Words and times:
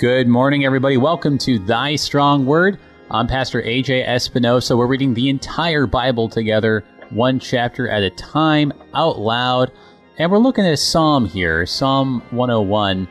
Good 0.00 0.28
morning, 0.28 0.64
everybody. 0.64 0.96
Welcome 0.96 1.36
to 1.40 1.58
Thy 1.58 1.94
Strong 1.94 2.46
Word. 2.46 2.78
I'm 3.10 3.26
Pastor 3.26 3.60
AJ 3.60 4.08
Espinosa. 4.08 4.74
We're 4.74 4.86
reading 4.86 5.12
the 5.12 5.28
entire 5.28 5.86
Bible 5.86 6.26
together, 6.26 6.86
one 7.10 7.38
chapter 7.38 7.86
at 7.86 8.02
a 8.02 8.08
time, 8.08 8.72
out 8.94 9.18
loud. 9.18 9.70
And 10.16 10.32
we're 10.32 10.38
looking 10.38 10.64
at 10.64 10.72
a 10.72 10.76
psalm 10.78 11.26
here, 11.26 11.66
Psalm 11.66 12.22
101. 12.30 13.08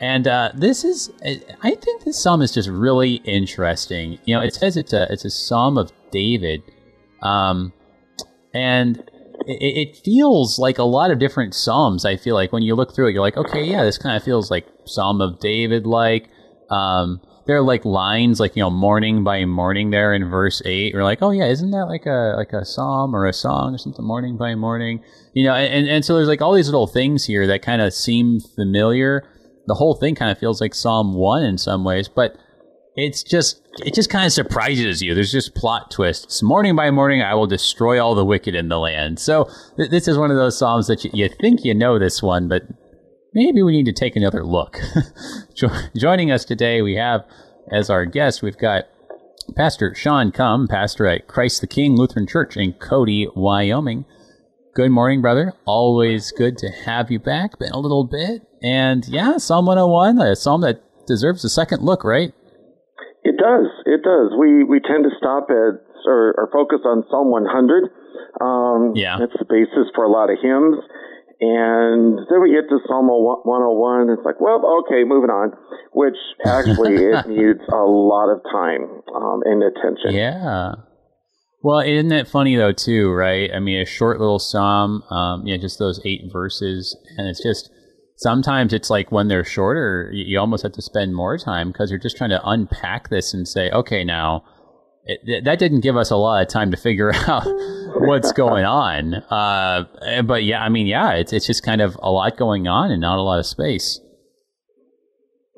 And 0.00 0.28
uh, 0.28 0.52
this 0.54 0.84
is, 0.84 1.10
I 1.64 1.74
think 1.74 2.04
this 2.04 2.22
psalm 2.22 2.42
is 2.42 2.54
just 2.54 2.68
really 2.68 3.14
interesting. 3.24 4.20
You 4.24 4.36
know, 4.36 4.40
it 4.40 4.54
says 4.54 4.76
it's 4.76 4.92
a, 4.92 5.12
it's 5.12 5.24
a 5.24 5.30
psalm 5.30 5.76
of 5.76 5.90
David. 6.12 6.62
Um, 7.22 7.72
and 8.54 8.98
it, 9.48 9.88
it, 9.88 9.96
feels 9.96 10.60
like 10.60 10.78
a 10.78 10.84
lot 10.84 11.10
of 11.10 11.18
different 11.18 11.56
psalms. 11.56 12.04
I 12.04 12.16
feel 12.16 12.36
like 12.36 12.52
when 12.52 12.62
you 12.62 12.76
look 12.76 12.94
through 12.94 13.08
it, 13.08 13.14
you're 13.14 13.20
like, 13.20 13.36
okay, 13.36 13.64
yeah, 13.64 13.82
this 13.82 13.98
kind 13.98 14.16
of 14.16 14.22
feels 14.22 14.48
like 14.48 14.68
Psalm 14.90 15.20
of 15.20 15.40
David. 15.40 15.86
Like 15.86 16.28
um, 16.70 17.20
there 17.46 17.56
are 17.56 17.62
like 17.62 17.84
lines 17.84 18.38
like 18.38 18.54
you 18.56 18.62
know 18.62 18.70
morning 18.70 19.24
by 19.24 19.44
morning 19.44 19.90
there 19.90 20.14
in 20.14 20.28
verse 20.28 20.62
eight. 20.64 20.92
You're 20.92 21.04
like, 21.04 21.22
oh 21.22 21.30
yeah, 21.30 21.46
isn't 21.46 21.70
that 21.70 21.86
like 21.86 22.06
a 22.06 22.34
like 22.36 22.52
a 22.52 22.64
psalm 22.64 23.14
or 23.14 23.26
a 23.26 23.32
song 23.32 23.74
or 23.74 23.78
something? 23.78 24.04
Morning 24.04 24.36
by 24.36 24.54
morning, 24.54 25.02
you 25.34 25.44
know. 25.44 25.54
And 25.54 25.88
and 25.88 26.04
so 26.04 26.14
there's 26.14 26.28
like 26.28 26.42
all 26.42 26.54
these 26.54 26.68
little 26.68 26.86
things 26.86 27.26
here 27.26 27.46
that 27.46 27.62
kind 27.62 27.82
of 27.82 27.92
seem 27.92 28.40
familiar. 28.40 29.28
The 29.66 29.74
whole 29.74 29.94
thing 29.94 30.14
kind 30.14 30.30
of 30.30 30.38
feels 30.38 30.60
like 30.60 30.74
Psalm 30.74 31.14
one 31.14 31.42
in 31.42 31.58
some 31.58 31.84
ways, 31.84 32.08
but 32.08 32.36
it's 32.96 33.22
just 33.22 33.62
it 33.78 33.94
just 33.94 34.10
kind 34.10 34.26
of 34.26 34.32
surprises 34.32 35.00
you. 35.02 35.14
There's 35.14 35.32
just 35.32 35.54
plot 35.54 35.90
twists. 35.90 36.42
Morning 36.42 36.74
by 36.74 36.90
morning, 36.90 37.22
I 37.22 37.34
will 37.34 37.46
destroy 37.46 38.02
all 38.02 38.14
the 38.14 38.24
wicked 38.24 38.54
in 38.54 38.68
the 38.68 38.78
land. 38.78 39.18
So 39.18 39.48
th- 39.76 39.90
this 39.90 40.08
is 40.08 40.18
one 40.18 40.30
of 40.30 40.36
those 40.36 40.58
psalms 40.58 40.86
that 40.88 41.04
you, 41.04 41.10
you, 41.14 41.28
think 41.40 41.64
you 41.64 41.74
know 41.74 41.98
this 41.98 42.22
one, 42.22 42.48
but 42.48 42.62
maybe 43.32 43.62
we 43.62 43.72
need 43.72 43.86
to 43.86 43.92
take 43.92 44.16
another 44.16 44.44
look. 44.44 44.78
jo- 45.54 45.68
joining 45.96 46.30
us 46.30 46.44
today, 46.44 46.82
we 46.82 46.96
have 46.96 47.24
as 47.70 47.90
our 47.90 48.04
guest, 48.04 48.42
we've 48.42 48.58
got 48.58 48.84
Pastor 49.56 49.94
Sean 49.94 50.32
Cum, 50.32 50.68
pastor 50.68 51.06
at 51.06 51.26
Christ 51.26 51.60
the 51.60 51.66
King 51.66 51.96
Lutheran 51.96 52.26
Church 52.26 52.56
in 52.56 52.72
Cody, 52.74 53.28
Wyoming. 53.34 54.04
Good 54.74 54.90
morning, 54.90 55.20
brother. 55.20 55.52
Always 55.64 56.30
good 56.30 56.56
to 56.58 56.68
have 56.68 57.10
you 57.10 57.18
back. 57.18 57.58
Been 57.58 57.72
a 57.72 57.78
little 57.78 58.04
bit. 58.04 58.42
And 58.62 59.06
yeah, 59.08 59.38
Psalm 59.38 59.66
101, 59.66 60.20
a 60.20 60.36
psalm 60.36 60.60
that 60.60 60.82
deserves 61.06 61.44
a 61.44 61.48
second 61.48 61.82
look, 61.82 62.04
right? 62.04 62.32
It 63.22 63.36
does. 63.36 63.66
It 63.86 64.02
does. 64.02 64.32
We 64.38 64.64
we 64.64 64.80
tend 64.80 65.04
to 65.04 65.10
stop 65.18 65.50
at 65.50 65.82
or, 66.06 66.34
or 66.38 66.48
focus 66.52 66.80
on 66.84 67.04
Psalm 67.10 67.30
100. 67.30 67.84
Um, 68.40 68.94
yeah, 68.94 69.18
it's 69.20 69.34
the 69.38 69.44
basis 69.44 69.90
for 69.94 70.04
a 70.04 70.10
lot 70.10 70.30
of 70.30 70.38
hymns. 70.40 70.76
And 71.40 72.18
then 72.28 72.42
we 72.42 72.52
get 72.52 72.68
to 72.68 72.78
Psalm 72.86 73.08
101. 73.08 74.10
It's 74.10 74.24
like, 74.24 74.40
well, 74.40 74.60
okay, 74.84 75.04
moving 75.04 75.30
on. 75.30 75.52
Which 75.92 76.18
actually 76.44 76.96
it 76.96 77.26
needs 77.28 77.64
a 77.72 77.84
lot 77.84 78.28
of 78.28 78.42
time 78.52 79.02
um, 79.14 79.40
and 79.44 79.62
attention. 79.62 80.12
Yeah. 80.12 80.74
Well, 81.62 81.80
isn't 81.80 82.12
it 82.12 82.28
funny 82.28 82.56
though 82.56 82.72
too, 82.72 83.10
right? 83.10 83.50
I 83.54 83.58
mean, 83.60 83.80
a 83.80 83.86
short 83.86 84.18
little 84.18 84.38
psalm, 84.38 85.02
um, 85.10 85.46
yeah, 85.46 85.56
just 85.58 85.78
those 85.78 86.00
eight 86.04 86.22
verses, 86.32 86.96
and 87.16 87.28
it's 87.28 87.42
just 87.42 87.70
sometimes 88.16 88.72
it's 88.72 88.88
like 88.88 89.12
when 89.12 89.28
they're 89.28 89.44
shorter, 89.44 90.10
you 90.12 90.38
almost 90.38 90.62
have 90.62 90.72
to 90.72 90.82
spend 90.82 91.14
more 91.14 91.36
time 91.36 91.68
because 91.68 91.90
you're 91.90 92.00
just 92.00 92.16
trying 92.16 92.30
to 92.30 92.40
unpack 92.46 93.10
this 93.10 93.34
and 93.34 93.46
say, 93.46 93.70
okay, 93.70 94.04
now 94.04 94.44
it, 95.10 95.44
that 95.44 95.58
didn't 95.58 95.80
give 95.80 95.96
us 95.96 96.10
a 96.10 96.16
lot 96.16 96.42
of 96.42 96.48
time 96.48 96.70
to 96.70 96.76
figure 96.76 97.12
out 97.28 97.44
what's 97.96 98.32
going 98.32 98.64
on. 98.64 99.14
Uh, 99.14 99.84
but 100.22 100.44
yeah, 100.44 100.62
I 100.62 100.68
mean, 100.68 100.86
yeah, 100.86 101.14
it's 101.14 101.32
it's 101.32 101.46
just 101.46 101.62
kind 101.62 101.80
of 101.80 101.98
a 102.02 102.10
lot 102.10 102.36
going 102.36 102.68
on 102.68 102.90
and 102.90 103.00
not 103.00 103.18
a 103.18 103.22
lot 103.22 103.38
of 103.38 103.46
space. 103.46 104.00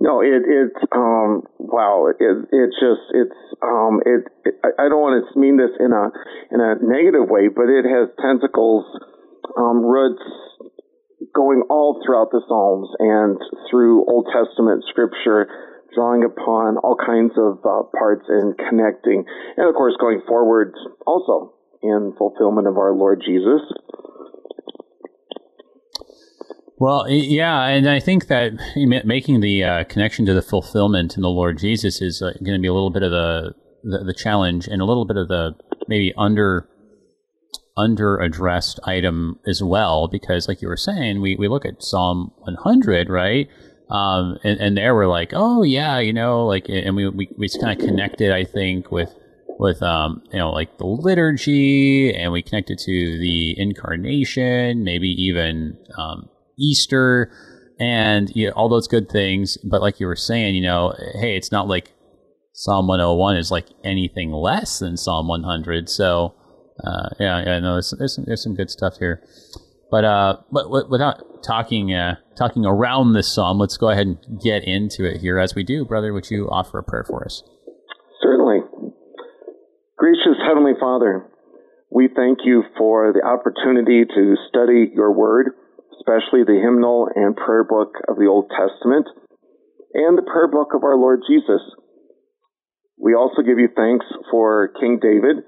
No, 0.00 0.20
it 0.20 0.42
it's 0.42 0.82
um 0.90 1.42
wow 1.58 2.08
it 2.10 2.16
it 2.18 2.70
just 2.80 3.06
it's 3.14 3.38
um 3.62 4.00
it, 4.04 4.26
it 4.44 4.54
I 4.78 4.88
don't 4.88 4.98
want 4.98 5.22
to 5.22 5.38
mean 5.38 5.56
this 5.56 5.70
in 5.78 5.92
a 5.92 6.10
in 6.50 6.60
a 6.60 6.74
negative 6.82 7.30
way, 7.30 7.48
but 7.48 7.70
it 7.70 7.86
has 7.86 8.10
tentacles, 8.18 8.84
um, 9.56 9.86
roots 9.86 10.22
going 11.34 11.62
all 11.70 12.02
throughout 12.04 12.30
the 12.30 12.42
Psalms 12.48 12.88
and 12.98 13.38
through 13.70 14.04
Old 14.10 14.28
Testament 14.34 14.84
scripture, 14.90 15.46
drawing 15.94 16.24
upon 16.24 16.78
all 16.78 16.96
kinds 16.96 17.32
of 17.36 17.58
uh, 17.64 17.82
parts 17.96 18.24
and 18.28 18.56
connecting. 18.56 19.24
And 19.56 19.68
of 19.68 19.74
course, 19.74 19.94
going 20.00 20.22
forward 20.26 20.74
also 21.06 21.54
in 21.82 22.14
fulfillment 22.16 22.66
of 22.66 22.76
our 22.78 22.92
Lord 22.94 23.22
Jesus. 23.24 23.60
Well, 26.78 27.08
yeah, 27.08 27.66
and 27.66 27.88
I 27.88 28.00
think 28.00 28.26
that 28.26 28.54
making 28.74 29.40
the 29.40 29.62
uh, 29.62 29.84
connection 29.84 30.26
to 30.26 30.34
the 30.34 30.42
fulfillment 30.42 31.14
in 31.14 31.22
the 31.22 31.30
Lord 31.30 31.58
Jesus 31.58 32.02
is 32.02 32.20
uh, 32.20 32.32
going 32.42 32.54
to 32.54 32.58
be 32.58 32.66
a 32.66 32.72
little 32.72 32.90
bit 32.90 33.04
of 33.04 33.12
the, 33.12 33.54
the, 33.84 34.04
the 34.04 34.14
challenge 34.14 34.66
and 34.66 34.82
a 34.82 34.84
little 34.84 35.04
bit 35.04 35.16
of 35.16 35.28
the 35.28 35.54
maybe 35.86 36.12
under 36.18 36.68
under 37.76 38.18
addressed 38.18 38.78
item 38.84 39.38
as 39.46 39.62
well 39.62 40.06
because 40.06 40.46
like 40.46 40.60
you 40.60 40.68
were 40.68 40.76
saying 40.76 41.22
we, 41.22 41.36
we 41.36 41.48
look 41.48 41.64
at 41.64 41.82
psalm 41.82 42.30
100 42.38 43.08
right 43.08 43.48
um, 43.92 44.38
and, 44.42 44.60
and 44.60 44.76
there 44.76 44.94
we're 44.94 45.06
like 45.06 45.30
oh 45.34 45.62
yeah 45.62 45.98
you 45.98 46.12
know 46.12 46.46
like 46.46 46.66
and 46.68 46.96
we, 46.96 47.08
we, 47.08 47.28
we 47.36 47.48
kind 47.48 47.80
of 47.80 47.86
connected 47.86 48.32
i 48.32 48.44
think 48.44 48.90
with 48.90 49.14
with 49.58 49.82
um, 49.82 50.22
you 50.32 50.38
know 50.38 50.50
like 50.50 50.78
the 50.78 50.86
liturgy 50.86 52.12
and 52.14 52.32
we 52.32 52.42
connected 52.42 52.78
to 52.78 53.18
the 53.18 53.54
incarnation 53.58 54.82
maybe 54.82 55.08
even 55.08 55.76
um, 55.96 56.28
easter 56.58 57.30
and 57.78 58.30
you 58.34 58.46
know, 58.46 58.52
all 58.54 58.68
those 58.68 58.88
good 58.88 59.08
things 59.10 59.58
but 59.58 59.80
like 59.80 60.00
you 60.00 60.06
were 60.06 60.16
saying 60.16 60.54
you 60.54 60.62
know 60.62 60.94
hey 61.20 61.36
it's 61.36 61.52
not 61.52 61.68
like 61.68 61.92
psalm 62.54 62.86
101 62.86 63.36
is 63.36 63.50
like 63.50 63.66
anything 63.84 64.32
less 64.32 64.78
than 64.78 64.96
psalm 64.96 65.28
100 65.28 65.88
so 65.88 66.34
uh, 66.84 67.08
yeah, 67.20 67.42
yeah, 67.44 67.60
no, 67.60 67.74
there's, 67.74 67.94
there's 67.98 68.14
some, 68.14 68.24
there's 68.26 68.42
some 68.42 68.54
good 68.54 68.70
stuff 68.70 68.96
here. 68.98 69.22
But 69.92 70.08
uh, 70.08 70.36
but 70.50 70.88
without 70.88 71.44
talking 71.44 71.92
uh, 71.92 72.16
talking 72.34 72.64
around 72.64 73.12
this 73.12 73.28
psalm, 73.28 73.58
let's 73.58 73.76
go 73.76 73.90
ahead 73.90 74.06
and 74.06 74.40
get 74.40 74.64
into 74.64 75.04
it 75.04 75.20
here. 75.20 75.38
As 75.38 75.54
we 75.54 75.64
do, 75.64 75.84
brother, 75.84 76.14
would 76.14 76.30
you 76.30 76.48
offer 76.48 76.78
a 76.78 76.82
prayer 76.82 77.04
for 77.04 77.22
us? 77.22 77.42
Certainly. 78.22 78.60
Gracious 79.98 80.40
Heavenly 80.48 80.72
Father, 80.80 81.28
we 81.90 82.08
thank 82.08 82.38
you 82.42 82.64
for 82.78 83.12
the 83.12 83.20
opportunity 83.20 84.06
to 84.08 84.34
study 84.48 84.90
your 84.96 85.12
word, 85.12 85.52
especially 86.00 86.42
the 86.42 86.58
hymnal 86.58 87.08
and 87.14 87.36
prayer 87.36 87.62
book 87.62 87.92
of 88.08 88.16
the 88.16 88.26
Old 88.26 88.48
Testament 88.48 89.06
and 89.92 90.16
the 90.16 90.24
prayer 90.24 90.48
book 90.48 90.72
of 90.74 90.84
our 90.84 90.96
Lord 90.96 91.20
Jesus. 91.28 91.60
We 92.96 93.14
also 93.14 93.42
give 93.42 93.58
you 93.58 93.68
thanks 93.76 94.06
for 94.30 94.72
King 94.80 95.00
David 95.02 95.44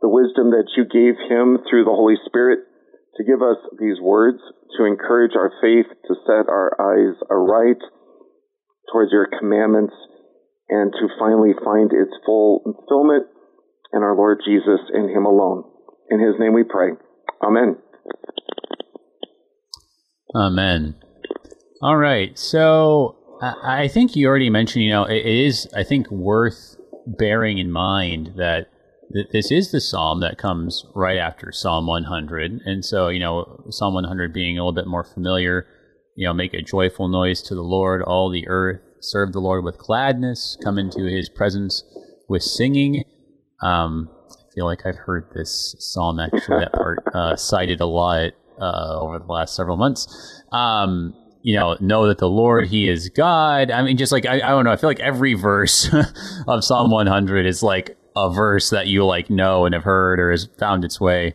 the 0.00 0.08
wisdom 0.08 0.50
that 0.54 0.70
you 0.76 0.86
gave 0.86 1.18
him 1.28 1.58
through 1.68 1.82
the 1.84 1.90
Holy 1.90 2.14
Spirit 2.24 2.60
to 3.18 3.24
give 3.24 3.42
us 3.42 3.58
these 3.78 4.00
words, 4.00 4.38
to 4.78 4.84
encourage 4.84 5.32
our 5.36 5.52
faith, 5.60 5.86
to 6.06 6.14
set 6.24 6.48
our 6.48 6.74
eyes 6.80 7.16
aright 7.30 7.82
towards 8.92 9.12
your 9.12 9.28
commandments, 9.38 9.94
and 10.68 10.92
to 10.92 11.08
finally 11.18 11.52
find 11.64 11.90
its 11.92 12.12
full 12.24 12.62
fulfillment 12.64 13.26
in 13.92 14.02
our 14.02 14.14
Lord 14.14 14.38
Jesus 14.46 14.80
and 14.92 15.10
him 15.10 15.26
alone. 15.26 15.64
In 16.10 16.20
his 16.20 16.34
name 16.38 16.54
we 16.54 16.62
pray. 16.64 16.90
Amen. 17.42 17.76
Amen. 20.34 20.94
All 21.82 21.96
right. 21.96 22.38
So 22.38 23.16
I 23.40 23.88
think 23.88 24.14
you 24.16 24.26
already 24.28 24.50
mentioned, 24.50 24.84
you 24.84 24.90
know, 24.90 25.04
it 25.04 25.24
is, 25.24 25.68
I 25.74 25.84
think, 25.84 26.10
worth 26.10 26.76
bearing 27.06 27.58
in 27.58 27.70
mind 27.70 28.34
that 28.36 28.68
this 29.32 29.50
is 29.50 29.70
the 29.70 29.80
psalm 29.80 30.20
that 30.20 30.38
comes 30.38 30.84
right 30.94 31.18
after 31.18 31.50
Psalm 31.52 31.86
100. 31.86 32.60
And 32.64 32.84
so, 32.84 33.08
you 33.08 33.18
know, 33.18 33.64
Psalm 33.70 33.94
100 33.94 34.32
being 34.32 34.58
a 34.58 34.62
little 34.62 34.72
bit 34.72 34.86
more 34.86 35.04
familiar, 35.04 35.66
you 36.14 36.26
know, 36.26 36.34
make 36.34 36.54
a 36.54 36.62
joyful 36.62 37.08
noise 37.08 37.42
to 37.42 37.54
the 37.54 37.62
Lord, 37.62 38.02
all 38.02 38.30
the 38.30 38.46
earth, 38.48 38.80
serve 39.00 39.32
the 39.32 39.40
Lord 39.40 39.64
with 39.64 39.78
gladness, 39.78 40.58
come 40.62 40.78
into 40.78 41.04
his 41.04 41.28
presence 41.28 41.82
with 42.28 42.42
singing. 42.42 43.04
Um, 43.62 44.10
I 44.30 44.54
feel 44.54 44.66
like 44.66 44.84
I've 44.84 44.96
heard 44.96 45.30
this 45.34 45.74
psalm 45.78 46.20
actually, 46.20 46.60
that 46.60 46.72
part 46.72 46.98
uh, 47.14 47.36
cited 47.36 47.80
a 47.80 47.86
lot 47.86 48.32
uh, 48.60 49.00
over 49.00 49.18
the 49.18 49.32
last 49.32 49.54
several 49.54 49.76
months. 49.76 50.42
Um, 50.52 51.14
you 51.42 51.56
know, 51.56 51.76
know 51.80 52.08
that 52.08 52.18
the 52.18 52.28
Lord, 52.28 52.68
He 52.68 52.88
is 52.88 53.08
God. 53.08 53.70
I 53.70 53.82
mean, 53.82 53.96
just 53.96 54.12
like, 54.12 54.26
I, 54.26 54.34
I 54.36 54.48
don't 54.50 54.64
know, 54.64 54.72
I 54.72 54.76
feel 54.76 54.90
like 54.90 55.00
every 55.00 55.34
verse 55.34 55.88
of 56.46 56.64
Psalm 56.64 56.90
100 56.90 57.46
is 57.46 57.62
like 57.62 57.96
a 58.24 58.32
verse 58.32 58.70
that 58.70 58.86
you 58.86 59.04
like 59.04 59.30
know 59.30 59.64
and 59.64 59.74
have 59.74 59.84
heard 59.84 60.18
or 60.20 60.30
has 60.30 60.48
found 60.58 60.84
its 60.84 61.00
way 61.00 61.34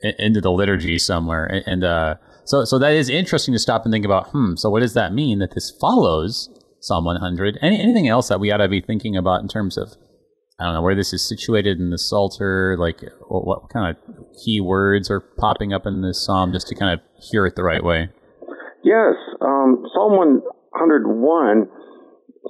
into 0.00 0.40
the 0.40 0.50
liturgy 0.50 0.98
somewhere. 0.98 1.62
And, 1.66 1.84
uh, 1.84 2.16
so, 2.44 2.64
so 2.64 2.78
that 2.78 2.92
is 2.92 3.08
interesting 3.08 3.52
to 3.52 3.58
stop 3.58 3.84
and 3.84 3.92
think 3.92 4.04
about. 4.04 4.28
Hmm. 4.30 4.56
So, 4.56 4.70
what 4.70 4.80
does 4.80 4.94
that 4.94 5.12
mean 5.12 5.38
that 5.40 5.54
this 5.54 5.70
follows 5.70 6.48
Psalm 6.80 7.04
100? 7.04 7.58
Any, 7.60 7.80
anything 7.80 8.08
else 8.08 8.28
that 8.28 8.40
we 8.40 8.50
ought 8.50 8.58
to 8.58 8.68
be 8.68 8.80
thinking 8.80 9.16
about 9.16 9.42
in 9.42 9.48
terms 9.48 9.76
of 9.76 9.96
I 10.58 10.64
don't 10.64 10.74
know 10.74 10.82
where 10.82 10.96
this 10.96 11.12
is 11.12 11.26
situated 11.26 11.78
in 11.78 11.90
the 11.90 11.98
Psalter, 11.98 12.76
like 12.78 13.00
what, 13.28 13.46
what 13.46 13.68
kind 13.70 13.94
of 13.94 13.96
key 14.44 14.60
words 14.60 15.08
are 15.10 15.20
popping 15.20 15.72
up 15.72 15.86
in 15.86 16.02
this 16.02 16.24
psalm, 16.24 16.52
just 16.52 16.66
to 16.68 16.74
kind 16.74 16.98
of 16.98 17.00
hear 17.30 17.46
it 17.46 17.54
the 17.54 17.62
right 17.62 17.84
way. 17.84 18.08
Yes, 18.82 19.14
um, 19.40 19.84
Psalm 19.94 20.16
101 20.16 21.68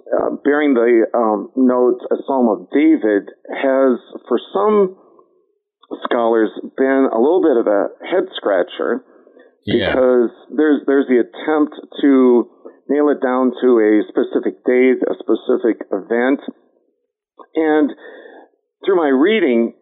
uh, 0.08 0.30
bearing 0.44 0.74
the 0.74 1.04
um, 1.12 1.50
note, 1.56 2.00
a 2.10 2.16
Psalm 2.26 2.48
of 2.48 2.68
David, 2.72 3.28
has 3.52 3.98
for 4.28 4.38
some 4.52 4.96
scholars 6.04 6.50
been 6.76 7.08
a 7.12 7.18
little 7.20 7.42
bit 7.42 7.56
of 7.56 7.66
a 7.66 7.88
head 8.04 8.28
scratcher 8.36 9.04
Yeah. 9.64 9.92
because 9.92 10.30
there's 10.56 10.80
there's 10.86 11.08
the 11.08 11.20
attempt 11.24 11.74
to 12.00 12.48
nail 12.88 13.08
it 13.10 13.20
down 13.20 13.52
to 13.60 13.68
a 13.80 14.02
specific 14.08 14.64
date, 14.64 15.00
a 15.04 15.14
specific 15.20 15.84
event, 15.92 16.40
and 17.54 17.92
through 18.84 18.96
my 18.96 19.08
reading, 19.08 19.74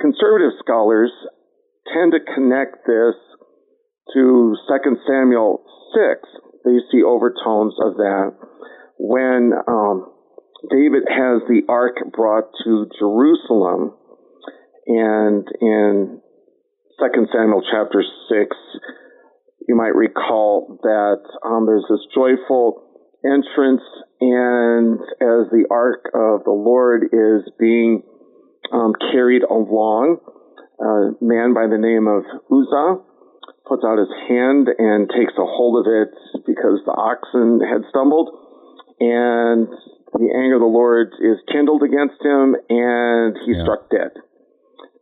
conservative 0.00 0.52
scholars 0.60 1.10
tend 1.92 2.12
to 2.12 2.20
connect 2.34 2.86
this 2.86 3.14
to 4.14 4.54
2 4.68 4.96
Samuel 5.06 5.64
6. 5.94 6.28
They 6.64 6.78
see 6.92 7.02
overtones 7.02 7.74
of 7.82 7.96
that 7.96 8.32
when 8.98 9.52
um, 9.66 10.12
David 10.70 11.04
has 11.08 11.42
the 11.48 11.62
ark 11.68 11.96
brought 12.12 12.50
to 12.64 12.86
Jerusalem, 12.98 13.94
and 14.86 15.46
in 15.60 16.20
2 16.98 17.26
Samuel 17.32 17.62
chapter 17.70 18.02
6, 18.28 18.56
you 19.68 19.76
might 19.76 19.94
recall 19.94 20.78
that 20.82 21.22
um, 21.44 21.66
there's 21.66 21.86
this 21.88 22.04
joyful 22.14 22.82
entrance, 23.24 23.82
and 24.20 24.98
as 25.20 25.50
the 25.52 25.66
ark 25.70 26.10
of 26.14 26.44
the 26.44 26.54
Lord 26.54 27.04
is 27.12 27.50
being 27.58 28.02
um, 28.72 28.92
carried 29.12 29.42
along, 29.42 30.18
a 30.80 31.24
man 31.24 31.54
by 31.54 31.66
the 31.66 31.78
name 31.78 32.06
of 32.06 32.24
Uzzah 32.50 33.02
puts 33.66 33.84
out 33.84 33.98
his 33.98 34.10
hand 34.26 34.68
and 34.78 35.10
takes 35.10 35.34
a 35.36 35.44
hold 35.44 35.84
of 35.84 35.86
it 35.90 36.14
because 36.46 36.80
the 36.86 36.96
oxen 36.96 37.60
had 37.60 37.84
stumbled, 37.90 38.32
and 39.00 39.68
the 40.14 40.30
anger 40.34 40.56
of 40.56 40.60
the 40.60 40.66
Lord 40.66 41.12
is 41.20 41.38
kindled 41.52 41.82
against 41.82 42.20
him, 42.22 42.56
and 42.68 43.36
he's 43.44 43.56
Yeah. 43.56 43.62
struck 43.62 43.88
dead. 43.90 44.12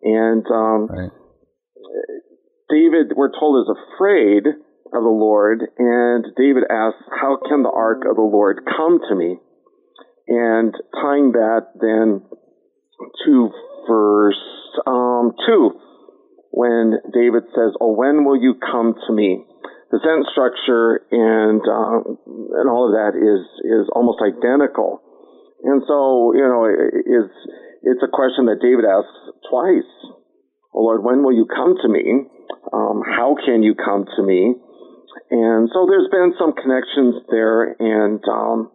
And 0.03 0.47
um, 0.51 0.87
Right. 0.87 1.11
David, 2.69 3.13
we're 3.17 3.31
told, 3.31 3.63
is 3.63 3.77
afraid 3.95 4.47
of 4.47 5.03
the 5.03 5.09
Lord, 5.09 5.63
and 5.79 6.27
David 6.37 6.65
asks, 6.69 7.03
How 7.11 7.37
can 7.37 7.63
the 7.63 7.71
ark 7.71 8.05
of 8.05 8.17
the 8.17 8.23
Lord 8.23 8.65
come 8.77 9.01
to 9.09 9.15
me? 9.15 9.39
And 10.29 10.75
tying 11.01 11.33
that 11.33 11.69
then 11.81 12.23
to 13.25 13.51
verse 13.87 14.81
um, 14.87 15.33
2, 15.47 15.71
when 16.51 16.99
David 17.13 17.45
says, 17.55 17.73
Oh, 17.81 17.93
when 17.93 18.25
will 18.25 18.37
you 18.37 18.55
come 18.55 18.95
to 19.07 19.13
me? 19.13 19.45
The 19.91 20.01
sentence 20.03 20.27
structure 20.35 21.07
and 21.15 21.63
um, 21.63 22.19
and 22.59 22.67
all 22.69 22.91
of 22.91 22.93
that 22.99 23.15
is 23.15 23.43
is 23.63 23.87
almost 23.95 24.19
identical, 24.19 24.99
and 25.63 25.83
so 25.87 26.35
you 26.35 26.43
know 26.43 26.67
is 26.67 27.31
it's 27.87 28.03
a 28.03 28.11
question 28.11 28.47
that 28.51 28.59
David 28.59 28.83
asks 28.83 29.15
twice. 29.49 29.93
Oh 30.75 30.83
Lord, 30.83 31.05
when 31.05 31.23
will 31.23 31.33
you 31.33 31.47
come 31.47 31.79
to 31.81 31.89
me? 31.89 32.27
Um, 32.73 33.03
how 33.07 33.37
can 33.47 33.63
you 33.63 33.75
come 33.75 34.07
to 34.17 34.23
me? 34.23 34.57
And 35.31 35.71
so 35.73 35.87
there's 35.87 36.11
been 36.11 36.35
some 36.39 36.53
connections 36.53 37.23
there, 37.31 37.75
and 37.79 38.21
um, 38.27 38.71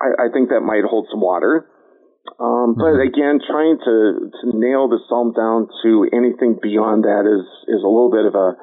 I, 0.00 0.26
I 0.26 0.32
think 0.32 0.48
that 0.50 0.60
might 0.62 0.84
hold 0.86 1.06
some 1.10 1.20
water. 1.20 1.66
Um, 2.38 2.74
but 2.74 2.94
Mhm. 2.94 3.06
again, 3.06 3.40
trying 3.46 3.78
to, 3.78 4.30
to 4.40 4.58
nail 4.58 4.88
the 4.88 4.98
psalm 5.08 5.32
down 5.32 5.68
to 5.82 6.08
anything 6.12 6.58
beyond 6.62 7.04
that 7.04 7.26
is 7.26 7.46
is 7.68 7.82
a 7.82 7.88
little 7.90 8.10
bit 8.10 8.24
of 8.24 8.34
a 8.34 8.56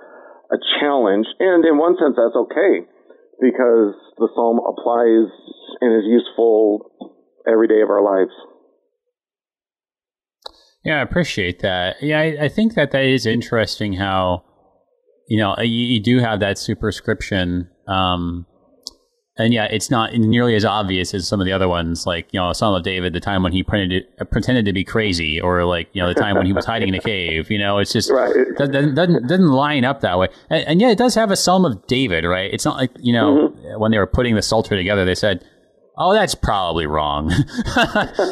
a 0.52 0.58
challenge, 0.80 1.28
and 1.40 1.66
in 1.66 1.78
one 1.78 1.96
sense, 1.98 2.16
that's 2.16 2.36
okay 2.36 2.88
because 3.40 3.94
the 4.18 4.30
psalm 4.34 4.60
applies 4.60 5.30
and 5.82 5.94
is 5.94 6.06
useful 6.06 6.92
every 7.48 7.68
day 7.68 7.82
of 7.82 7.90
our 7.90 8.04
lives. 8.04 8.32
Yeah, 10.84 11.00
I 11.00 11.02
appreciate 11.02 11.60
that. 11.60 12.02
Yeah, 12.02 12.20
I, 12.20 12.46
I 12.46 12.50
think 12.50 12.76
that 12.76 12.92
that 12.92 13.04
is 13.04 13.26
interesting 13.26 13.94
how, 13.94 14.44
you 15.28 15.38
know, 15.38 15.56
you, 15.60 15.86
you 15.86 16.02
do 16.02 16.20
have 16.20 16.40
that 16.40 16.58
superscription. 16.58 17.70
Um, 17.88 18.46
and 19.40 19.54
yeah, 19.54 19.66
it's 19.66 19.90
not 19.92 20.14
nearly 20.14 20.56
as 20.56 20.66
obvious 20.66 21.14
as 21.14 21.28
some 21.28 21.40
of 21.40 21.46
the 21.46 21.52
other 21.54 21.68
ones, 21.68 22.06
like, 22.06 22.28
you 22.32 22.40
know, 22.40 22.52
Psalm 22.54 22.74
of 22.76 22.84
David, 22.84 23.14
the 23.14 23.20
time 23.20 23.44
when 23.44 23.52
he 23.54 23.64
pretended, 23.64 24.06
uh, 24.20 24.26
pretended 24.26 24.66
to 24.66 24.74
be 24.74 24.84
crazy, 24.84 25.40
or 25.40 25.64
like, 25.66 25.90
you 25.94 26.02
know, 26.02 26.08
the 26.08 26.20
time 26.20 26.36
when 26.38 26.46
he 26.46 26.54
was 26.54 26.66
hiding 26.66 26.90
in 26.90 26.96
a 26.96 27.00
cave. 27.00 27.50
You 27.52 27.60
know, 27.60 27.78
it's 27.78 27.94
just, 27.94 28.10
Right. 28.12 28.34
doesn't, 28.58 28.96
doesn't 28.96 29.28
doesn't 29.28 29.48
line 29.52 29.86
up 29.86 30.02
that 30.02 30.18
way. 30.18 30.30
And, 30.50 30.68
and 30.68 30.82
yeah, 30.82 30.90
it 30.90 30.98
does 30.98 31.16
have 31.16 31.30
a 31.32 31.36
Psalm 31.36 31.66
of 31.66 31.86
David, 31.88 32.26
right? 32.26 32.52
It's 32.54 32.66
not 32.66 32.78
like 32.78 32.92
you 33.00 33.14
know 33.14 33.50
when 33.78 33.92
they 33.92 33.98
were 34.00 34.08
putting 34.08 34.36
the 34.36 34.42
Psalter 34.42 34.76
together, 34.76 35.06
they 35.06 35.16
said, 35.16 35.44
"Oh, 35.98 36.14
that's 36.14 36.36
probably 36.36 36.86
wrong. 36.88 37.28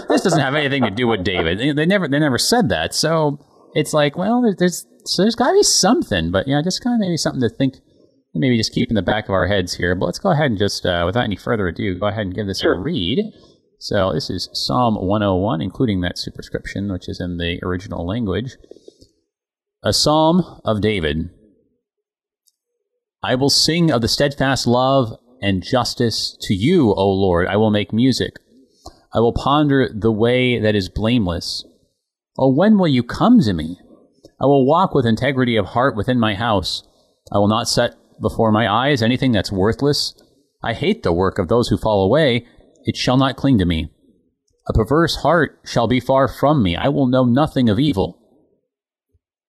this 0.09 0.21
doesn't 0.21 0.39
have 0.39 0.55
anything 0.55 0.83
to 0.83 0.91
do 0.91 1.07
with 1.07 1.23
David." 1.23 1.77
They, 1.77 1.85
never 1.85 2.07
they 2.07 2.19
never 2.19 2.37
said 2.37 2.69
that. 2.69 2.93
So 2.93 3.39
it's 3.73 3.93
like, 3.93 4.17
well, 4.17 4.41
there- 4.41 4.55
there's 4.57 4.85
so 5.05 5.21
there's 5.21 5.35
got 5.35 5.49
to 5.49 5.53
be 5.53 5.63
something, 5.63 6.31
but 6.31 6.47
yeah, 6.47 6.61
just 6.63 6.83
kind 6.83 6.95
of 6.95 6.99
maybe 6.99 7.17
something 7.17 7.41
to 7.41 7.49
think. 7.49 7.75
Maybe 8.37 8.57
just 8.57 8.73
keep 8.73 8.89
in 8.89 8.95
the 8.95 9.01
back 9.01 9.25
of 9.25 9.33
our 9.33 9.47
heads 9.47 9.75
here. 9.75 9.95
But 9.95 10.07
let's 10.07 10.19
go 10.19 10.31
ahead 10.31 10.47
and 10.51 10.57
just, 10.57 10.85
uh, 10.85 11.03
without 11.05 11.23
any 11.23 11.37
further 11.37 11.67
ado, 11.67 11.97
go 11.97 12.07
ahead 12.07 12.25
and 12.25 12.35
give 12.35 12.47
this 12.47 12.63
a 12.63 12.71
read. 12.71 13.31
So 13.79 14.11
this 14.13 14.29
is 14.29 14.49
Psalm 14.51 14.95
101, 14.95 15.61
including 15.61 16.01
that 16.01 16.17
superscription, 16.17 16.91
which 16.91 17.07
is 17.07 17.21
in 17.21 17.37
the 17.37 17.59
original 17.63 18.05
language. 18.05 18.57
A 19.83 19.93
Psalm 19.93 20.59
of 20.65 20.81
David. 20.81 21.29
I 23.23 23.35
will 23.35 23.49
sing 23.49 23.89
of 23.89 24.01
the 24.01 24.07
steadfast 24.07 24.67
love 24.67 25.17
and 25.41 25.63
justice 25.63 26.37
to 26.41 26.53
you, 26.53 26.93
O 26.93 27.09
Lord. 27.09 27.47
I 27.47 27.55
will 27.55 27.71
make 27.71 27.93
music. 27.93 28.33
I 29.13 29.19
will 29.19 29.33
ponder 29.33 29.89
the 29.93 30.11
way 30.11 30.59
that 30.59 30.75
is 30.75 30.89
blameless. 30.89 31.63
Oh, 32.37 32.53
when 32.53 32.77
will 32.77 32.87
you 32.87 33.01
come 33.01 33.39
to 33.41 33.53
me? 33.53 33.77
I 34.41 34.45
will 34.45 34.65
walk 34.65 34.93
with 34.93 35.05
integrity 35.05 35.55
of 35.55 35.67
heart 35.67 35.95
within 35.95 36.19
my 36.19 36.35
house. 36.35 36.83
I 37.31 37.37
will 37.37 37.47
not 37.47 37.69
set 37.69 37.95
before 38.21 38.51
my 38.51 38.71
eyes 38.71 39.01
anything 39.01 39.31
that's 39.31 39.51
worthless. 39.51 40.13
I 40.63 40.73
hate 40.73 41.03
the 41.03 41.13
work 41.13 41.37
of 41.37 41.47
those 41.47 41.67
who 41.67 41.77
fall 41.77 42.03
away. 42.03 42.45
It 42.83 42.95
shall 42.95 43.17
not 43.17 43.35
cling 43.35 43.57
to 43.59 43.65
me. 43.65 43.91
A 44.67 44.73
perverse 44.73 45.17
heart 45.17 45.59
shall 45.65 45.87
be 45.87 45.99
far 45.99 46.27
from 46.27 46.63
me. 46.63 46.75
I 46.75 46.89
will 46.89 47.07
know 47.07 47.23
nothing 47.23 47.69
of 47.69 47.79
evil. 47.79 48.19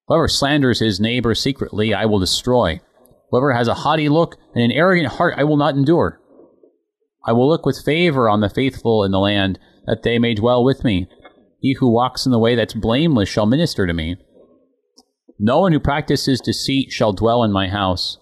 Whoever 0.08 0.28
slanders 0.28 0.80
his 0.80 1.00
neighbor 1.00 1.34
secretly, 1.34 1.94
I 1.94 2.06
will 2.06 2.18
destroy. 2.18 2.80
Whoever 3.30 3.52
has 3.52 3.66
a 3.66 3.74
haughty 3.74 4.08
look 4.08 4.36
and 4.54 4.62
an 4.62 4.70
arrogant 4.70 5.14
heart, 5.14 5.34
I 5.36 5.44
will 5.44 5.56
not 5.56 5.74
endure. 5.74 6.20
I 7.24 7.32
will 7.32 7.48
look 7.48 7.66
with 7.66 7.84
favor 7.84 8.28
on 8.28 8.40
the 8.40 8.48
faithful 8.48 9.02
in 9.02 9.10
the 9.10 9.18
land, 9.18 9.58
that 9.86 10.02
they 10.02 10.18
may 10.18 10.34
dwell 10.34 10.62
with 10.62 10.84
me. 10.84 11.08
He 11.60 11.74
who 11.74 11.90
walks 11.90 12.24
in 12.24 12.32
the 12.32 12.38
way 12.38 12.54
that's 12.54 12.74
blameless 12.74 13.28
shall 13.28 13.46
minister 13.46 13.86
to 13.86 13.92
me. 13.92 14.16
No 15.38 15.60
one 15.60 15.72
who 15.72 15.80
practices 15.80 16.40
deceit 16.40 16.92
shall 16.92 17.12
dwell 17.12 17.42
in 17.42 17.52
my 17.52 17.68
house. 17.68 18.18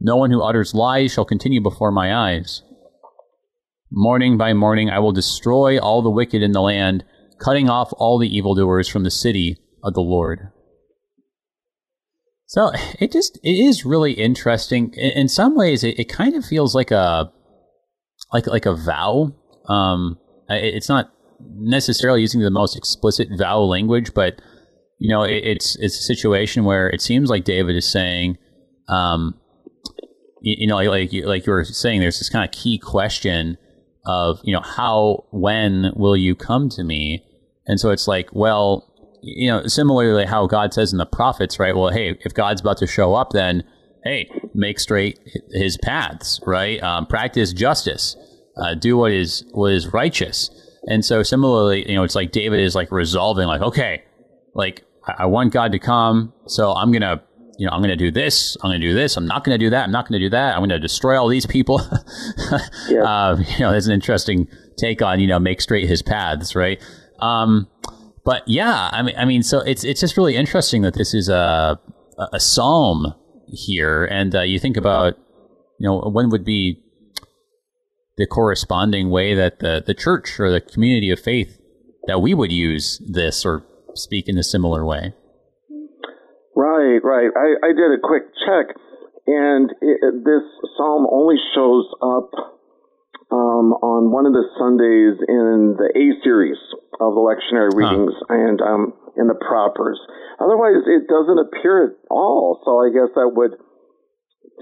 No 0.00 0.16
one 0.16 0.30
who 0.30 0.42
utters 0.42 0.74
lies 0.74 1.12
shall 1.12 1.24
continue 1.24 1.60
before 1.60 1.90
my 1.90 2.14
eyes. 2.14 2.62
Morning 3.90 4.36
by 4.36 4.52
morning 4.52 4.90
I 4.90 4.98
will 4.98 5.12
destroy 5.12 5.78
all 5.78 6.02
the 6.02 6.10
wicked 6.10 6.42
in 6.42 6.52
the 6.52 6.60
land, 6.60 7.04
cutting 7.38 7.68
off 7.68 7.92
all 7.96 8.18
the 8.18 8.28
evildoers 8.28 8.88
from 8.88 9.02
the 9.02 9.10
city 9.10 9.56
of 9.82 9.94
the 9.94 10.00
Lord. 10.00 10.50
So 12.46 12.72
it 12.98 13.12
just 13.12 13.38
it 13.42 13.58
is 13.58 13.84
really 13.84 14.12
interesting. 14.12 14.92
In, 14.94 15.28
some 15.28 15.54
ways, 15.54 15.84
it, 15.84 15.98
it 15.98 16.08
kind 16.08 16.34
of 16.34 16.44
feels 16.44 16.74
like 16.74 16.90
a 16.90 17.30
like 18.32 18.46
like 18.46 18.66
a 18.66 18.74
vow. 18.74 19.34
Um, 19.68 20.18
it's 20.48 20.88
not 20.88 21.12
necessarily 21.40 22.22
using 22.22 22.40
the 22.40 22.50
most 22.50 22.76
explicit 22.76 23.28
vow 23.36 23.60
language, 23.60 24.14
but 24.14 24.40
you 24.98 25.14
know, 25.14 25.24
it, 25.24 25.44
it's 25.44 25.76
it's 25.76 25.98
a 25.98 26.02
situation 26.02 26.64
where 26.64 26.88
it 26.88 27.02
seems 27.02 27.28
like 27.28 27.44
David 27.44 27.76
is 27.76 27.90
saying, 27.90 28.38
um, 28.88 29.34
you, 30.40 30.66
know, 30.66 30.76
like 30.76 31.12
you, 31.12 31.26
like 31.26 31.46
you 31.46 31.52
were 31.52 31.64
saying, 31.64 32.00
there's 32.00 32.18
this 32.18 32.28
kind 32.28 32.44
of 32.44 32.52
key 32.52 32.78
question 32.78 33.58
of 34.06 34.40
you 34.42 34.52
know 34.52 34.60
how 34.60 35.24
when 35.30 35.92
will 35.94 36.16
you 36.16 36.34
come 36.34 36.68
to 36.70 36.84
me, 36.84 37.24
and 37.66 37.78
so 37.78 37.90
it's 37.90 38.08
like, 38.08 38.28
well, 38.32 38.84
you 39.22 39.48
know, 39.48 39.66
similarly 39.66 40.24
how 40.24 40.46
God 40.46 40.72
says 40.72 40.92
in 40.92 40.98
the 40.98 41.06
prophets, 41.06 41.58
right? 41.58 41.76
Well, 41.76 41.90
hey, 41.90 42.18
if 42.24 42.34
God's 42.34 42.60
about 42.60 42.78
to 42.78 42.86
show 42.86 43.14
up, 43.14 43.30
then 43.30 43.64
hey, 44.04 44.30
make 44.54 44.78
straight 44.78 45.18
His 45.52 45.76
paths, 45.78 46.40
right? 46.46 46.82
Um, 46.82 47.06
practice 47.06 47.52
justice, 47.52 48.16
uh, 48.56 48.74
do 48.74 48.96
what 48.96 49.12
is 49.12 49.44
what 49.52 49.72
is 49.72 49.92
righteous, 49.92 50.50
and 50.86 51.04
so 51.04 51.22
similarly, 51.22 51.88
you 51.88 51.94
know, 51.94 52.04
it's 52.04 52.14
like 52.14 52.32
David 52.32 52.60
is 52.60 52.74
like 52.74 52.90
resolving, 52.90 53.46
like, 53.46 53.62
okay, 53.62 54.04
like 54.54 54.84
I 55.18 55.26
want 55.26 55.52
God 55.52 55.72
to 55.72 55.78
come, 55.78 56.32
so 56.46 56.72
I'm 56.72 56.92
gonna. 56.92 57.22
You 57.58 57.66
know, 57.66 57.72
I'm 57.72 57.80
going 57.80 57.90
to 57.90 57.96
do 57.96 58.10
this. 58.12 58.56
I'm 58.62 58.70
going 58.70 58.80
to 58.80 58.86
do 58.86 58.94
this. 58.94 59.16
I'm 59.16 59.26
not 59.26 59.42
going 59.42 59.58
to 59.58 59.64
do 59.64 59.70
that. 59.70 59.82
I'm 59.84 59.90
not 59.90 60.08
going 60.08 60.20
to 60.20 60.24
do 60.26 60.30
that. 60.30 60.54
I'm 60.54 60.60
going 60.60 60.68
to 60.70 60.78
destroy 60.78 61.18
all 61.20 61.28
these 61.28 61.46
people. 61.46 61.80
Yeah. 62.88 63.02
uh, 63.02 63.36
you 63.36 63.60
know, 63.60 63.70
there's 63.72 63.86
an 63.86 63.92
interesting 63.92 64.48
take 64.78 65.02
on 65.02 65.20
you 65.20 65.26
know 65.26 65.38
make 65.38 65.60
straight 65.60 65.86
his 65.88 66.00
paths, 66.00 66.54
right? 66.54 66.82
Um, 67.20 67.68
but 68.24 68.42
yeah, 68.46 68.88
I 68.92 69.02
mean, 69.02 69.14
I 69.18 69.24
mean, 69.26 69.42
so 69.42 69.60
it's 69.60 69.84
it's 69.84 70.00
just 70.00 70.16
really 70.16 70.36
interesting 70.36 70.82
that 70.82 70.94
this 70.94 71.12
is 71.12 71.28
a 71.28 71.78
a- 72.18 72.28
a 72.34 72.40
psalm 72.40 73.14
here, 73.48 74.04
and 74.06 74.34
uh, 74.34 74.40
you 74.42 74.58
think 74.58 74.76
about 74.78 75.18
you 75.78 75.86
know 75.86 76.08
when 76.10 76.30
would 76.30 76.44
be 76.44 76.82
the 78.16 78.26
corresponding 78.26 79.10
way 79.10 79.34
that 79.34 79.60
the, 79.60 79.82
the 79.86 79.94
church 79.94 80.40
or 80.40 80.50
the 80.50 80.60
community 80.60 81.10
of 81.10 81.20
faith 81.20 81.60
that 82.06 82.20
we 82.20 82.34
would 82.34 82.50
use 82.50 83.00
this 83.06 83.44
or 83.44 83.64
speak 83.94 84.28
in 84.28 84.36
a 84.38 84.42
similar 84.42 84.84
way. 84.84 85.14
Right, 86.88 87.04
right. 87.04 87.30
I, 87.36 87.68
I 87.68 87.70
did 87.76 87.92
a 87.92 88.00
quick 88.00 88.32
check, 88.48 88.72
and 89.26 89.68
it, 89.80 90.00
this 90.24 90.44
psalm 90.76 91.04
only 91.04 91.36
shows 91.52 91.84
up 92.00 92.32
um, 93.28 93.76
on 93.84 94.08
one 94.08 94.24
of 94.24 94.32
the 94.32 94.48
Sundays 94.56 95.20
in 95.20 95.76
the 95.76 95.92
A 95.92 96.04
series 96.24 96.56
of 96.96 97.12
the 97.12 97.20
lectionary 97.20 97.76
readings 97.76 98.16
huh. 98.24 98.32
and 98.32 98.56
um, 98.64 98.96
in 99.20 99.28
the 99.28 99.36
propers. 99.36 100.00
Otherwise, 100.40 100.88
it 100.88 101.04
doesn't 101.04 101.36
appear 101.36 101.92
at 101.92 101.94
all. 102.08 102.64
So 102.64 102.80
I 102.80 102.88
guess 102.88 103.12
that 103.20 103.36
would 103.36 103.52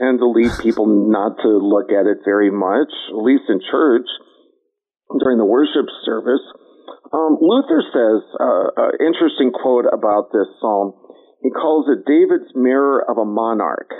tend 0.02 0.18
to 0.18 0.26
lead 0.26 0.50
people 0.58 0.86
not 1.14 1.38
to 1.46 1.50
look 1.62 1.94
at 1.94 2.10
it 2.10 2.26
very 2.26 2.50
much, 2.50 2.90
at 3.14 3.22
least 3.22 3.46
in 3.46 3.62
church 3.70 4.08
during 5.22 5.38
the 5.38 5.46
worship 5.46 5.86
service. 6.02 6.42
Um, 7.14 7.38
Luther 7.38 7.86
says 7.94 8.20
uh, 8.34 8.66
an 8.82 8.92
interesting 8.98 9.54
quote 9.54 9.86
about 9.86 10.34
this 10.34 10.50
psalm. 10.58 11.05
He 11.46 11.54
calls 11.54 11.86
it 11.86 12.02
David's 12.10 12.50
mirror 12.58 12.98
of 13.08 13.18
a 13.18 13.24
monarch. 13.24 13.94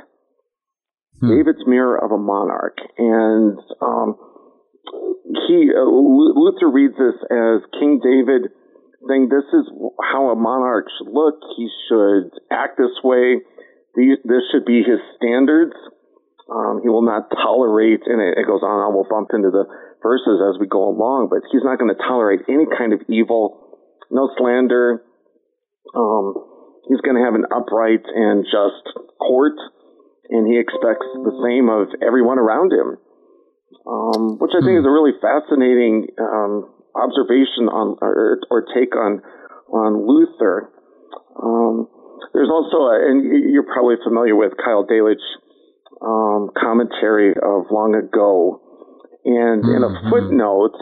Hmm. 1.23 1.31
David's 1.31 1.63
mirror 1.65 1.95
of 1.95 2.11
a 2.11 2.19
monarch, 2.19 2.75
and 2.99 3.55
um, 3.79 4.19
he 5.47 5.71
uh, 5.71 5.87
Luther 5.87 6.67
reads 6.67 6.99
this 6.99 7.15
as 7.31 7.63
King 7.79 8.03
David 8.03 8.51
saying, 9.07 9.31
"This 9.31 9.47
is 9.55 9.71
how 10.03 10.35
a 10.35 10.35
monarch 10.35 10.91
should 10.99 11.07
look. 11.15 11.39
He 11.57 11.71
should 11.87 12.35
act 12.51 12.79
this 12.83 12.99
way. 13.05 13.39
These, 13.95 14.19
this 14.25 14.43
should 14.51 14.67
be 14.67 14.83
his 14.83 14.99
standards. 15.15 15.79
Um, 16.51 16.81
he 16.83 16.89
will 16.89 17.07
not 17.07 17.31
tolerate." 17.31 18.03
And 18.11 18.19
it, 18.19 18.43
it 18.43 18.47
goes 18.51 18.67
on. 18.67 18.75
I 18.75 18.91
will 18.91 19.07
bump 19.09 19.31
into 19.33 19.55
the 19.55 19.71
verses 20.03 20.43
as 20.51 20.59
we 20.59 20.67
go 20.67 20.91
along, 20.91 21.29
but 21.31 21.47
he's 21.53 21.63
not 21.63 21.79
going 21.79 21.95
to 21.95 22.03
tolerate 22.11 22.41
any 22.49 22.67
kind 22.67 22.93
of 22.93 23.03
evil, 23.09 23.79
no 24.11 24.35
slander. 24.37 25.07
Um, 25.95 26.56
he's 26.89 27.03
going 27.03 27.17
to 27.19 27.25
have 27.25 27.35
an 27.35 27.47
upright 27.51 28.07
and 28.07 28.45
just 28.45 28.85
court, 29.19 29.59
and 30.31 30.47
he 30.47 30.59
expects 30.59 31.07
the 31.15 31.35
same 31.45 31.69
of 31.69 31.91
everyone 32.03 32.39
around 32.39 32.73
him 32.73 32.99
um, 33.87 34.39
which 34.39 34.51
I 34.51 34.61
think 34.67 34.79
is 34.79 34.87
a 34.87 34.91
really 34.91 35.15
fascinating 35.23 36.11
um, 36.19 36.71
observation 36.95 37.71
on 37.71 37.99
or, 38.03 38.39
or, 38.51 38.67
take 38.75 38.95
on 38.97 39.23
on 39.71 40.07
Luther. 40.07 40.71
Um, 41.39 41.87
there's 42.35 42.51
also, 42.51 42.91
a, 42.91 43.11
and 43.11 43.23
you're 43.53 43.67
probably 43.67 43.97
familiar 44.03 44.35
with 44.35 44.53
Keil 44.59 44.87
Delitzsch 44.87 45.29
um, 46.03 46.51
commentary 46.59 47.31
of 47.31 47.71
long 47.71 47.95
ago, 47.95 48.61
and 49.25 49.63
in 49.65 49.83
a 49.83 49.91
mm-hmm. 49.91 50.11
footnote 50.11 50.77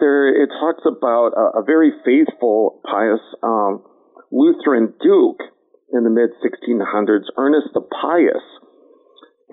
there 0.00 0.28
it 0.42 0.50
talks 0.58 0.82
about 0.84 1.32
a, 1.36 1.60
a 1.60 1.62
very 1.64 1.92
faithful, 2.04 2.80
pious 2.84 3.22
um, 3.42 3.84
Lutheran 4.32 4.94
duke 5.00 5.44
in 5.92 6.02
the 6.02 6.10
mid 6.10 6.30
1600s, 6.40 7.28
Ernest 7.36 7.68
the 7.74 7.82
Pious 7.82 8.42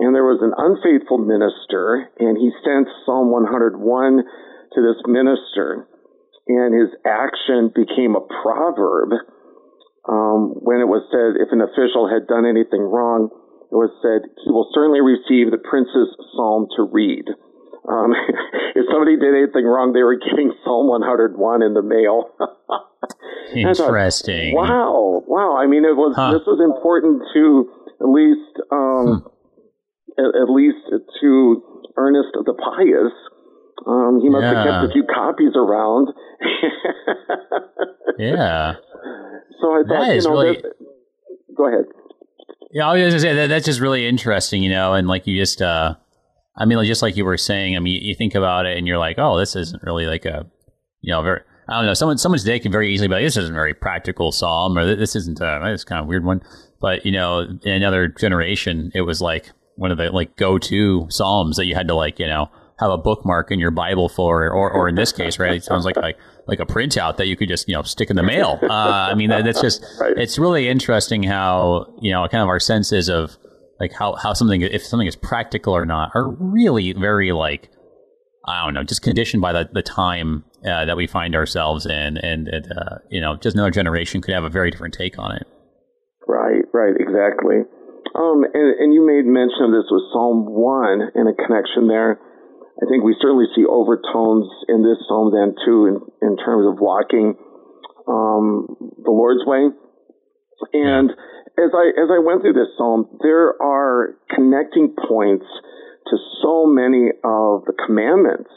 and 0.00 0.16
there 0.16 0.24
was 0.24 0.40
an 0.40 0.56
unfaithful 0.56 1.20
minister, 1.20 2.08
and 2.16 2.40
he 2.40 2.48
sent 2.64 2.88
Psalm 3.04 3.28
101 3.28 3.76
to 3.76 4.78
this 4.80 4.96
minister, 5.04 5.84
and 6.48 6.72
his 6.72 6.88
action 7.04 7.68
became 7.68 8.16
a 8.16 8.24
proverb. 8.40 9.12
Um, 10.08 10.56
when 10.64 10.80
it 10.80 10.88
was 10.88 11.04
said, 11.12 11.36
if 11.36 11.52
an 11.52 11.60
official 11.60 12.08
had 12.08 12.24
done 12.24 12.48
anything 12.48 12.80
wrong, 12.80 13.28
it 13.68 13.76
was 13.76 13.92
said, 14.00 14.24
he 14.40 14.48
will 14.48 14.72
certainly 14.72 15.04
receive 15.04 15.52
the 15.52 15.60
prince's 15.60 16.08
psalm 16.32 16.72
to 16.80 16.88
read. 16.88 17.28
Um, 17.84 18.16
if 18.80 18.88
somebody 18.88 19.20
did 19.20 19.36
anything 19.36 19.68
wrong, 19.68 19.92
they 19.92 20.00
were 20.00 20.16
getting 20.16 20.48
Psalm 20.64 20.88
101 20.88 21.36
in 21.60 21.76
the 21.76 21.84
mail. 21.84 22.32
Interesting. 23.54 24.54
Thought, 24.54 24.68
wow, 24.68 25.24
wow. 25.26 25.56
I 25.56 25.66
mean, 25.66 25.84
it 25.84 25.96
was 25.96 26.14
huh. 26.16 26.32
this 26.32 26.46
was 26.46 26.60
important 26.60 27.22
to 27.34 27.70
at 28.00 28.08
least 28.08 28.54
um, 28.70 29.22
hmm 29.22 29.28
at, 30.20 30.42
at 30.42 30.50
least 30.50 30.84
to 31.20 31.62
Ernest 31.96 32.28
the 32.34 32.54
Pious. 32.54 33.12
Um, 33.86 34.20
he 34.20 34.28
must 34.28 34.42
yeah. 34.42 34.54
have 34.54 34.66
kept 34.66 34.90
a 34.90 34.92
few 34.92 35.04
copies 35.04 35.52
around. 35.56 36.08
yeah. 38.18 38.74
So 39.60 39.72
I 39.72 39.82
thought, 39.88 40.14
you 40.14 40.22
know, 40.22 40.30
really... 40.30 40.62
go 41.56 41.68
ahead. 41.68 41.86
Yeah, 42.72 42.88
I 42.88 42.92
was 42.92 43.00
going 43.00 43.12
to 43.12 43.20
say 43.20 43.34
that, 43.34 43.46
that's 43.48 43.64
just 43.64 43.80
really 43.80 44.06
interesting, 44.06 44.62
you 44.62 44.70
know, 44.70 44.94
and 44.94 45.08
like 45.08 45.26
you 45.26 45.36
just, 45.36 45.60
uh, 45.62 45.94
I 46.56 46.66
mean, 46.66 46.84
just 46.84 47.02
like 47.02 47.16
you 47.16 47.24
were 47.24 47.38
saying, 47.38 47.76
I 47.76 47.80
mean, 47.80 48.02
you 48.02 48.14
think 48.14 48.34
about 48.34 48.66
it 48.66 48.76
and 48.76 48.86
you're 48.86 48.98
like, 48.98 49.16
oh, 49.18 49.38
this 49.38 49.56
isn't 49.56 49.82
really 49.82 50.06
like 50.06 50.24
a, 50.24 50.46
you 51.00 51.12
know, 51.12 51.22
very, 51.22 51.40
I 51.70 51.76
don't 51.78 51.86
know, 51.86 51.94
someone, 51.94 52.18
someone 52.18 52.38
today 52.38 52.58
can 52.58 52.72
very 52.72 52.92
easily 52.92 53.08
be 53.08 53.14
like, 53.14 53.24
this 53.24 53.36
isn't 53.36 53.52
a 53.52 53.54
very 53.54 53.74
practical 53.74 54.32
psalm 54.32 54.76
or 54.76 54.96
this 54.96 55.14
isn't 55.14 55.40
a, 55.40 55.60
this 55.70 55.84
kind 55.84 56.00
of 56.00 56.08
weird 56.08 56.24
one. 56.24 56.42
But, 56.80 57.06
you 57.06 57.12
know, 57.12 57.40
in 57.40 57.72
another 57.72 58.08
generation, 58.08 58.90
it 58.94 59.02
was 59.02 59.20
like, 59.20 59.50
one 59.80 59.90
of 59.90 59.96
the 59.96 60.10
like 60.10 60.36
go 60.36 60.58
to 60.58 61.06
psalms 61.08 61.56
that 61.56 61.64
you 61.64 61.74
had 61.74 61.88
to 61.88 61.94
like 61.94 62.18
you 62.18 62.26
know 62.26 62.50
have 62.78 62.90
a 62.90 62.98
bookmark 62.98 63.50
in 63.50 63.58
your 63.58 63.70
Bible 63.70 64.10
for, 64.10 64.44
or 64.50 64.70
or 64.70 64.88
in 64.88 64.94
this 64.94 65.10
case, 65.10 65.38
right? 65.38 65.54
It 65.54 65.64
sounds 65.64 65.86
like 65.86 65.96
like 65.96 66.18
like 66.46 66.60
a 66.60 66.66
printout 66.66 67.16
that 67.16 67.28
you 67.28 67.36
could 67.36 67.48
just 67.48 67.66
you 67.66 67.74
know 67.74 67.82
stick 67.82 68.10
in 68.10 68.16
the 68.16 68.22
mail. 68.22 68.58
Uh, 68.62 68.68
I 68.68 69.14
mean, 69.14 69.30
that, 69.30 69.44
that's 69.44 69.60
just 69.60 69.82
right. 69.98 70.16
it's 70.18 70.38
really 70.38 70.68
interesting 70.68 71.22
how 71.22 71.94
you 72.00 72.12
know 72.12 72.28
kind 72.28 72.42
of 72.42 72.48
our 72.48 72.60
senses 72.60 73.08
of 73.08 73.38
like 73.80 73.92
how 73.92 74.16
how 74.16 74.34
something 74.34 74.60
if 74.60 74.84
something 74.84 75.08
is 75.08 75.16
practical 75.16 75.74
or 75.74 75.86
not 75.86 76.12
are 76.14 76.28
really 76.28 76.92
very 76.92 77.32
like 77.32 77.69
I 78.46 78.64
don't 78.64 78.74
know, 78.74 78.84
just 78.84 79.02
conditioned 79.02 79.42
by 79.42 79.52
the 79.52 79.68
the 79.72 79.82
time 79.82 80.44
uh, 80.64 80.84
that 80.84 80.96
we 80.96 81.06
find 81.06 81.34
ourselves 81.34 81.86
in, 81.86 82.16
and, 82.18 82.48
and 82.48 82.72
uh, 82.72 82.98
you 83.10 83.20
know, 83.20 83.36
just 83.36 83.54
another 83.54 83.70
generation 83.70 84.20
could 84.20 84.34
have 84.34 84.44
a 84.44 84.48
very 84.48 84.70
different 84.70 84.94
take 84.94 85.18
on 85.18 85.36
it. 85.36 85.46
Right, 86.26 86.64
right, 86.72 86.94
exactly. 86.98 87.64
Um, 88.14 88.44
and, 88.44 88.68
and 88.80 88.94
you 88.94 89.06
made 89.06 89.24
mention 89.24 89.70
of 89.70 89.72
this 89.72 89.88
with 89.90 90.02
Psalm 90.12 90.46
1 90.46 91.14
in 91.14 91.26
a 91.28 91.34
connection 91.34 91.86
there. 91.86 92.18
I 92.80 92.88
think 92.88 93.04
we 93.04 93.14
certainly 93.20 93.46
see 93.54 93.64
overtones 93.64 94.48
in 94.68 94.82
this 94.82 94.98
psalm 95.06 95.32
then 95.32 95.54
too, 95.64 95.86
in, 95.86 95.94
in 96.22 96.36
terms 96.36 96.66
of 96.66 96.80
walking 96.80 97.36
um, 98.08 98.76
the 99.04 99.12
Lord's 99.12 99.44
way. 99.44 99.68
And 100.72 101.10
as 101.58 101.70
I 101.76 101.92
as 101.92 102.08
I 102.08 102.20
went 102.24 102.42
through 102.42 102.56
this 102.56 102.72
psalm, 102.76 103.18
there 103.22 103.60
are 103.60 104.16
connecting 104.34 104.96
points 104.96 105.46
to 106.10 106.16
so 106.42 106.66
many 106.66 107.10
of 107.24 107.64
the 107.66 107.74
commandments. 107.86 108.50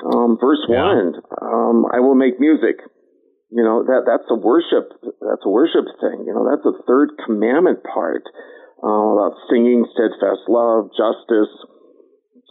Um, 0.00 0.36
verse 0.40 0.60
yeah. 0.68 0.84
one, 0.84 1.14
um, 1.40 1.86
I 1.92 2.00
will 2.00 2.16
make 2.16 2.40
music. 2.40 2.80
You 3.48 3.62
know, 3.62 3.84
that, 3.86 4.04
that's 4.04 4.28
a 4.28 4.36
worship, 4.36 4.90
that's 5.22 5.44
a 5.46 5.52
worship 5.52 5.86
thing. 6.02 6.26
You 6.26 6.34
know, 6.34 6.44
that's 6.44 6.66
a 6.66 6.82
third 6.84 7.14
commandment 7.24 7.80
part, 7.86 8.26
uh, 8.82 9.08
about 9.16 9.38
singing 9.48 9.86
steadfast 9.94 10.44
love, 10.48 10.90
justice. 10.92 11.52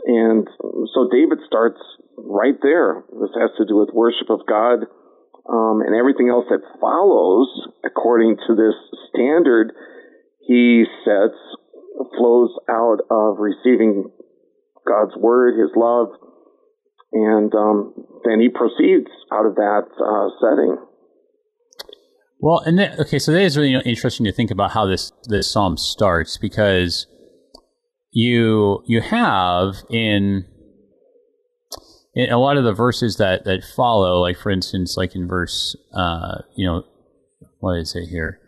And 0.07 0.47
so 0.93 1.09
David 1.11 1.43
starts 1.45 1.81
right 2.17 2.57
there. 2.63 3.03
This 3.11 3.33
has 3.37 3.51
to 3.57 3.65
do 3.67 3.75
with 3.77 3.89
worship 3.93 4.29
of 4.29 4.47
God, 4.47 4.87
um, 5.45 5.81
and 5.85 5.93
everything 5.93 6.29
else 6.29 6.45
that 6.49 6.63
follows 6.79 7.49
according 7.83 8.37
to 8.47 8.55
this 8.55 8.77
standard 9.11 9.73
he 10.47 10.85
sets 11.03 11.37
flows 12.17 12.51
out 12.69 12.99
of 13.09 13.37
receiving 13.39 14.11
God's 14.87 15.15
word, 15.17 15.59
his 15.59 15.71
love, 15.75 16.09
and 17.11 17.53
um, 17.53 17.93
then 18.23 18.39
he 18.39 18.49
proceeds 18.49 19.09
out 19.31 19.45
of 19.45 19.55
that 19.55 19.83
uh, 19.99 20.29
setting. 20.41 20.77
Well, 22.39 22.59
and 22.59 22.77
then, 22.77 22.99
okay, 22.99 23.19
so 23.19 23.31
that 23.31 23.41
is 23.41 23.57
really 23.57 23.73
interesting 23.73 24.25
to 24.25 24.31
think 24.31 24.51
about 24.51 24.71
how 24.71 24.85
this 24.85 25.11
this 25.23 25.51
psalm 25.51 25.77
starts 25.77 26.37
because 26.37 27.07
you 28.11 28.83
you 28.85 29.01
have 29.01 29.75
in 29.89 30.45
in 32.13 32.31
a 32.31 32.37
lot 32.37 32.57
of 32.57 32.63
the 32.63 32.73
verses 32.73 33.17
that 33.17 33.45
that 33.45 33.63
follow, 33.63 34.21
like 34.21 34.37
for 34.37 34.49
instance, 34.51 34.95
like 34.97 35.15
in 35.15 35.27
verse, 35.27 35.75
uh, 35.93 36.39
you 36.55 36.65
know, 36.65 36.83
what 37.59 37.77
is 37.79 37.95
it 37.95 38.07
here? 38.07 38.39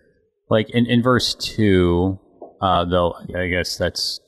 Like 0.50 0.70
in 0.70 0.86
in 0.86 1.02
verse 1.02 1.34
two, 1.34 2.20
uh, 2.62 2.86
though 2.86 3.16
I 3.36 3.48
guess 3.48 3.78
that's 3.78 4.20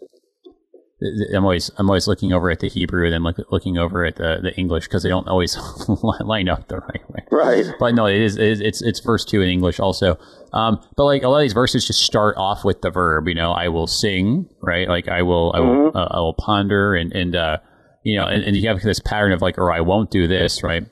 I'm 1.34 1.46
always 1.46 1.72
I'm 1.78 1.90
always 1.90 2.08
looking 2.08 2.34
over 2.34 2.52
at 2.52 2.60
the 2.60 2.68
Hebrew 2.68 3.06
and 3.06 3.14
then 3.14 3.24
look, 3.24 3.38
looking 3.52 3.78
over 3.78 4.04
at 4.04 4.18
the, 4.18 4.40
the 4.42 4.54
English 4.56 4.86
because 4.86 5.02
they 5.04 5.10
don't 5.10 5.28
always 5.30 5.58
line 6.22 6.50
up 6.50 6.68
the 6.68 6.80
right 6.80 7.10
way. 7.10 7.26
Right. 7.32 7.66
But 7.80 7.96
no, 7.96 8.06
it 8.06 8.20
is 8.20 8.36
it's 8.38 8.82
it's 8.82 9.00
verse 9.00 9.24
two 9.24 9.42
in 9.42 9.50
English 9.50 9.80
also. 9.80 10.18
Um, 10.52 10.84
but 10.98 11.06
like 11.06 11.24
a 11.24 11.30
lot 11.30 11.38
of 11.38 11.42
these 11.44 11.54
verses 11.54 11.88
just 11.88 12.02
start 12.02 12.36
off 12.38 12.66
with 12.66 12.82
the 12.82 12.90
verb. 12.90 13.30
You 13.30 13.36
know, 13.36 13.52
I 13.52 13.70
will 13.70 13.88
sing. 13.88 14.50
Right. 14.62 14.90
Like 14.90 15.08
I 15.08 15.22
will 15.22 15.54
I 15.56 15.60
will 15.62 15.92
mm-hmm. 15.92 15.98
uh, 15.98 16.08
I 16.12 16.20
will 16.20 16.34
ponder 16.34 16.96
and 16.96 17.14
and 17.14 17.34
uh, 17.34 17.58
you 18.04 18.18
know 18.18 18.26
and, 18.26 18.44
and 18.44 18.58
you 18.58 18.68
have 18.68 18.82
this 18.82 19.00
pattern 19.00 19.32
of 19.32 19.42
like 19.42 19.58
or 19.58 19.72
I 19.72 19.80
won't 19.80 20.12
do 20.12 20.28
this. 20.28 20.64
Right. 20.64 20.86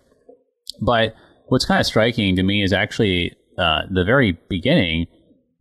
But 0.80 1.16
what's 1.48 1.66
kind 1.66 1.82
of 1.82 1.86
striking 1.86 2.38
to 2.38 2.44
me 2.44 2.64
is 2.64 2.72
actually 2.72 3.36
uh, 3.58 3.82
the 3.92 4.06
very 4.06 4.40
beginning 4.48 5.08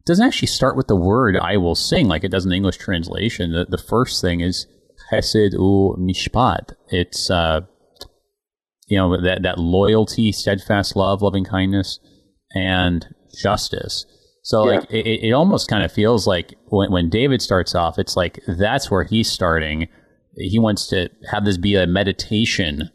doesn't 0.07 0.27
actually 0.27 0.49
start 0.49 0.77
with 0.77 0.87
the 0.87 0.97
word 0.97 1.37
I 1.37 1.57
will 1.57 1.75
sing 1.75 2.07
like 2.07 2.25
it 2.25 2.31
does 2.31 2.45
in 2.45 2.51
the 2.51 2.57
English 2.57 2.79
translation. 2.79 3.53
The, 3.53 3.67
the 3.69 3.83
first 3.83 4.23
thing 4.23 4.41
is 4.41 4.67
chesed 5.11 5.53
u 5.53 5.97
mishpat. 5.99 6.73
It's 6.89 7.31
uh, 7.31 7.63
you 8.87 8.97
know 8.97 9.21
that 9.21 9.43
that 9.43 9.59
loyalty, 9.59 10.33
steadfast 10.33 10.97
love, 10.97 11.23
loving 11.23 11.45
kindness, 11.45 11.99
and 12.55 13.07
justice. 13.37 14.07
So 14.43 14.71
yeah. 14.71 14.79
like 14.79 14.91
it, 14.91 15.07
it 15.07 15.33
almost 15.33 15.69
kind 15.69 15.83
of 15.83 15.91
feels 15.91 16.27
like 16.27 16.55
when, 16.67 16.93
when 16.93 17.11
David 17.11 17.43
starts 17.43 17.75
off, 17.75 17.99
it's 17.99 18.17
like 18.17 18.41
that's 18.47 18.91
where 18.91 19.03
he's 19.03 19.31
starting. 19.31 19.89
He 20.37 20.59
wants 20.59 20.87
to 20.89 21.09
have 21.33 21.45
this 21.45 21.59
be 21.59 21.75
a 21.75 21.87
meditation 21.87 22.91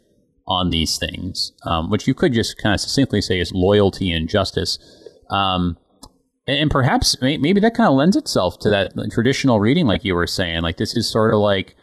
on 0.48 0.70
these 0.70 0.96
things, 0.96 1.52
um, 1.66 1.90
which 1.90 2.06
you 2.06 2.14
could 2.14 2.32
just 2.32 2.56
kind 2.56 2.74
of 2.74 2.80
succinctly 2.80 3.20
say 3.20 3.38
is 3.38 3.52
loyalty 3.52 4.10
and 4.10 4.28
justice. 4.28 4.78
Um, 5.30 5.76
and, 6.46 6.70
perhaps 6.70 7.16
maybe 7.20 7.60
that 7.60 7.74
kind 7.74 7.88
of 7.88 7.94
lends 7.94 8.16
itself 8.16 8.58
to 8.60 8.70
that 8.70 8.92
traditional 9.12 9.60
reading, 9.60 9.86
like 9.86 10.04
you 10.04 10.14
were 10.14 10.26
saying. 10.26 10.62
Like 10.62 10.76
this 10.76 10.96
is 10.96 11.10
sort 11.10 11.32
of 11.32 11.40
like, 11.40 11.76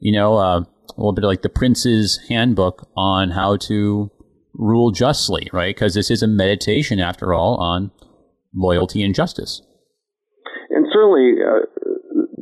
you 0.00 0.12
know, 0.12 0.36
uh, 0.36 0.60
a 0.60 0.96
little 0.96 1.12
bit 1.14 1.24
like 1.24 1.42
the 1.42 1.48
Prince's 1.48 2.20
handbook 2.28 2.88
on 2.96 3.30
how 3.30 3.56
to 3.56 4.10
rule 4.54 4.92
justly, 4.92 5.48
right? 5.52 5.74
Because 5.74 5.94
this 5.94 6.10
is 6.10 6.22
a 6.22 6.28
meditation, 6.28 7.00
after 7.00 7.34
all, 7.34 7.56
on 7.56 7.90
loyalty 8.54 9.02
and 9.02 9.14
justice. 9.14 9.62
And 10.70 10.86
certainly, 10.92 11.34
uh, 11.42 11.66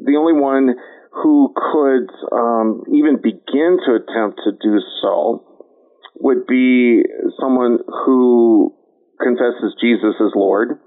the 0.05 0.17
only 0.19 0.39
one 0.39 0.75
who 1.23 1.55
could 1.55 2.09
um, 2.33 2.83
even 2.93 3.17
begin 3.17 3.79
to 3.87 3.95
attempt 3.95 4.41
to 4.45 4.53
do 4.53 4.79
so 5.01 5.45
would 6.21 6.47
be 6.47 7.03
someone 7.41 7.79
who 8.05 8.75
confesses 9.23 9.75
Jesus 9.81 10.15
as 10.21 10.33
Lord. 10.35 10.79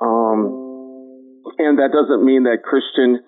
Um, 0.00 1.44
and 1.58 1.78
that 1.78 1.94
doesn't 1.94 2.24
mean 2.24 2.44
that 2.44 2.62
Christian 2.64 3.22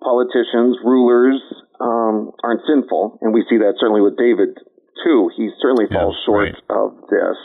politicians, 0.00 0.80
rulers, 0.84 1.40
um, 1.80 2.32
aren't 2.42 2.64
sinful. 2.66 3.18
And 3.20 3.32
we 3.34 3.44
see 3.48 3.58
that 3.58 3.76
certainly 3.78 4.00
with 4.00 4.16
David, 4.16 4.56
too. 5.04 5.30
He 5.36 5.50
certainly 5.60 5.86
yeah, 5.90 6.00
falls 6.00 6.16
short 6.24 6.52
right. 6.52 6.56
of 6.72 6.96
this. 7.08 7.38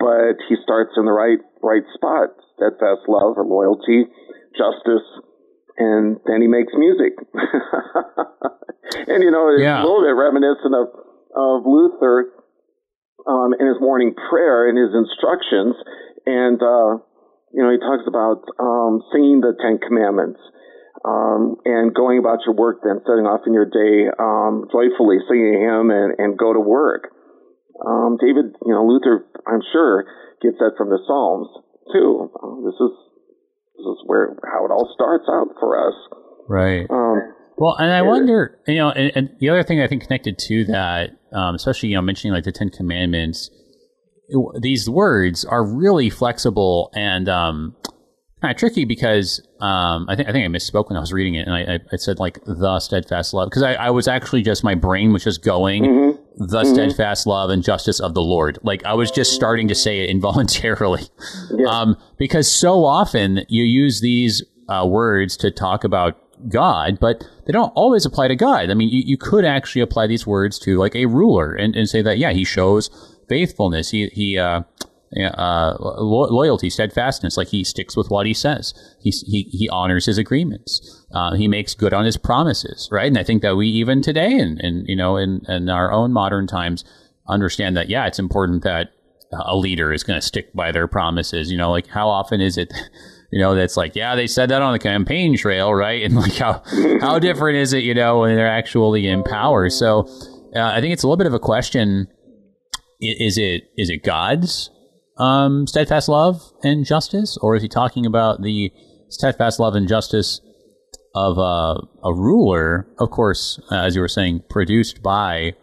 But 0.00 0.40
he 0.48 0.56
starts 0.64 0.96
in 0.96 1.04
the 1.04 1.14
right 1.14 1.38
right 1.62 1.86
spot 1.94 2.34
steadfast 2.58 3.06
love 3.06 3.38
or 3.38 3.46
loyalty, 3.46 4.10
justice, 4.58 5.06
and 5.78 6.18
then 6.26 6.42
he 6.42 6.48
makes 6.48 6.72
music. 6.74 7.14
and, 9.08 9.22
you 9.22 9.30
know, 9.30 9.54
it's 9.54 9.62
yeah. 9.62 9.78
a 9.78 9.84
little 9.86 10.02
bit 10.02 10.16
reminiscent 10.18 10.74
of 10.74 10.88
of 11.32 11.64
Luther 11.64 12.34
um, 13.26 13.54
in 13.58 13.66
his 13.66 13.80
morning 13.80 14.14
prayer 14.14 14.68
and 14.68 14.76
his 14.76 14.92
instructions, 14.92 15.76
and 16.26 16.58
uh, 16.60 17.02
you 17.52 17.60
know 17.62 17.70
he 17.70 17.78
talks 17.78 18.06
about 18.06 18.44
um, 18.58 19.02
singing 19.12 19.40
the 19.40 19.54
Ten 19.58 19.78
Commandments 19.78 20.40
um, 21.04 21.56
and 21.64 21.94
going 21.94 22.18
about 22.18 22.40
your 22.46 22.54
work, 22.54 22.80
then 22.84 23.02
setting 23.02 23.26
off 23.26 23.42
in 23.46 23.52
your 23.52 23.66
day 23.66 24.10
um, 24.18 24.70
joyfully, 24.70 25.18
singing 25.26 25.54
a 25.54 25.60
hymn, 25.60 25.90
and, 25.90 26.14
and 26.18 26.38
go 26.38 26.52
to 26.52 26.60
work. 26.60 27.10
Um, 27.82 28.18
David, 28.20 28.54
you 28.64 28.72
know 28.72 28.86
Luther, 28.86 29.26
I'm 29.46 29.62
sure 29.72 30.06
gets 30.42 30.58
that 30.58 30.74
from 30.76 30.90
the 30.90 30.98
Psalms 31.06 31.48
too. 31.92 32.30
Um, 32.42 32.62
this 32.64 32.78
is 32.78 32.92
this 33.78 33.86
is 33.86 33.98
where 34.06 34.34
how 34.44 34.66
it 34.66 34.70
all 34.70 34.90
starts 34.94 35.26
out 35.28 35.54
for 35.58 35.78
us. 35.78 35.96
Right. 36.48 36.86
Um, 36.90 37.34
well, 37.56 37.76
and 37.78 37.90
I 37.92 38.02
wonder, 38.02 38.58
you 38.66 38.76
know, 38.76 38.90
and, 38.90 39.12
and, 39.14 39.30
the 39.38 39.50
other 39.50 39.62
thing 39.62 39.80
I 39.80 39.86
think 39.86 40.02
connected 40.02 40.38
to 40.38 40.64
that, 40.66 41.10
um, 41.32 41.54
especially 41.54 41.90
you 41.90 41.96
know 41.96 42.02
mentioning 42.02 42.34
like 42.34 42.44
the 42.44 42.52
Ten 42.52 42.70
Commandments, 42.70 43.50
it, 43.50 43.61
these 44.60 44.88
words 44.88 45.44
are 45.44 45.64
really 45.64 46.10
flexible 46.10 46.90
and 46.94 47.28
um, 47.28 47.76
kind 48.42 48.52
of 48.52 48.58
tricky 48.58 48.84
because 48.84 49.40
um, 49.60 50.06
I 50.08 50.16
think 50.16 50.28
I 50.28 50.32
think 50.32 50.44
I 50.44 50.48
misspoke 50.48 50.88
when 50.88 50.96
I 50.96 51.00
was 51.00 51.12
reading 51.12 51.36
it, 51.36 51.46
and 51.46 51.54
I, 51.54 51.78
I 51.92 51.96
said 51.96 52.18
like 52.18 52.40
the 52.44 52.80
steadfast 52.80 53.32
love 53.32 53.48
because 53.48 53.62
I, 53.62 53.74
I, 53.74 53.90
was 53.90 54.08
actually 54.08 54.42
just 54.42 54.64
my 54.64 54.74
brain 54.74 55.12
was 55.12 55.22
just 55.22 55.42
going 55.42 55.84
mm-hmm. 55.84 56.44
the 56.46 56.62
mm-hmm. 56.62 56.74
steadfast 56.74 57.26
love 57.26 57.50
and 57.50 57.62
justice 57.62 58.00
of 58.00 58.14
the 58.14 58.20
Lord. 58.20 58.58
Like 58.62 58.84
I 58.84 58.94
was 58.94 59.10
just 59.10 59.32
starting 59.32 59.68
to 59.68 59.74
say 59.74 60.00
it 60.00 60.10
involuntarily, 60.16 61.04
yeah. 61.50 61.66
um, 61.68 61.96
because 62.18 62.50
so 62.50 62.84
often 62.84 63.46
you 63.48 63.62
use 63.62 64.00
these 64.00 64.42
uh, 64.68 64.86
words 64.86 65.36
to 65.38 65.50
talk 65.50 65.84
about 65.84 66.18
God, 66.48 66.98
but 67.00 67.24
they 67.46 67.52
don't 67.52 67.72
always 67.76 68.04
apply 68.04 68.28
to 68.28 68.36
God. 68.36 68.70
I 68.70 68.74
mean, 68.74 68.88
you, 68.88 69.02
you 69.06 69.16
could 69.16 69.44
actually 69.44 69.82
apply 69.82 70.08
these 70.08 70.26
words 70.26 70.58
to 70.60 70.78
like 70.78 70.96
a 70.96 71.06
ruler 71.06 71.54
and, 71.54 71.76
and 71.76 71.88
say 71.88 72.02
that, 72.02 72.18
yeah, 72.18 72.32
he 72.32 72.44
shows 72.44 72.90
faithfulness. 73.28 73.90
He, 73.90 74.08
he, 74.08 74.38
uh, 74.38 74.62
uh, 75.14 75.76
loyalty, 75.78 76.70
steadfastness, 76.70 77.36
like 77.36 77.48
he 77.48 77.64
sticks 77.64 77.96
with 77.96 78.08
what 78.08 78.26
he 78.26 78.32
says. 78.32 78.72
He, 79.02 79.10
he, 79.10 79.42
he 79.50 79.68
honors 79.68 80.06
his 80.06 80.16
agreements. 80.16 81.04
Uh, 81.12 81.34
he 81.34 81.48
makes 81.48 81.74
good 81.74 81.92
on 81.92 82.06
his 82.06 82.16
promises, 82.16 82.88
right? 82.90 83.08
And 83.08 83.18
I 83.18 83.22
think 83.22 83.42
that 83.42 83.56
we 83.56 83.66
even 83.68 84.00
today 84.00 84.38
and, 84.38 84.58
and 84.60 84.86
you 84.88 84.96
know, 84.96 85.16
in, 85.16 85.42
in 85.48 85.68
our 85.68 85.92
own 85.92 86.12
modern 86.12 86.46
times 86.46 86.84
understand 87.28 87.76
that, 87.76 87.90
yeah, 87.90 88.06
it's 88.06 88.18
important 88.18 88.62
that 88.62 88.88
a 89.32 89.56
leader 89.56 89.92
is 89.92 90.02
going 90.02 90.18
to 90.18 90.26
stick 90.26 90.52
by 90.54 90.72
their 90.72 90.88
promises. 90.88 91.50
You 91.50 91.58
know, 91.58 91.70
like 91.70 91.88
how 91.88 92.08
often 92.08 92.40
is 92.40 92.56
it 92.56 92.72
you 93.32 93.38
know, 93.38 93.54
that's 93.54 93.78
like, 93.78 93.96
yeah, 93.96 94.14
they 94.14 94.26
said 94.26 94.50
that 94.50 94.60
on 94.60 94.74
the 94.74 94.78
campaign 94.78 95.36
trail, 95.36 95.72
right? 95.72 96.02
And 96.02 96.14
like, 96.14 96.34
how 96.34 96.62
how 97.00 97.18
different 97.18 97.56
is 97.56 97.72
it, 97.72 97.82
you 97.82 97.94
know, 97.94 98.20
when 98.20 98.36
they're 98.36 98.46
actually 98.46 99.08
in 99.08 99.24
power? 99.24 99.70
So, 99.70 100.06
uh, 100.54 100.60
I 100.60 100.82
think 100.82 100.92
it's 100.92 101.02
a 101.02 101.06
little 101.06 101.16
bit 101.16 101.26
of 101.26 101.32
a 101.32 101.38
question: 101.38 102.08
is 103.02 103.38
it 103.38 103.64
is 103.76 103.90
it 103.90 104.04
God's 104.04 104.70
um, 105.18 105.66
steadfast 105.66 106.08
love 106.08 106.52
and 106.62 106.84
justice, 106.84 107.36
or 107.40 107.56
is 107.56 107.62
he 107.62 107.68
talking 107.68 108.06
about 108.06 108.42
the 108.42 108.72
steadfast 109.08 109.58
love 109.58 109.74
and 109.74 109.88
justice 109.88 110.40
of 111.14 111.38
uh, 111.38 111.80
a 112.04 112.14
ruler? 112.14 112.86
Of 112.98 113.10
course, 113.10 113.60
uh, 113.70 113.76
as 113.76 113.94
you 113.94 114.00
were 114.00 114.08
saying, 114.08 114.44
produced 114.48 115.02
by 115.02 115.54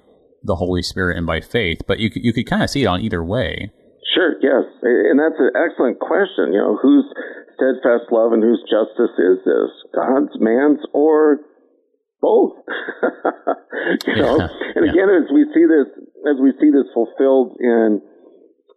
the 0.43 0.55
Holy 0.55 0.81
Spirit 0.81 1.17
and 1.17 1.25
by 1.25 1.41
faith. 1.41 1.81
But 1.87 1.99
you 1.99 2.09
you 2.13 2.33
could 2.33 2.47
kind 2.47 2.63
of 2.63 2.69
see 2.69 2.83
it 2.83 2.87
on 2.87 3.01
either 3.01 3.23
way. 3.23 3.71
Sure. 4.13 4.35
Yes, 4.41 4.65
and 4.81 5.19
that's 5.19 5.39
an 5.39 5.51
excellent 5.55 5.99
question. 5.99 6.53
You 6.53 6.59
know, 6.59 6.77
whose 6.81 7.05
steadfast 7.55 8.11
love 8.11 8.33
and 8.33 8.43
whose 8.43 8.63
justice 8.63 9.15
is 9.17 9.43
this? 9.45 9.71
God's, 9.93 10.35
man's, 10.39 10.79
or 10.93 11.39
both? 12.21 12.53
you 14.07 14.15
know, 14.15 14.39
and 14.39 14.85
yeah. 14.85 14.91
again, 14.91 15.09
as 15.11 15.27
we 15.31 15.45
see 15.53 15.65
this, 15.67 15.87
as 16.27 16.37
we 16.41 16.51
see 16.59 16.71
this 16.71 16.89
fulfilled 16.93 17.57
in 17.59 18.01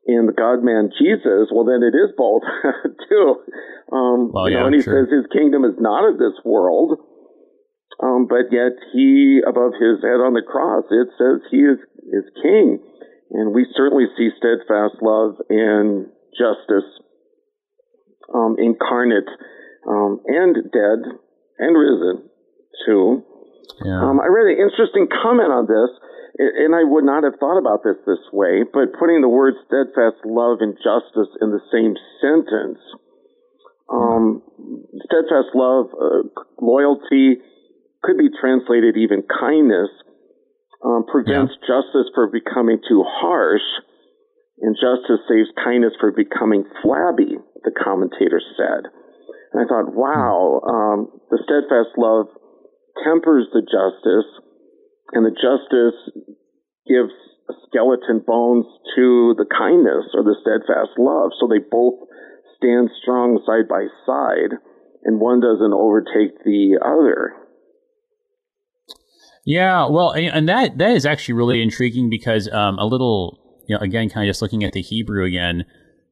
in 0.05 0.27
the 0.27 0.35
God 0.35 0.67
Man 0.67 0.91
Jesus, 0.99 1.51
well, 1.55 1.63
then 1.65 1.83
it 1.87 1.95
is 1.95 2.11
both 2.19 2.43
too. 3.09 3.29
Um, 3.95 4.33
well, 4.35 4.51
you 4.51 4.59
know, 4.59 4.67
and 4.67 4.75
he 4.75 4.83
sure. 4.83 5.07
says 5.07 5.13
his 5.13 5.27
kingdom 5.31 5.65
is 5.65 5.79
not 5.79 6.11
of 6.11 6.19
this 6.19 6.35
world, 6.45 6.99
um, 8.03 8.27
but 8.27 8.51
yet 8.51 8.75
he 8.93 9.41
above 9.47 9.79
his 9.79 10.03
head 10.03 10.19
on 10.19 10.35
the 10.35 10.43
cross, 10.43 10.85
it 10.91 11.09
says 11.19 11.39
he 11.51 11.63
is 11.63 11.79
is 12.11 12.27
king, 12.43 12.83
and 13.31 13.55
we 13.55 13.67
certainly 13.77 14.07
see 14.19 14.31
steadfast 14.37 14.99
love 15.03 15.39
and 15.49 16.11
justice 16.35 16.89
um, 18.35 18.57
incarnate 18.59 19.29
um, 19.87 20.21
and 20.27 20.55
dead 20.73 21.01
and 21.59 21.77
risen 21.77 22.29
too. 22.87 23.23
Yeah. 23.85 24.03
Um, 24.03 24.21
I 24.21 24.27
read 24.27 24.57
an 24.57 24.59
interesting 24.59 25.07
comment 25.11 25.51
on 25.51 25.67
this, 25.67 25.91
and 26.38 26.75
I 26.75 26.85
would 26.85 27.05
not 27.05 27.25
have 27.25 27.37
thought 27.38 27.59
about 27.59 27.85
this 27.85 28.01
this 28.07 28.23
way, 28.33 28.64
but 28.64 28.97
putting 28.99 29.21
the 29.21 29.29
words 29.29 29.57
steadfast 29.66 30.25
love 30.25 30.59
and 30.61 30.77
justice 30.81 31.33
in 31.40 31.53
the 31.53 31.61
same 31.73 31.95
sentence. 32.21 32.81
Um, 33.92 34.40
steadfast 35.05 35.53
love, 35.55 35.92
uh, 35.92 36.25
loyalty, 36.61 37.45
could 38.03 38.16
be 38.16 38.31
translated 38.40 38.97
even 38.97 39.23
kindness, 39.29 39.92
um, 40.83 41.05
prevents 41.05 41.53
yeah. 41.61 41.77
justice 41.77 42.09
from 42.14 42.33
becoming 42.33 42.81
too 42.88 43.05
harsh 43.05 43.66
Injustice 44.62 45.27
saves 45.27 45.51
kindness 45.59 45.92
for 45.99 46.12
becoming 46.12 46.62
flabby, 46.83 47.35
the 47.66 47.75
commentator 47.75 48.40
said. 48.55 48.87
And 49.53 49.59
I 49.59 49.66
thought, 49.66 49.90
wow, 49.90 50.62
um, 50.62 51.11
the 51.35 51.42
steadfast 51.42 51.99
love 51.99 52.31
tempers 53.03 53.51
the 53.51 53.66
justice, 53.66 54.31
and 55.12 55.25
the 55.25 55.31
justice 55.31 55.98
gives 56.88 57.12
skeleton 57.66 58.22
bones 58.27 58.66
to 58.96 59.35
the 59.37 59.46
kindness 59.46 60.12
or 60.14 60.22
the 60.22 60.37
steadfast 60.40 60.98
love. 60.98 61.31
So 61.40 61.48
they 61.48 61.59
both 61.59 62.01
stand 62.57 62.90
strong 63.01 63.40
side 63.46 63.68
by 63.68 63.87
side, 64.07 64.59
and 65.05 65.20
one 65.20 65.40
doesn't 65.40 65.72
overtake 65.72 66.42
the 66.44 66.79
other. 66.85 67.35
Yeah, 69.44 69.88
well, 69.88 70.12
and 70.12 70.48
that 70.48 70.79
that 70.79 70.90
is 70.90 71.05
actually 71.05 71.35
really 71.35 71.62
intriguing 71.62 72.09
because 72.09 72.48
um, 72.53 72.79
a 72.79 72.87
little 72.87 73.42
you 73.66 73.77
know, 73.77 73.83
again, 73.83 74.09
kind 74.09 74.27
of 74.27 74.31
just 74.31 74.42
looking 74.42 74.64
at 74.64 74.72
the 74.72 74.83
Hebrew 74.83 75.25
again, 75.25 75.64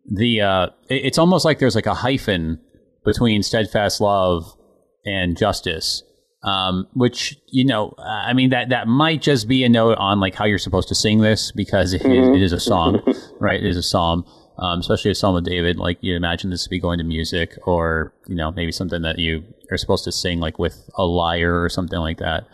the 0.05 0.41
uh, 0.41 0.67
it's 0.89 1.19
almost 1.19 1.45
like 1.45 1.59
there's 1.59 1.75
like 1.75 1.87
a 1.87 1.95
hyphen 1.95 2.61
between 3.05 3.43
steadfast 3.43 4.01
love 4.01 4.57
and 5.05 5.37
justice. 5.37 6.03
Um, 6.43 6.89
which 6.95 7.37
you 7.49 7.67
know, 7.67 7.95
I 7.99 8.33
mean 8.33 8.51
that 8.51 8.71
that 8.71 8.89
might 8.89 9.21
just 9.21 9.47
be 9.47 9.63
a 9.65 9.69
note 9.69 9.99
on 9.99 10.21
like 10.21 10.35
how 10.35 10.47
you're 10.47 10.59
supposed 10.59 10.89
to 10.89 10.95
sing 10.95 11.21
this 11.21 11.53
because 11.53 11.93
it, 11.93 12.03
mm-hmm. 12.03 12.35
is, 12.35 12.37
it 12.37 12.43
is, 12.43 12.53
a 12.53 12.61
song, 12.61 13.03
right? 13.41 13.63
It 13.63 13.69
is 13.69 13.77
a 13.77 13.83
psalm. 13.83 14.25
um, 14.59 14.81
especially 14.81 15.11
a 15.11 15.15
Psalm 15.15 15.37
of 15.37 15.45
David. 15.45 15.77
Like 15.77 15.99
you 16.01 16.17
imagine 16.17 16.51
this 16.51 16.65
to 16.65 16.71
be 16.71 16.81
going 16.81 16.99
to 16.99 17.05
music, 17.05 17.59
or 17.65 18.15
you 18.27 18.35
know 18.35 18.53
maybe 18.53 18.73
something 18.73 19.03
that 19.03 19.19
you 19.19 19.45
are 19.71 19.77
supposed 19.77 20.05
to 20.05 20.13
sing 20.13 20.41
like 20.41 20.59
with 20.59 20.89
a 20.95 21.05
lyre 21.05 21.63
or 21.63 21.69
something 21.69 21.99
like 21.99 22.19
that. 22.19 22.47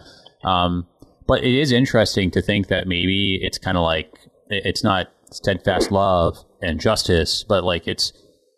Um, 0.45 0.87
but 1.27 1.43
it 1.45 1.55
is 1.55 1.73
interesting 1.73 2.31
to 2.33 2.43
think 2.43 2.69
that 2.69 2.87
maybe 2.87 3.39
it's 3.43 3.59
kind 3.59 3.77
of 3.77 3.83
like 3.83 4.19
it's 4.49 4.85
not 4.85 5.09
steadfast 5.31 5.91
love 5.91 6.39
and 6.63 6.81
justice, 6.81 7.45
but 7.49 7.65
like 7.65 7.87
it's 7.89 8.13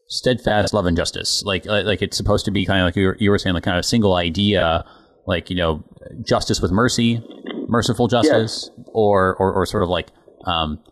steadfast 0.09 0.75
love 0.75 0.87
and 0.87 0.97
justice. 0.97 1.43
Like 1.45 1.67
like 1.67 2.03
it's 2.03 2.17
supposed 2.17 2.45
to 2.45 2.51
be 2.51 2.67
kind 2.67 2.81
of 2.81 2.87
like 2.87 2.97
you 2.97 3.07
were, 3.07 3.17
you 3.19 3.31
were 3.31 3.39
saying, 3.39 3.55
like 3.55 3.65
kind 3.65 3.77
of 3.77 3.81
a 3.81 3.89
single 3.89 4.15
idea, 4.15 4.85
like 5.29 5.51
you 5.51 5.57
know, 5.57 5.85
justice 6.27 6.61
with 6.61 6.73
mercy, 6.73 7.23
merciful 7.69 8.09
justice, 8.09 8.71
yes. 8.77 8.87
or, 8.89 9.37
or 9.37 9.53
or 9.53 9.67
sort 9.67 9.83
of 9.83 9.91
like 9.91 10.09
um, 10.47 10.83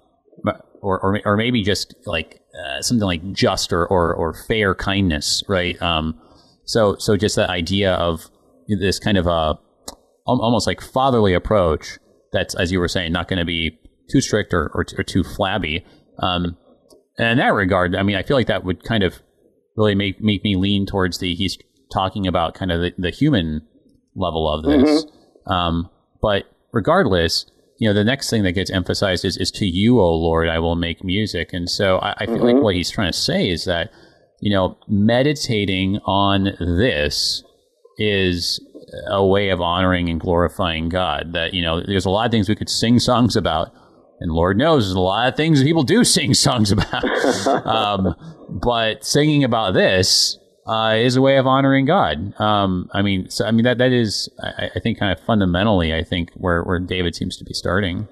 or 0.82 1.00
or 1.00 1.20
or 1.24 1.36
maybe 1.36 1.62
just 1.62 1.94
like 2.04 2.40
uh, 2.54 2.82
something 2.82 3.06
like 3.06 3.32
just 3.32 3.72
or, 3.72 3.86
or 3.86 4.14
or 4.14 4.34
fair 4.46 4.74
kindness, 4.74 5.42
right? 5.48 5.80
Um, 5.80 6.20
so 6.64 6.96
so 6.98 7.16
just 7.16 7.34
that 7.36 7.48
idea 7.48 7.94
of 7.94 8.30
this 8.68 8.98
kind 8.98 9.16
of 9.16 9.26
a 9.26 9.58
almost 10.26 10.66
like 10.66 10.80
fatherly 10.80 11.32
approach 11.32 11.98
that's 12.32 12.54
as 12.56 12.70
you 12.70 12.78
were 12.78 12.88
saying 12.88 13.12
not 13.12 13.28
going 13.28 13.38
to 13.38 13.44
be 13.44 13.78
too 14.10 14.20
strict 14.20 14.52
or, 14.52 14.70
or, 14.74 14.84
or 14.98 15.04
too 15.04 15.24
flabby. 15.24 15.84
Um, 16.18 16.56
and 17.16 17.30
in 17.30 17.38
that 17.38 17.54
regard, 17.54 17.96
I 17.96 18.02
mean, 18.02 18.16
I 18.16 18.22
feel 18.22 18.36
like 18.36 18.48
that 18.48 18.64
would 18.64 18.84
kind 18.84 19.02
of 19.02 19.22
really 19.76 19.94
make 19.94 20.20
make 20.20 20.44
me 20.44 20.56
lean 20.56 20.84
towards 20.84 21.18
the 21.18 21.34
he's 21.34 21.56
talking 21.90 22.26
about 22.26 22.54
kind 22.54 22.70
of 22.70 22.80
the, 22.80 22.92
the 22.98 23.10
human 23.10 23.62
level 24.16 24.52
of 24.52 24.64
this. 24.64 25.04
Mm-hmm. 25.04 25.52
Um, 25.52 25.90
but 26.20 26.44
regardless, 26.72 27.46
you 27.78 27.88
know, 27.88 27.94
the 27.94 28.04
next 28.04 28.30
thing 28.30 28.42
that 28.44 28.52
gets 28.52 28.70
emphasized 28.70 29.24
is, 29.24 29.36
is 29.36 29.50
to 29.52 29.66
you, 29.66 30.00
O 30.00 30.14
Lord, 30.14 30.48
I 30.48 30.58
will 30.58 30.76
make 30.76 31.04
music. 31.04 31.52
And 31.52 31.68
so 31.68 31.98
I, 31.98 32.14
I 32.18 32.26
feel 32.26 32.36
mm-hmm. 32.36 32.44
like 32.44 32.56
what 32.56 32.74
he's 32.74 32.90
trying 32.90 33.12
to 33.12 33.18
say 33.18 33.48
is 33.48 33.64
that, 33.66 33.90
you 34.40 34.50
know, 34.50 34.78
meditating 34.88 35.98
on 36.04 36.56
this 36.58 37.44
is 37.98 38.60
a 39.08 39.24
way 39.24 39.50
of 39.50 39.60
honoring 39.60 40.08
and 40.08 40.20
glorifying 40.20 40.88
God. 40.88 41.32
That, 41.32 41.54
you 41.54 41.62
know, 41.62 41.82
there's 41.82 42.06
a 42.06 42.10
lot 42.10 42.26
of 42.26 42.32
things 42.32 42.48
we 42.48 42.56
could 42.56 42.70
sing 42.70 42.98
songs 42.98 43.36
about. 43.36 43.72
And 44.20 44.32
Lord 44.32 44.56
knows 44.56 44.86
there's 44.86 44.94
a 44.94 45.00
lot 45.00 45.28
of 45.28 45.36
things 45.36 45.62
people 45.62 45.82
do 45.82 46.04
sing 46.04 46.34
songs 46.46 46.72
about. 46.72 47.04
um, 47.66 48.14
but 48.48 49.04
singing 49.04 49.44
about 49.44 49.74
this 49.74 50.38
uh, 50.66 50.94
is 50.96 51.16
a 51.16 51.22
way 51.22 51.38
of 51.38 51.46
honoring 51.46 51.86
God. 51.86 52.38
Um, 52.40 52.90
I 52.92 53.02
mean, 53.02 53.30
so 53.30 53.46
I 53.46 53.52
mean 53.52 53.64
that 53.64 53.78
that 53.78 53.92
is, 53.92 54.28
I, 54.42 54.70
I, 54.74 54.80
think, 54.80 54.98
kind 54.98 55.16
of 55.16 55.24
fundamentally, 55.24 55.94
I 55.94 56.02
think 56.02 56.30
where 56.34 56.62
where 56.62 56.80
David 56.80 57.14
seems 57.14 57.36
to 57.36 57.44
be 57.44 57.54
starting. 57.54 58.08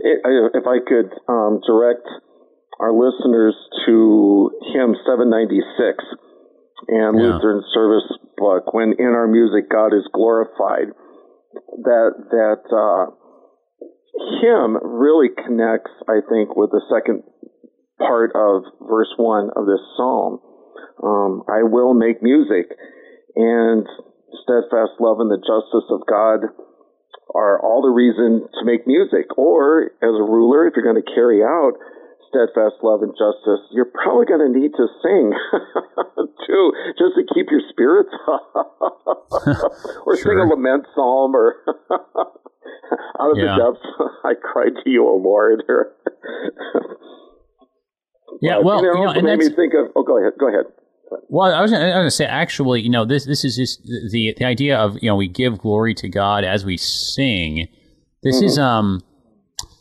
If 0.00 0.66
I 0.66 0.78
could 0.86 1.10
um, 1.28 1.60
direct 1.66 2.06
our 2.80 2.92
listeners 2.92 3.54
to 3.86 4.50
hymn 4.72 4.94
796 5.06 6.04
and 6.88 7.18
yeah. 7.18 7.24
Lutheran 7.24 7.64
service 7.72 8.06
book, 8.36 8.72
when 8.74 8.94
in 8.98 9.06
our 9.06 9.26
music 9.26 9.70
God 9.70 9.94
is 9.94 10.06
glorified, 10.12 10.92
that 11.82 12.12
that 12.30 12.62
uh, 12.68 13.10
hymn 14.40 14.76
really 14.84 15.28
connects, 15.34 15.90
I 16.06 16.20
think, 16.28 16.56
with 16.56 16.70
the 16.70 16.82
second 16.92 17.22
part 17.98 18.32
of 18.34 18.62
verse 18.86 19.12
one 19.16 19.50
of 19.56 19.66
this 19.66 19.80
psalm 19.96 20.40
um, 21.02 21.42
I 21.48 21.62
will 21.62 21.94
make 21.94 22.22
music. 22.22 22.72
And 23.36 23.86
steadfast 24.42 24.98
love 25.00 25.20
and 25.20 25.30
the 25.30 25.38
justice 25.38 25.86
of 25.90 26.02
God 26.08 26.50
are 27.34 27.60
all 27.60 27.82
the 27.82 27.92
reason 27.92 28.48
to 28.48 28.62
make 28.64 28.86
music. 28.86 29.30
Or 29.36 29.92
as 30.02 30.14
a 30.16 30.24
ruler, 30.24 30.66
if 30.66 30.74
you're 30.74 30.86
going 30.86 31.00
to 31.00 31.14
carry 31.14 31.42
out 31.42 31.78
steadfast 32.28 32.76
love 32.82 33.02
and 33.02 33.12
justice, 33.16 33.64
you're 33.72 33.88
probably 33.88 34.26
going 34.26 34.44
to 34.44 34.52
need 34.52 34.72
to 34.76 34.86
sing 35.00 35.32
too, 36.46 36.64
just 36.98 37.16
to 37.16 37.24
keep 37.34 37.48
your 37.50 37.62
spirits 37.70 38.12
up. 38.28 38.52
or 40.04 40.16
sure. 40.16 40.32
sing 40.32 40.38
a 40.38 40.44
lament 40.44 40.86
psalm 40.94 41.34
or 41.34 41.56
out 43.20 43.30
of 43.32 43.38
yeah. 43.38 43.56
the 43.56 43.72
depths, 43.72 43.86
I 44.24 44.34
cried 44.34 44.76
to 44.84 44.90
you, 44.90 45.06
O 45.08 45.16
Lord. 45.16 45.62
Yeah, 48.40 48.58
well, 48.58 48.82
you 48.82 48.92
know, 48.92 49.10
and 49.10 49.22
made 49.24 49.38
me 49.38 49.48
think 49.48 49.74
of. 49.74 49.90
Oh, 49.96 50.02
go 50.02 50.18
ahead. 50.18 50.32
Go 50.38 50.48
ahead. 50.48 50.66
Well, 51.28 51.54
I 51.54 51.62
was 51.62 51.70
going 51.70 52.04
to 52.04 52.10
say, 52.10 52.26
actually, 52.26 52.82
you 52.82 52.90
know, 52.90 53.04
this 53.04 53.24
this 53.24 53.44
is 53.44 53.56
just 53.56 53.82
the 53.84 54.34
the 54.36 54.44
idea 54.44 54.78
of 54.78 54.96
you 55.02 55.08
know 55.08 55.16
we 55.16 55.28
give 55.28 55.58
glory 55.58 55.94
to 55.94 56.08
God 56.08 56.44
as 56.44 56.64
we 56.64 56.76
sing. 56.76 57.68
This 58.22 58.36
mm-hmm. 58.36 58.46
is 58.46 58.58
um, 58.58 59.02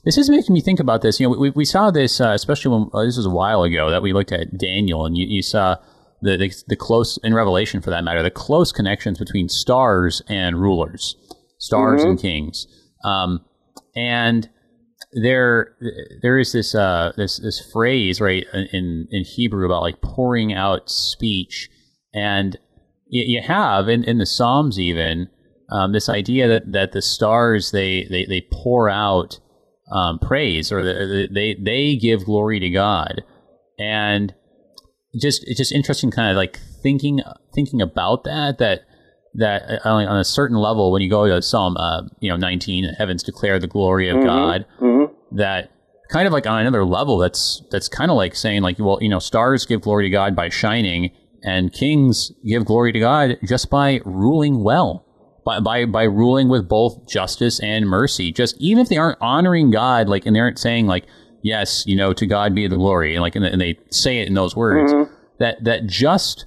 this 0.05 0.17
is 0.17 0.29
making 0.29 0.53
me 0.53 0.61
think 0.61 0.79
about 0.79 1.01
this. 1.01 1.19
You 1.19 1.29
know, 1.29 1.37
we 1.37 1.49
we 1.49 1.65
saw 1.65 1.91
this 1.91 2.21
uh, 2.21 2.29
especially 2.29 2.71
when 2.71 2.89
uh, 2.93 3.03
this 3.03 3.17
was 3.17 3.25
a 3.25 3.31
while 3.31 3.63
ago 3.63 3.91
that 3.91 4.01
we 4.01 4.13
looked 4.13 4.31
at 4.31 4.57
Daniel, 4.57 5.05
and 5.05 5.17
you, 5.17 5.27
you 5.27 5.41
saw 5.41 5.75
the, 6.21 6.37
the 6.37 6.63
the 6.67 6.75
close 6.75 7.19
in 7.23 7.33
Revelation 7.33 7.81
for 7.81 7.89
that 7.89 8.03
matter, 8.03 8.23
the 8.23 8.31
close 8.31 8.71
connections 8.71 9.17
between 9.19 9.49
stars 9.49 10.21
and 10.29 10.59
rulers, 10.59 11.15
stars 11.57 12.01
mm-hmm. 12.01 12.11
and 12.11 12.19
kings, 12.19 12.67
um, 13.03 13.43
and 13.95 14.49
there 15.21 15.75
there 16.21 16.37
is 16.37 16.51
this 16.51 16.75
uh 16.75 17.11
this 17.17 17.37
this 17.37 17.59
phrase 17.71 18.21
right 18.21 18.45
in 18.53 19.07
in 19.11 19.23
Hebrew 19.23 19.65
about 19.65 19.81
like 19.81 20.01
pouring 20.01 20.53
out 20.53 20.89
speech. 20.89 21.69
And 22.13 22.57
you, 23.09 23.41
have 23.41 23.87
in, 23.87 24.03
in 24.03 24.17
the 24.17 24.25
Psalms 24.25 24.79
even 24.79 25.29
um, 25.69 25.93
this 25.93 26.09
idea 26.09 26.47
that, 26.47 26.71
that 26.71 26.91
the 26.91 27.01
stars 27.01 27.71
they 27.71 28.05
they, 28.05 28.25
they 28.25 28.47
pour 28.51 28.89
out 28.89 29.39
um, 29.91 30.19
praise 30.19 30.71
or 30.71 30.83
the, 30.83 31.27
they 31.31 31.55
they 31.55 31.95
give 31.95 32.25
glory 32.25 32.59
to 32.59 32.69
God. 32.69 33.23
And 33.79 34.33
just 35.19 35.43
it's 35.47 35.57
just 35.57 35.71
interesting 35.71 36.11
kind 36.11 36.31
of 36.31 36.37
like 36.37 36.59
thinking 36.81 37.21
thinking 37.53 37.81
about 37.81 38.23
that 38.23 38.57
that 38.59 38.81
that 39.35 39.85
uh, 39.85 39.89
on 39.89 40.19
a 40.19 40.23
certain 40.23 40.57
level 40.57 40.91
when 40.91 41.01
you 41.01 41.09
go 41.09 41.27
to 41.27 41.41
Psalm 41.41 41.77
uh, 41.77 42.03
you 42.19 42.29
know 42.29 42.35
19 42.35 42.95
heavens 42.97 43.23
declare 43.23 43.59
the 43.59 43.67
glory 43.67 44.09
of 44.09 44.17
mm-hmm. 44.17 44.25
God 44.25 44.65
mm-hmm 44.79 44.96
that 45.31 45.71
kind 46.09 46.27
of 46.27 46.33
like 46.33 46.47
on 46.47 46.61
another 46.61 46.85
level 46.85 47.17
that's 47.17 47.61
that's 47.71 47.87
kind 47.87 48.09
of 48.09 48.17
like 48.17 48.35
saying 48.35 48.61
like 48.61 48.79
well 48.79 48.97
you 49.01 49.09
know 49.09 49.19
stars 49.19 49.65
give 49.65 49.81
glory 49.81 50.05
to 50.05 50.09
god 50.09 50.35
by 50.35 50.49
shining 50.49 51.11
and 51.43 51.73
kings 51.73 52.31
give 52.45 52.65
glory 52.65 52.91
to 52.91 52.99
god 52.99 53.37
just 53.45 53.69
by 53.69 53.99
ruling 54.05 54.63
well 54.63 55.05
by 55.45 55.59
by, 55.59 55.85
by 55.85 56.03
ruling 56.03 56.49
with 56.49 56.67
both 56.67 57.07
justice 57.07 57.59
and 57.59 57.87
mercy 57.87 58.31
just 58.31 58.55
even 58.59 58.81
if 58.81 58.89
they 58.89 58.97
aren't 58.97 59.17
honoring 59.21 59.71
god 59.71 60.07
like 60.07 60.25
and 60.25 60.35
they 60.35 60.39
aren't 60.39 60.59
saying 60.59 60.87
like 60.87 61.05
yes 61.43 61.85
you 61.85 61.95
know 61.95 62.13
to 62.13 62.25
god 62.25 62.55
be 62.55 62.67
the 62.67 62.77
glory 62.77 63.13
and 63.13 63.21
like 63.21 63.35
and, 63.35 63.45
and 63.45 63.61
they 63.61 63.77
say 63.91 64.19
it 64.19 64.27
in 64.27 64.33
those 64.33 64.55
words 64.55 64.91
mm-hmm. 64.91 65.13
that 65.39 65.63
that 65.63 65.85
just 65.87 66.45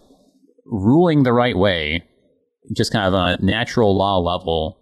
ruling 0.65 1.23
the 1.23 1.33
right 1.33 1.57
way 1.57 2.05
just 2.75 2.93
kind 2.93 3.07
of 3.07 3.15
on 3.15 3.31
a 3.31 3.45
natural 3.45 3.97
law 3.97 4.19
level 4.19 4.79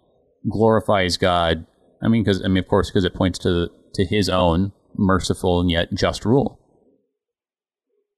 glorifies 0.49 1.17
god 1.17 1.65
i 2.01 2.07
mean 2.07 2.23
because 2.23 2.43
i 2.43 2.47
mean 2.47 2.63
of 2.63 2.67
course 2.67 2.89
because 2.89 3.03
it 3.03 3.13
points 3.13 3.37
to 3.39 3.69
to 3.93 4.05
his 4.05 4.29
own 4.29 4.71
merciful 4.95 5.61
and 5.61 5.71
yet 5.71 5.93
just 5.93 6.25
rule. 6.25 6.59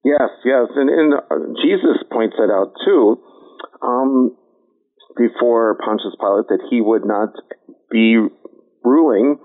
Yes, 0.04 0.30
yes, 0.44 0.68
and, 0.76 0.90
and 0.90 1.14
uh, 1.14 1.62
Jesus 1.62 2.02
points 2.12 2.36
that 2.38 2.50
out 2.52 2.74
too. 2.84 3.22
Um, 3.82 4.36
before 5.18 5.78
Pontius 5.84 6.16
Pilate, 6.20 6.48
that 6.50 6.68
he 6.70 6.82
would 6.82 7.06
not 7.06 7.30
be 7.92 8.18
ruling 8.84 9.38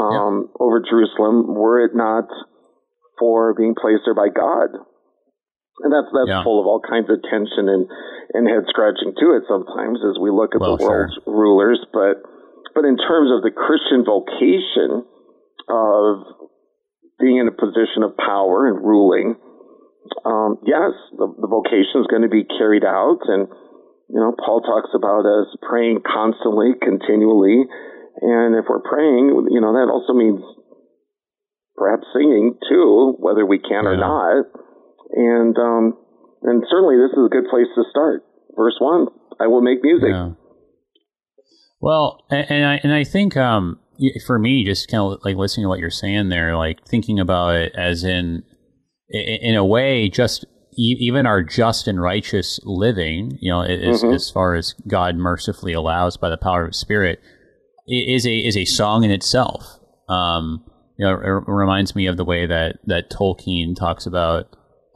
um, 0.00 0.48
yeah. 0.48 0.64
over 0.64 0.80
Jerusalem 0.80 1.54
were 1.54 1.84
it 1.84 1.94
not 1.94 2.26
for 3.18 3.54
being 3.54 3.74
placed 3.78 4.02
there 4.04 4.14
by 4.16 4.28
God. 4.32 4.74
And 5.82 5.90
that's 5.92 6.10
that's 6.12 6.28
yeah. 6.28 6.44
full 6.44 6.60
of 6.60 6.66
all 6.66 6.80
kinds 6.80 7.08
of 7.08 7.22
tension 7.22 7.68
and, 7.68 7.88
and 8.34 8.48
head 8.48 8.64
scratching 8.68 9.14
to 9.18 9.26
it 9.36 9.44
sometimes 9.48 9.98
as 10.04 10.20
we 10.20 10.30
look 10.30 10.54
at 10.54 10.60
well, 10.60 10.76
the 10.76 10.84
world's 10.84 11.16
sure. 11.24 11.32
rulers. 11.32 11.80
But 11.92 12.22
but 12.74 12.84
in 12.84 12.96
terms 12.96 13.32
of 13.32 13.42
the 13.44 13.52
Christian 13.52 14.04
vocation, 14.04 15.04
of 15.68 16.26
being 17.20 17.38
in 17.38 17.48
a 17.48 17.54
position 17.54 18.02
of 18.02 18.16
power 18.16 18.66
and 18.66 18.82
ruling, 18.82 19.36
um, 20.24 20.58
yes, 20.66 20.90
the, 21.14 21.30
the 21.38 21.46
vocation 21.46 22.02
is 22.02 22.10
going 22.10 22.22
to 22.22 22.32
be 22.32 22.42
carried 22.42 22.84
out. 22.84 23.22
And, 23.26 23.46
you 24.10 24.18
know, 24.18 24.34
Paul 24.34 24.60
talks 24.60 24.90
about 24.94 25.22
us 25.22 25.54
praying 25.62 26.02
constantly, 26.02 26.74
continually. 26.82 27.62
And 28.20 28.56
if 28.58 28.66
we're 28.68 28.82
praying, 28.82 29.48
you 29.50 29.60
know, 29.60 29.72
that 29.72 29.88
also 29.90 30.12
means 30.12 30.42
perhaps 31.76 32.06
singing 32.12 32.58
too, 32.68 33.16
whether 33.18 33.46
we 33.46 33.58
can 33.58 33.84
yeah. 33.84 33.90
or 33.90 33.96
not. 33.96 34.44
And, 35.14 35.56
um, 35.56 35.98
and 36.42 36.64
certainly 36.68 36.96
this 36.96 37.14
is 37.16 37.26
a 37.26 37.32
good 37.32 37.48
place 37.48 37.70
to 37.76 37.84
start. 37.90 38.24
Verse 38.56 38.76
one, 38.80 39.06
I 39.40 39.46
will 39.46 39.62
make 39.62 39.82
music. 39.82 40.10
Yeah. 40.10 40.32
Well, 41.80 42.24
and, 42.30 42.46
and 42.50 42.64
I, 42.66 42.80
and 42.82 42.92
I 42.92 43.04
think, 43.04 43.36
um, 43.36 43.78
for 44.26 44.38
me, 44.38 44.64
just 44.64 44.88
kind 44.88 45.02
of 45.02 45.20
like 45.24 45.36
listening 45.36 45.64
to 45.64 45.68
what 45.68 45.78
you're 45.78 45.90
saying 45.90 46.28
there, 46.28 46.56
like 46.56 46.86
thinking 46.86 47.18
about 47.18 47.54
it 47.56 47.72
as 47.76 48.04
in, 48.04 48.42
in 49.08 49.54
a 49.54 49.64
way, 49.64 50.08
just 50.08 50.44
even 50.74 51.26
our 51.26 51.42
just 51.42 51.86
and 51.86 52.00
righteous 52.00 52.58
living, 52.64 53.38
you 53.40 53.50
know, 53.50 53.60
as, 53.60 54.02
mm-hmm. 54.02 54.14
as 54.14 54.30
far 54.30 54.54
as 54.54 54.74
God 54.86 55.16
mercifully 55.16 55.72
allows 55.72 56.16
by 56.16 56.30
the 56.30 56.38
power 56.38 56.64
of 56.64 56.74
Spirit, 56.74 57.20
is 57.86 58.26
a 58.26 58.38
is 58.38 58.56
a 58.56 58.64
song 58.64 59.04
in 59.04 59.10
itself. 59.10 59.78
Um, 60.08 60.64
you 60.98 61.06
know, 61.06 61.14
it 61.14 61.44
reminds 61.46 61.94
me 61.94 62.06
of 62.06 62.16
the 62.16 62.24
way 62.24 62.46
that 62.46 62.78
that 62.86 63.10
Tolkien 63.10 63.76
talks 63.76 64.06
about, 64.06 64.46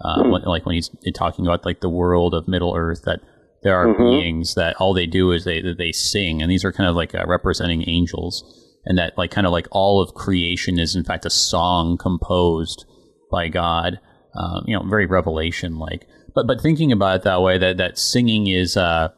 uh, 0.00 0.22
mm. 0.22 0.30
when, 0.30 0.42
like 0.42 0.64
when 0.64 0.74
he's 0.74 0.90
talking 1.14 1.46
about 1.46 1.66
like 1.66 1.80
the 1.80 1.90
world 1.90 2.32
of 2.34 2.48
Middle 2.48 2.74
Earth, 2.74 3.02
that 3.04 3.20
there 3.62 3.76
are 3.76 3.88
mm-hmm. 3.88 4.02
beings 4.02 4.54
that 4.54 4.76
all 4.76 4.94
they 4.94 5.06
do 5.06 5.32
is 5.32 5.44
they 5.44 5.60
they 5.60 5.92
sing, 5.92 6.40
and 6.40 6.50
these 6.50 6.64
are 6.64 6.72
kind 6.72 6.88
of 6.88 6.96
like 6.96 7.14
uh, 7.14 7.24
representing 7.26 7.88
angels, 7.88 8.44
and 8.86 8.96
that 8.98 9.18
like 9.18 9.30
kind 9.30 9.46
of 9.46 9.52
like 9.52 9.68
all 9.72 10.00
of 10.00 10.14
creation 10.14 10.78
is 10.78 10.96
in 10.96 11.04
fact 11.04 11.26
a 11.26 11.30
song 11.30 11.98
composed 11.98 12.86
by 13.30 13.48
God. 13.48 13.98
Um, 14.34 14.64
you 14.66 14.76
know, 14.76 14.84
very 14.86 15.06
revelation 15.06 15.78
like. 15.78 16.06
But 16.34 16.46
but 16.46 16.60
thinking 16.60 16.92
about 16.92 17.16
it 17.16 17.22
that 17.22 17.42
way, 17.42 17.58
that 17.58 17.78
that 17.78 17.98
singing 17.98 18.46
is 18.46 18.76
uh, 18.76 19.08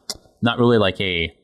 not 0.41 0.57
really 0.57 0.77
like 0.77 0.99
a 1.01 1.35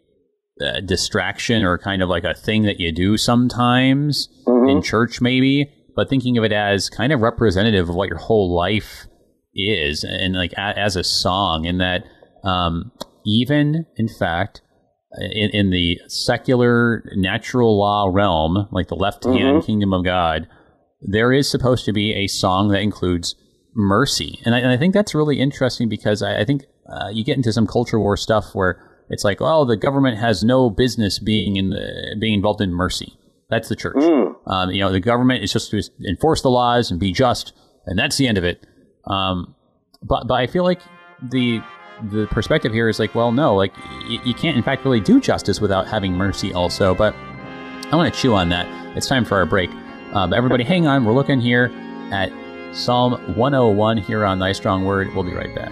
a 0.61 0.81
distraction 0.81 1.63
or 1.63 1.77
kind 1.77 2.01
of 2.01 2.07
like 2.07 2.23
a 2.23 2.33
thing 2.33 2.63
that 2.63 2.79
you 2.79 2.93
do 2.93 3.17
sometimes 3.17 4.29
mm-hmm. 4.47 4.69
in 4.69 4.81
church, 4.81 5.19
maybe, 5.19 5.69
but 5.95 6.09
thinking 6.09 6.37
of 6.37 6.45
it 6.45 6.53
as 6.53 6.89
kind 6.89 7.11
of 7.11 7.19
representative 7.19 7.89
of 7.89 7.95
what 7.95 8.07
your 8.07 8.17
whole 8.17 8.55
life 8.55 9.05
is, 9.53 10.05
and 10.05 10.35
like 10.35 10.53
a, 10.53 10.79
as 10.79 10.95
a 10.95 11.03
song, 11.03 11.65
in 11.65 11.77
that 11.79 12.05
um, 12.45 12.91
even 13.25 13.85
in 13.97 14.07
fact, 14.07 14.61
in, 15.17 15.49
in, 15.51 15.69
the 15.69 15.99
secular 16.07 17.03
natural 17.15 17.77
law 17.77 18.09
realm, 18.11 18.67
like 18.71 18.87
the 18.87 18.95
left 18.95 19.23
hand 19.23 19.37
mm-hmm. 19.37 19.65
kingdom 19.65 19.93
of 19.93 20.03
God, 20.03 20.47
there 21.01 21.31
is 21.31 21.49
supposed 21.49 21.85
to 21.85 21.93
be 21.93 22.13
a 22.13 22.27
song 22.27 22.69
that 22.69 22.81
includes 22.81 23.35
mercy, 23.75 24.39
and 24.45 24.55
I, 24.55 24.59
and 24.59 24.69
I 24.69 24.77
think 24.77 24.93
that's 24.93 25.13
really 25.13 25.39
interesting 25.39 25.89
because 25.89 26.21
I, 26.21 26.41
I 26.41 26.45
think 26.45 26.63
uh, 26.89 27.09
you 27.09 27.23
get 27.23 27.37
into 27.37 27.51
some 27.51 27.67
culture 27.67 27.99
war 27.99 28.17
stuff 28.17 28.53
where 28.53 28.81
it's 29.09 29.23
like, 29.23 29.37
oh, 29.41 29.65
the 29.65 29.77
government 29.77 30.17
has 30.17 30.43
no 30.43 30.69
business 30.69 31.19
being 31.19 31.57
in 31.57 31.69
the, 31.69 32.15
being 32.19 32.33
involved 32.33 32.61
in 32.61 32.71
mercy. 32.71 33.17
That's 33.49 33.69
the 33.69 33.75
church. 33.75 33.95
Mm. 33.95 34.35
Um, 34.47 34.71
you 34.71 34.79
know, 34.79 34.91
the 34.91 34.99
government 34.99 35.43
is 35.43 35.53
just 35.53 35.69
to 35.71 35.81
enforce 36.07 36.41
the 36.41 36.49
laws 36.49 36.89
and 36.89 36.99
be 36.99 37.11
just, 37.11 37.53
and 37.85 37.97
that's 37.97 38.17
the 38.17 38.27
end 38.27 38.37
of 38.37 38.43
it. 38.43 38.65
Um, 39.05 39.55
but 40.01 40.27
but 40.27 40.35
I 40.35 40.47
feel 40.47 40.63
like 40.63 40.81
the 41.21 41.61
the 42.03 42.27
perspective 42.27 42.73
here 42.73 42.89
is 42.89 42.99
like, 42.99 43.15
well, 43.15 43.31
no, 43.31 43.55
like 43.55 43.75
y- 43.77 44.21
you 44.23 44.33
can't 44.33 44.57
in 44.57 44.63
fact 44.63 44.83
really 44.85 44.99
do 44.99 45.19
justice 45.19 45.59
without 45.61 45.87
having 45.87 46.13
mercy 46.13 46.53
also. 46.53 46.93
But 46.95 47.15
I 47.91 47.95
want 47.95 48.13
to 48.13 48.19
chew 48.19 48.33
on 48.33 48.49
that. 48.49 48.67
It's 48.97 49.07
time 49.07 49.25
for 49.25 49.37
our 49.37 49.45
break. 49.45 49.69
But 50.11 50.33
everybody, 50.33 50.63
hang 50.63 50.87
on. 50.87 51.05
We're 51.05 51.13
looking 51.13 51.41
here 51.41 51.71
at 52.11 52.31
Psalm 52.73 53.13
101 53.35 53.97
here 53.97 54.25
on 54.25 54.39
Thy 54.39 54.51
Strong 54.53 54.85
Word. 54.85 55.13
We'll 55.13 55.23
be 55.23 55.33
right 55.33 55.53
back. 55.55 55.71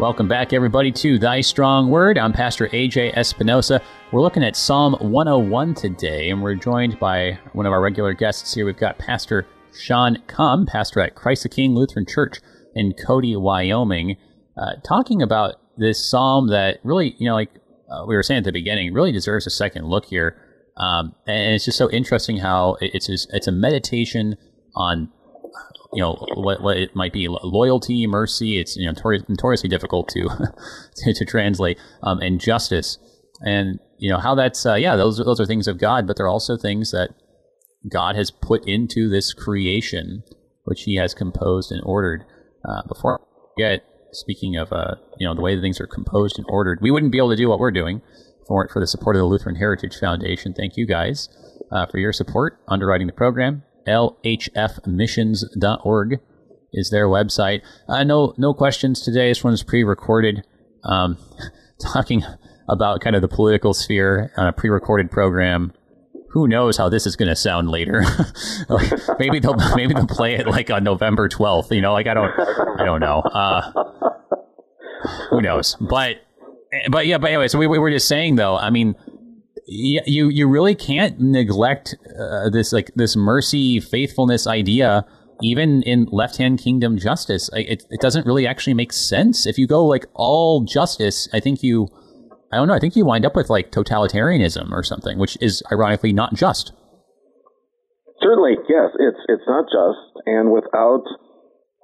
Welcome 0.00 0.28
back, 0.28 0.54
everybody, 0.54 0.90
to 0.92 1.18
Thy 1.18 1.42
Strong 1.42 1.90
Word. 1.90 2.16
I'm 2.16 2.32
Pastor 2.32 2.68
AJ 2.68 3.14
Espinosa. 3.18 3.82
We're 4.10 4.22
looking 4.22 4.42
at 4.42 4.56
Psalm 4.56 4.94
101 4.94 5.74
today, 5.74 6.30
and 6.30 6.42
we're 6.42 6.54
joined 6.54 6.98
by 6.98 7.38
one 7.52 7.66
of 7.66 7.72
our 7.72 7.82
regular 7.82 8.14
guests 8.14 8.54
here. 8.54 8.64
We've 8.64 8.78
got 8.78 8.98
Pastor 8.98 9.46
Sean 9.78 10.16
Cum, 10.26 10.64
pastor 10.64 11.00
at 11.00 11.16
Christ 11.16 11.42
the 11.42 11.50
King 11.50 11.74
Lutheran 11.74 12.06
Church 12.06 12.40
in 12.74 12.94
Cody, 12.94 13.36
Wyoming, 13.36 14.16
uh, 14.56 14.76
talking 14.82 15.20
about 15.20 15.56
this 15.76 16.02
psalm 16.02 16.48
that 16.48 16.78
really, 16.82 17.14
you 17.18 17.26
know, 17.28 17.34
like 17.34 17.50
uh, 17.92 18.06
we 18.06 18.16
were 18.16 18.22
saying 18.22 18.38
at 18.38 18.44
the 18.44 18.52
beginning, 18.52 18.94
really 18.94 19.12
deserves 19.12 19.46
a 19.46 19.50
second 19.50 19.84
look 19.84 20.06
here. 20.06 20.34
Um, 20.78 21.14
and 21.26 21.54
it's 21.54 21.66
just 21.66 21.76
so 21.76 21.90
interesting 21.90 22.38
how 22.38 22.78
it's 22.80 23.10
it's 23.10 23.46
a 23.46 23.52
meditation 23.52 24.38
on 24.74 25.12
you 25.92 26.00
know 26.02 26.24
what 26.34 26.62
what 26.62 26.76
it 26.76 26.94
might 26.94 27.12
be 27.12 27.26
loyalty, 27.28 28.06
mercy. 28.06 28.58
It's 28.58 28.76
you 28.76 28.86
know 28.86 28.92
notoriously 29.28 29.68
difficult 29.68 30.08
to 30.10 30.22
to, 30.96 31.14
to, 31.14 31.24
translate, 31.24 31.78
um, 32.02 32.20
and 32.20 32.40
justice, 32.40 32.98
and 33.40 33.80
you 33.98 34.10
know 34.10 34.18
how 34.18 34.34
that's 34.34 34.64
uh, 34.64 34.74
yeah 34.74 34.96
those 34.96 35.18
those 35.18 35.40
are 35.40 35.46
things 35.46 35.66
of 35.66 35.78
God, 35.78 36.06
but 36.06 36.16
they're 36.16 36.28
also 36.28 36.56
things 36.56 36.92
that 36.92 37.10
God 37.90 38.14
has 38.14 38.30
put 38.30 38.66
into 38.68 39.08
this 39.08 39.32
creation, 39.32 40.22
which 40.64 40.82
He 40.82 40.96
has 40.96 41.14
composed 41.14 41.72
and 41.72 41.82
ordered. 41.84 42.24
Uh, 42.68 42.82
before 42.86 43.20
I 43.20 43.24
get 43.56 43.84
speaking 44.12 44.56
of 44.56 44.72
uh, 44.72 44.96
you 45.18 45.26
know 45.26 45.34
the 45.34 45.40
way 45.40 45.56
that 45.56 45.62
things 45.62 45.80
are 45.80 45.86
composed 45.86 46.38
and 46.38 46.46
ordered, 46.48 46.78
we 46.80 46.90
wouldn't 46.90 47.12
be 47.12 47.18
able 47.18 47.30
to 47.30 47.36
do 47.36 47.48
what 47.48 47.58
we're 47.58 47.70
doing 47.72 48.00
for 48.46 48.68
for 48.68 48.80
the 48.80 48.86
support 48.86 49.16
of 49.16 49.20
the 49.20 49.26
Lutheran 49.26 49.56
Heritage 49.56 49.96
Foundation. 49.98 50.54
Thank 50.54 50.76
you 50.76 50.86
guys 50.86 51.28
uh, 51.72 51.86
for 51.86 51.98
your 51.98 52.12
support 52.12 52.60
underwriting 52.68 53.08
the 53.08 53.12
program 53.12 53.64
lhfmissions.org 53.86 56.20
is 56.72 56.90
their 56.90 57.08
website. 57.08 57.62
Uh, 57.88 58.04
no, 58.04 58.32
no 58.36 58.54
questions 58.54 59.00
today. 59.00 59.28
This 59.28 59.42
one's 59.42 59.62
pre-recorded, 59.62 60.44
um, 60.84 61.16
talking 61.80 62.22
about 62.68 63.00
kind 63.00 63.16
of 63.16 63.22
the 63.22 63.28
political 63.28 63.74
sphere 63.74 64.32
on 64.36 64.46
a 64.46 64.52
pre-recorded 64.52 65.10
program. 65.10 65.72
Who 66.30 66.46
knows 66.46 66.76
how 66.76 66.88
this 66.88 67.06
is 67.06 67.16
going 67.16 67.28
to 67.28 67.34
sound 67.34 67.70
later? 67.70 68.04
maybe 69.18 69.40
they'll 69.40 69.56
maybe 69.74 69.94
they'll 69.94 70.06
play 70.06 70.36
it 70.36 70.46
like 70.46 70.70
on 70.70 70.84
November 70.84 71.28
twelfth. 71.28 71.72
You 71.72 71.80
know, 71.80 71.92
like 71.92 72.06
I 72.06 72.14
don't 72.14 72.30
I 72.78 72.84
don't 72.84 73.00
know. 73.00 73.18
Uh, 73.18 73.72
who 75.30 75.42
knows? 75.42 75.76
But 75.80 76.18
but 76.88 77.08
yeah. 77.08 77.18
But 77.18 77.30
anyway, 77.30 77.48
so 77.48 77.58
we, 77.58 77.66
we 77.66 77.80
were 77.80 77.90
just 77.90 78.06
saying 78.06 78.36
though. 78.36 78.56
I 78.56 78.70
mean, 78.70 78.94
you 79.70 80.28
you 80.28 80.48
really 80.48 80.74
can't 80.74 81.20
neglect 81.20 81.94
uh, 82.18 82.50
this 82.50 82.72
like 82.72 82.90
this 82.96 83.14
mercy 83.14 83.78
faithfulness 83.78 84.46
idea 84.46 85.06
even 85.42 85.82
in 85.84 86.06
left 86.10 86.36
hand 86.36 86.58
kingdom 86.58 86.98
justice. 86.98 87.48
It, 87.54 87.84
it 87.88 88.00
doesn't 88.00 88.26
really 88.26 88.46
actually 88.46 88.74
make 88.74 88.92
sense. 88.92 89.46
If 89.46 89.56
you 89.56 89.66
go 89.66 89.86
like 89.86 90.06
all 90.14 90.64
justice 90.64 91.28
i 91.32 91.38
think 91.40 91.62
you 91.62 91.88
i 92.52 92.56
don't 92.56 92.66
know 92.66 92.74
i 92.74 92.80
think 92.80 92.96
you 92.96 93.04
wind 93.04 93.24
up 93.24 93.36
with 93.36 93.48
like 93.48 93.70
totalitarianism 93.70 94.72
or 94.72 94.82
something 94.82 95.18
which 95.18 95.38
is 95.40 95.62
ironically 95.70 96.12
not 96.12 96.34
just. 96.34 96.72
Certainly 98.20 98.56
yes 98.68 98.90
it's 98.98 99.20
it's 99.28 99.46
not 99.46 99.66
just. 99.66 100.26
And 100.26 100.50
without 100.50 101.04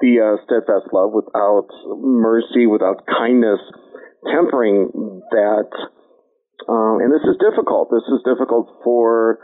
the 0.01 0.21
uh, 0.21 0.43
steadfast 0.45 0.93
love 0.93 1.13
without 1.13 1.69
mercy 2.03 2.67
without 2.67 3.07
kindness 3.07 3.61
tempering 4.27 4.91
that 5.31 5.71
um, 6.69 7.01
and 7.01 7.13
this 7.13 7.23
is 7.23 7.37
difficult. 7.39 7.91
This 7.91 8.07
is 8.11 8.21
difficult 8.27 8.83
for 8.83 9.39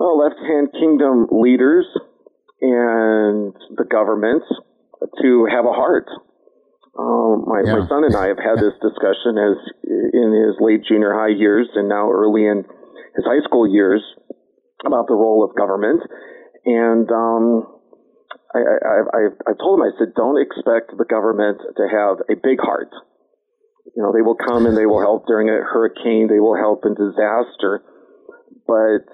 uh, 0.00 0.12
left 0.14 0.38
hand 0.38 0.68
kingdom 0.72 1.26
leaders 1.30 1.86
and 2.60 3.54
the 3.76 3.86
government 3.88 4.42
to 5.22 5.46
have 5.50 5.64
a 5.64 5.72
heart. 5.72 6.08
Um, 6.98 7.46
my, 7.46 7.62
yeah. 7.64 7.78
my 7.78 7.88
son 7.88 8.02
and 8.04 8.16
I 8.16 8.26
have 8.26 8.42
had 8.42 8.58
this 8.58 8.74
discussion 8.82 9.38
as 9.38 9.56
in 9.86 10.34
his 10.34 10.58
late 10.58 10.82
junior 10.82 11.14
high 11.14 11.30
years 11.30 11.68
and 11.74 11.88
now 11.88 12.10
early 12.10 12.44
in 12.44 12.66
his 13.14 13.24
high 13.24 13.40
school 13.46 13.70
years 13.70 14.02
about 14.84 15.06
the 15.06 15.14
role 15.14 15.46
of 15.46 15.56
government. 15.56 16.02
And 16.66 17.08
um, 17.10 17.66
I, 18.54 18.58
I, 18.58 18.96
I, 19.14 19.22
I 19.46 19.52
told 19.58 19.78
him, 19.78 19.86
I 19.86 19.94
said, 19.98 20.14
don't 20.16 20.42
expect 20.42 20.96
the 20.96 21.06
government 21.06 21.62
to 21.76 21.84
have 21.86 22.18
a 22.26 22.34
big 22.34 22.58
heart. 22.60 22.90
You 23.96 24.02
know, 24.02 24.12
they 24.12 24.22
will 24.22 24.36
come 24.36 24.66
and 24.66 24.76
they 24.76 24.86
will 24.86 25.00
help 25.00 25.26
during 25.26 25.48
a 25.48 25.64
hurricane. 25.64 26.28
They 26.28 26.40
will 26.40 26.56
help 26.56 26.84
in 26.84 26.94
disaster, 26.94 27.82
but 28.66 29.04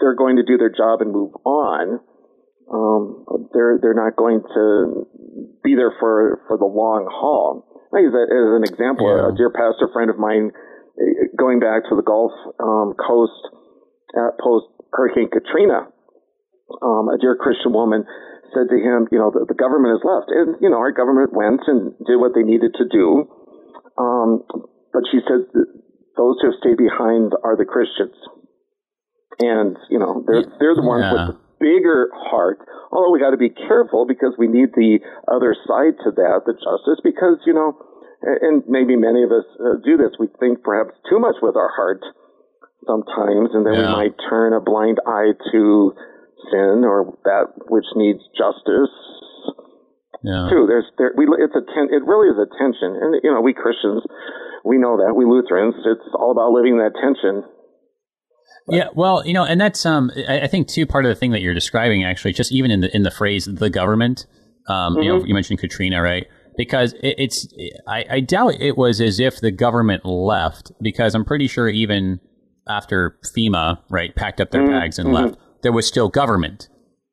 they're 0.00 0.16
going 0.16 0.36
to 0.36 0.44
do 0.44 0.56
their 0.56 0.72
job 0.72 1.00
and 1.00 1.12
move 1.12 1.32
on. 1.44 2.00
Um, 2.70 3.26
they're 3.52 3.78
they're 3.82 3.98
not 3.98 4.16
going 4.16 4.40
to 4.40 5.06
be 5.62 5.74
there 5.74 5.92
for 5.98 6.42
for 6.46 6.56
the 6.56 6.70
long 6.70 7.06
haul. 7.10 7.66
I 7.92 7.98
use 7.98 8.14
that 8.14 8.30
as 8.30 8.48
an 8.54 8.64
example. 8.64 9.10
Yeah. 9.10 9.34
A 9.34 9.36
dear 9.36 9.50
pastor 9.50 9.90
friend 9.92 10.08
of 10.08 10.18
mine, 10.18 10.54
going 11.36 11.58
back 11.58 11.90
to 11.90 11.98
the 11.98 12.06
Gulf 12.06 12.30
um, 12.62 12.94
Coast 12.94 13.42
at 14.14 14.38
post 14.38 14.70
Hurricane 14.94 15.28
Katrina, 15.30 15.90
um, 16.78 17.10
a 17.10 17.18
dear 17.18 17.34
Christian 17.34 17.74
woman 17.74 18.06
said 18.54 18.70
to 18.70 18.78
him, 18.78 19.10
"You 19.10 19.18
know, 19.18 19.34
the, 19.34 19.50
the 19.50 19.58
government 19.58 19.98
has 19.98 20.02
left, 20.06 20.30
and 20.30 20.54
you 20.62 20.70
know, 20.70 20.78
our 20.78 20.94
government 20.94 21.34
went 21.34 21.66
and 21.66 21.98
did 22.06 22.22
what 22.22 22.38
they 22.38 22.46
needed 22.46 22.78
to 22.78 22.86
do." 22.86 23.26
Um, 23.98 24.44
but 24.92 25.02
she 25.10 25.18
said 25.26 25.46
those 26.16 26.36
who 26.42 26.52
stay 26.60 26.74
behind 26.74 27.32
are 27.42 27.56
the 27.56 27.64
Christians. 27.64 28.16
And, 29.38 29.76
you 29.88 29.98
know, 29.98 30.24
they're, 30.26 30.44
they're 30.58 30.76
the 30.76 30.84
ones 30.84 31.06
yeah. 31.08 31.12
with 31.12 31.26
the 31.32 31.38
bigger 31.60 32.10
heart. 32.12 32.60
Although 32.92 33.10
we 33.10 33.20
got 33.20 33.30
to 33.30 33.40
be 33.40 33.48
careful 33.48 34.04
because 34.04 34.34
we 34.36 34.48
need 34.48 34.74
the 34.74 35.00
other 35.30 35.56
side 35.64 35.96
to 36.04 36.10
that, 36.10 36.44
the 36.44 36.52
justice, 36.52 37.00
because, 37.02 37.38
you 37.46 37.54
know, 37.54 37.78
and 38.20 38.62
maybe 38.68 38.96
many 38.96 39.24
of 39.24 39.32
us 39.32 39.48
uh, 39.56 39.80
do 39.84 39.96
this. 39.96 40.12
We 40.18 40.28
think 40.38 40.62
perhaps 40.62 40.92
too 41.08 41.18
much 41.18 41.36
with 41.40 41.56
our 41.56 41.70
heart 41.72 42.04
sometimes, 42.86 43.50
and 43.54 43.64
then 43.64 43.74
yeah. 43.74 43.96
we 43.96 44.08
might 44.08 44.16
turn 44.28 44.52
a 44.52 44.60
blind 44.60 44.98
eye 45.06 45.32
to 45.52 45.94
sin 46.52 46.84
or 46.84 47.16
that 47.24 47.52
which 47.68 47.86
needs 47.96 48.20
justice. 48.36 48.92
Yeah. 50.22 50.48
Too, 50.50 50.66
there's 50.68 50.84
there 50.98 51.12
we 51.16 51.24
it's 51.38 51.56
a 51.56 51.64
ten, 51.74 51.88
it 51.88 52.04
really 52.04 52.28
is 52.28 52.36
a 52.36 52.48
tension, 52.58 52.96
and 53.00 53.20
you 53.22 53.32
know 53.32 53.40
we 53.40 53.54
Christians 53.54 54.02
we 54.64 54.76
know 54.76 54.98
that 54.98 55.14
we 55.14 55.24
Lutherans 55.24 55.74
it's 55.84 56.08
all 56.14 56.32
about 56.32 56.52
living 56.52 56.76
that 56.78 56.92
tension. 57.00 57.44
Yeah, 58.68 58.88
well, 58.94 59.26
you 59.26 59.32
know, 59.32 59.44
and 59.44 59.60
that's 59.60 59.84
um, 59.86 60.10
I, 60.28 60.42
I 60.42 60.46
think 60.46 60.68
too 60.68 60.86
part 60.86 61.04
of 61.04 61.08
the 61.08 61.14
thing 61.14 61.32
that 61.32 61.40
you're 61.40 61.54
describing 61.54 62.04
actually, 62.04 62.32
just 62.32 62.52
even 62.52 62.70
in 62.70 62.80
the 62.80 62.94
in 62.94 63.02
the 63.02 63.10
phrase 63.10 63.46
the 63.46 63.70
government, 63.70 64.26
um, 64.68 64.94
mm-hmm. 64.94 65.02
you 65.02 65.08
know, 65.08 65.18
mm-hmm. 65.18 65.26
you 65.26 65.34
mentioned 65.34 65.58
Katrina, 65.58 66.02
right? 66.02 66.26
Because 66.56 66.92
it, 66.94 67.14
it's, 67.18 67.48
I, 67.86 68.04
I 68.10 68.20
doubt 68.20 68.60
it 68.60 68.76
was 68.76 69.00
as 69.00 69.18
if 69.18 69.40
the 69.40 69.50
government 69.50 70.04
left, 70.04 70.72
because 70.82 71.14
I'm 71.14 71.24
pretty 71.24 71.46
sure 71.46 71.68
even 71.68 72.20
after 72.68 73.18
FEMA, 73.24 73.78
right, 73.88 74.14
packed 74.14 74.40
up 74.40 74.50
their 74.50 74.62
mm-hmm. 74.62 74.72
bags 74.72 74.98
and 74.98 75.08
mm-hmm. 75.08 75.26
left, 75.26 75.38
there 75.62 75.72
was 75.72 75.86
still 75.86 76.08
government. 76.08 76.68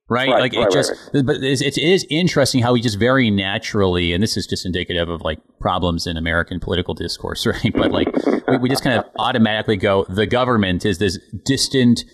Right? 0.10 0.30
right 0.30 0.40
like 0.40 0.54
right, 0.54 0.68
it 0.68 0.72
just, 0.72 0.94
right, 1.14 1.26
but 1.26 1.44
it's, 1.44 1.62
it 1.62 1.78
is 1.78 2.06
interesting 2.10 2.64
how 2.64 2.74
we 2.74 2.82
just 2.82 2.98
very 2.98 3.30
naturally, 3.30 4.14
and 4.14 4.24
this 4.24 4.38
is 4.38 4.48
just 4.48 4.66
indicative 4.66 5.10
of 5.10 5.22
like 5.22 5.40
problems 5.60 6.08
in 6.08 6.16
American 6.16 6.60
political 6.62 6.94
discourse, 6.94 7.46
right? 7.46 7.74
But 7.74 7.92
like 7.92 8.08
we, 8.48 8.58
we 8.58 8.70
just 8.70 8.84
kind 8.84 8.98
of 8.98 9.06
automatically 9.20 9.76
go, 9.76 10.06
the 10.08 10.26
government 10.26 10.86
is 10.86 11.00
this 11.00 11.20
distant, 11.46 12.06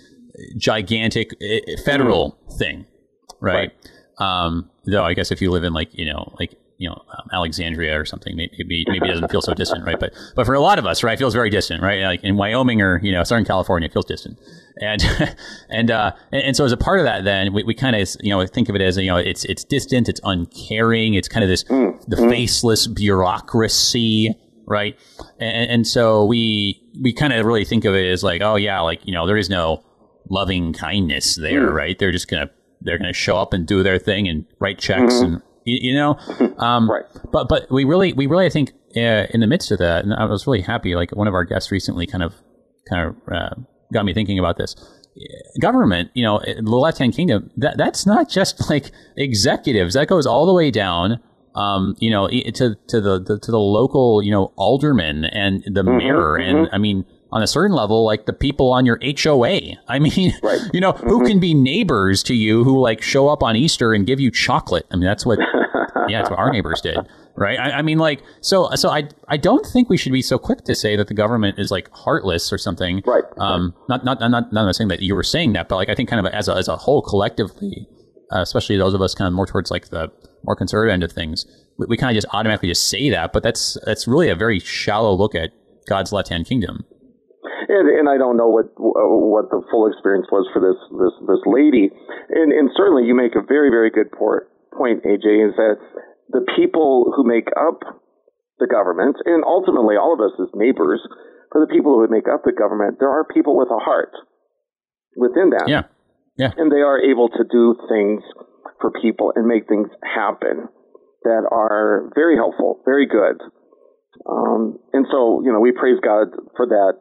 gigantic 0.58 1.36
eh, 1.42 1.60
eh, 1.68 1.76
federal 1.86 2.40
mm. 2.48 2.58
thing, 2.58 2.86
right? 3.40 3.72
Um, 4.18 4.72
though 4.86 5.04
I 5.04 5.14
guess 5.14 5.32
if 5.32 5.42
you 5.42 5.52
live 5.52 5.64
in 5.64 5.74
like 5.74 5.90
you 5.94 6.06
know 6.06 6.34
like 6.40 6.56
you 6.84 6.90
know 6.90 7.02
um, 7.18 7.30
Alexandria 7.32 7.98
or 7.98 8.04
something. 8.04 8.36
Maybe 8.36 8.84
maybe 8.90 9.08
it 9.08 9.14
doesn't 9.14 9.32
feel 9.32 9.42
so 9.42 9.54
distant, 9.54 9.86
right? 9.86 9.98
But 9.98 10.14
but 10.36 10.46
for 10.46 10.54
a 10.54 10.60
lot 10.60 10.78
of 10.80 10.86
us, 10.86 11.02
right, 11.02 11.14
it 11.14 11.18
feels 11.18 11.34
very 11.34 11.50
distant, 11.50 11.82
right? 11.82 12.02
Like 12.04 12.24
in 12.26 12.36
Wyoming 12.36 12.82
or 12.82 13.00
you 13.02 13.14
know 13.14 13.24
Southern 13.24 13.46
California, 13.46 13.88
it 13.88 13.94
feels 13.94 14.06
distant, 14.06 14.38
and 14.82 15.02
and 15.70 15.90
uh, 15.90 16.12
and, 16.34 16.44
and 16.44 16.56
so 16.58 16.66
as 16.66 16.74
a 16.74 16.78
part 16.78 17.00
of 17.00 17.06
that, 17.06 17.24
then 17.24 17.54
we, 17.54 17.64
we 17.64 17.74
kind 17.74 17.96
of 17.96 18.10
you 18.20 18.32
know 18.32 18.46
think 18.46 18.68
of 18.68 18.76
it 18.76 18.82
as 18.82 18.98
you 18.98 19.08
know 19.08 19.16
it's 19.16 19.46
it's 19.46 19.64
distant, 19.64 20.10
it's 20.10 20.20
uncaring, 20.26 21.14
it's 21.14 21.30
kind 21.30 21.44
of 21.44 21.50
this 21.50 21.64
mm, 21.64 21.98
the 22.08 22.18
mm. 22.18 22.30
faceless 22.30 22.86
bureaucracy, 22.88 24.36
right? 24.68 25.00
And, 25.40 25.72
and 25.72 25.88
so 25.88 26.26
we 26.26 26.82
we 27.02 27.14
kind 27.14 27.32
of 27.32 27.46
really 27.46 27.64
think 27.64 27.86
of 27.86 27.96
it 27.96 28.12
as 28.12 28.24
like 28.24 28.42
oh 28.42 28.58
yeah, 28.58 28.82
like 28.82 29.00
you 29.08 29.14
know 29.14 29.26
there 29.26 29.38
is 29.38 29.50
no 29.50 29.86
loving 30.30 30.74
kindness 30.74 31.38
there, 31.38 31.70
mm. 31.70 31.74
right? 31.74 31.98
They're 31.98 32.12
just 32.12 32.28
gonna 32.28 32.50
they're 32.82 32.98
gonna 32.98 33.14
show 33.14 33.38
up 33.38 33.54
and 33.54 33.66
do 33.66 33.84
their 33.84 34.00
thing 34.00 34.28
and 34.28 34.46
write 34.60 34.80
checks 34.80 35.14
mm-hmm. 35.14 35.36
and 35.36 35.42
you, 35.66 35.92
you 35.92 35.96
know, 35.96 36.18
um, 36.58 36.90
right? 36.90 37.06
But 37.32 37.50
but 37.50 37.72
we 37.72 37.84
really 37.84 38.14
we 38.14 38.28
really 38.28 38.46
I 38.46 38.50
think 38.50 38.72
uh, 38.96 39.28
in 39.32 39.40
the 39.40 39.48
midst 39.48 39.72
of 39.72 39.80
that, 39.80 40.04
and 40.04 40.14
I 40.14 40.26
was 40.26 40.46
really 40.46 40.62
happy. 40.62 40.96
Like 40.96 41.16
one 41.16 41.28
of 41.28 41.34
our 41.34 41.46
guests 41.46 41.72
recently, 41.72 42.06
kind 42.06 42.24
of 42.24 42.34
kind 42.90 43.10
of 43.10 43.16
uh, 43.34 43.56
got 43.94 44.06
me 44.06 44.14
thinking 44.14 44.40
about 44.40 44.58
this. 44.58 44.76
Government, 45.62 46.10
you 46.16 46.24
know, 46.24 46.40
the 46.40 46.62
left 46.64 46.98
hand 46.98 47.16
kingdom. 47.16 47.52
That 47.58 47.78
that's 47.78 48.06
not 48.06 48.30
just 48.30 48.70
like 48.70 48.92
executives. 49.18 49.94
That 49.94 50.08
goes 50.08 50.26
all 50.26 50.46
the 50.46 50.54
way 50.54 50.72
down. 50.72 51.20
Um, 51.56 51.96
you 52.00 52.10
know, 52.10 52.28
to 52.28 52.76
to 52.88 53.00
the, 53.02 53.20
the, 53.22 53.38
to 53.38 53.52
the 53.52 53.60
local, 53.60 54.24
you 54.24 54.32
know, 54.32 54.54
alderman 54.56 55.26
and 55.26 55.64
the 55.66 55.84
mm-hmm, 55.84 55.98
mayor, 55.98 56.40
mm-hmm. 56.40 56.58
and 56.58 56.70
I 56.72 56.80
mean, 56.80 57.06
on 57.34 57.42
a 57.42 57.48
certain 57.48 57.76
level, 57.76 58.06
like 58.06 58.28
the 58.28 58.32
people 58.32 58.72
on 58.72 58.86
your 58.86 59.00
HOA. 59.04 59.60
I 59.88 60.00
mean, 60.00 60.34
right. 60.44 60.62
you 60.72 60.80
know, 60.80 60.94
mm-hmm. 60.94 61.10
who 61.10 61.26
can 61.26 61.40
be 61.40 61.54
neighbors 61.54 62.22
to 62.24 62.36
you 62.36 62.64
who 62.64 62.80
like 62.80 63.02
show 63.02 63.28
up 63.28 63.42
on 63.42 63.56
Easter 63.56 63.92
and 63.92 64.06
give 64.06 64.20
you 64.20 64.32
chocolate? 64.32 64.86
I 64.92 64.96
mean, 64.96 65.06
that's 65.06 65.26
what, 65.26 65.40
yeah, 66.08 66.20
that's 66.20 66.30
what 66.30 66.38
our 66.38 66.52
neighbors 66.52 66.80
did, 66.80 66.98
right? 67.36 67.60
I, 67.60 67.80
I, 67.80 67.82
mean, 67.82 67.98
like, 67.98 68.22
so, 68.42 68.70
so 68.76 68.90
I, 68.90 69.10
I 69.28 69.38
don't 69.38 69.66
think 69.66 69.90
we 69.90 69.98
should 69.98 70.12
be 70.12 70.22
so 70.22 70.38
quick 70.38 70.64
to 70.66 70.76
say 70.76 70.96
that 70.96 71.08
the 71.08 71.16
government 71.16 71.58
is 71.58 71.72
like 71.72 71.90
heartless 71.92 72.54
or 72.54 72.60
something. 72.60 73.02
Right. 73.04 73.24
Um, 73.38 73.74
not, 73.90 74.06
not, 74.06 74.20
not, 74.20 74.54
not 74.54 74.76
saying 74.76 74.90
that 74.90 75.02
you 75.02 75.16
were 75.16 75.24
saying 75.24 75.54
that, 75.54 75.70
but 75.70 75.78
like, 75.78 75.90
I 75.90 75.96
think 75.96 76.10
kind 76.10 76.26
of 76.26 76.32
as 76.32 76.48
a, 76.48 76.54
as 76.54 76.68
a 76.68 76.78
whole 76.78 77.02
collectively, 77.02 77.88
uh, 78.32 78.42
especially 78.42 78.78
those 78.78 78.94
of 78.94 79.02
us 79.02 79.16
kind 79.16 79.28
of 79.28 79.34
more 79.34 79.48
towards 79.48 79.72
like 79.72 79.90
the 79.90 80.12
more 80.44 80.56
conservative 80.56 80.94
end 80.94 81.04
of 81.04 81.12
things, 81.12 81.48
we, 81.80 81.88
we 81.90 81.98
kind 81.98 82.16
of 82.16 82.22
just 82.22 82.32
automatically 82.32 82.70
just 82.70 82.90
say 82.90 83.10
that, 83.10 83.34
but 83.34 83.42
that's, 83.42 83.76
that's 83.88 84.08
really 84.08 84.30
a 84.30 84.36
very 84.36 84.60
shallow 84.60 85.16
look 85.16 85.34
at 85.34 85.50
God's 85.88 86.14
left 86.14 86.30
hand 86.30 86.46
kingdom 86.46 86.86
and, 87.70 87.86
and 87.90 88.08
I 88.10 88.18
don't 88.18 88.38
know 88.38 88.50
what 88.50 88.72
what 88.78 89.50
the 89.50 89.62
full 89.72 89.88
experience 89.88 90.28
was 90.32 90.48
for 90.52 90.60
this 90.60 90.80
this 90.92 91.16
this 91.28 91.44
lady, 91.46 91.92
and 92.30 92.52
and 92.52 92.70
certainly 92.76 93.06
you 93.06 93.16
make 93.16 93.36
a 93.36 93.44
very 93.46 93.70
very 93.70 93.90
good 93.90 94.12
point, 94.12 95.04
AJ, 95.04 95.50
is 95.50 95.54
that 95.56 95.78
the 96.30 96.46
people 96.56 97.14
who 97.16 97.24
make 97.24 97.48
up 97.56 97.84
the 98.60 98.68
government, 98.68 99.18
and 99.26 99.44
ultimately 99.44 99.96
all 99.96 100.14
of 100.14 100.22
us 100.22 100.34
as 100.40 100.50
neighbors, 100.54 101.02
for 101.52 101.62
the 101.62 101.72
people 101.72 101.94
who 101.98 102.08
make 102.08 102.28
up 102.28 102.44
the 102.46 102.56
government, 102.56 102.98
there 103.00 103.12
are 103.12 103.26
people 103.26 103.58
with 103.58 103.70
a 103.70 103.82
heart 103.82 104.14
within 105.16 105.52
that, 105.52 105.68
yeah, 105.68 105.84
yeah, 106.38 106.52
and 106.58 106.72
they 106.72 106.82
are 106.82 107.00
able 107.00 107.30
to 107.30 107.44
do 107.50 107.76
things 107.90 108.24
for 108.82 108.92
people 109.02 109.32
and 109.36 109.48
make 109.48 109.68
things 109.68 109.88
happen 110.04 110.68
that 111.24 111.48
are 111.52 112.12
very 112.16 112.36
helpful, 112.36 112.82
very 112.86 113.08
good. 113.08 113.40
Um, 114.28 114.78
and 114.94 115.08
so, 115.10 115.42
you 115.44 115.52
know, 115.52 115.60
we 115.60 115.72
praise 115.72 116.00
God 116.04 116.28
for 116.56 116.68
that 116.68 117.00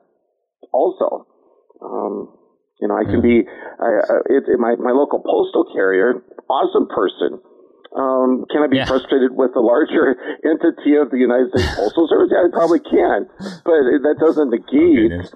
also. 0.72 1.26
Um, 1.80 2.38
you 2.80 2.88
know, 2.88 2.98
I 2.98 3.06
can 3.06 3.22
be 3.22 3.46
I, 3.46 3.88
it, 4.26 4.42
it, 4.50 4.58
my 4.58 4.74
my 4.74 4.90
local 4.90 5.22
postal 5.22 5.70
carrier, 5.70 6.18
awesome 6.50 6.90
person. 6.90 7.38
Um, 7.92 8.48
can 8.48 8.64
I 8.64 8.68
be 8.72 8.80
yeah. 8.80 8.88
frustrated 8.88 9.37
with 9.37 9.52
the 9.52 9.61
larger 9.61 10.16
entity 10.44 10.96
of 10.96 11.12
the 11.12 11.20
United 11.20 11.52
States 11.54 11.70
Postal 11.78 12.08
Service? 12.08 12.32
Yeah, 12.32 12.42
I 12.42 12.50
probably 12.50 12.80
can, 12.80 13.28
but 13.62 13.78
that 14.02 14.16
doesn't 14.18 14.50
negate 14.50 15.30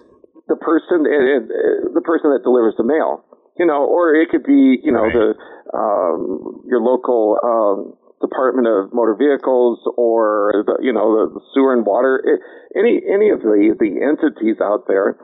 the 0.48 0.56
person 0.56 1.04
the 1.04 2.02
person 2.02 2.34
that 2.34 2.42
delivers 2.42 2.74
the 2.80 2.86
mail. 2.86 3.22
You 3.58 3.64
know, 3.64 3.86
or 3.86 4.14
it 4.16 4.28
could 4.28 4.44
be 4.44 4.82
you 4.82 4.90
know 4.90 5.06
right. 5.06 5.14
the 5.14 5.28
um, 5.70 6.66
your 6.66 6.80
local 6.80 7.38
um, 7.46 7.94
Department 8.20 8.66
of 8.66 8.92
Motor 8.92 9.14
Vehicles 9.14 9.78
or 9.96 10.64
the, 10.66 10.78
you 10.80 10.92
know 10.92 11.28
the, 11.28 11.40
sewer 11.54 11.72
and 11.72 11.84
water. 11.84 12.22
It, 12.24 12.40
any 12.78 13.00
any 13.04 13.30
of 13.30 13.40
the 13.40 13.76
the 13.78 14.00
entities 14.00 14.56
out 14.60 14.88
there 14.88 15.16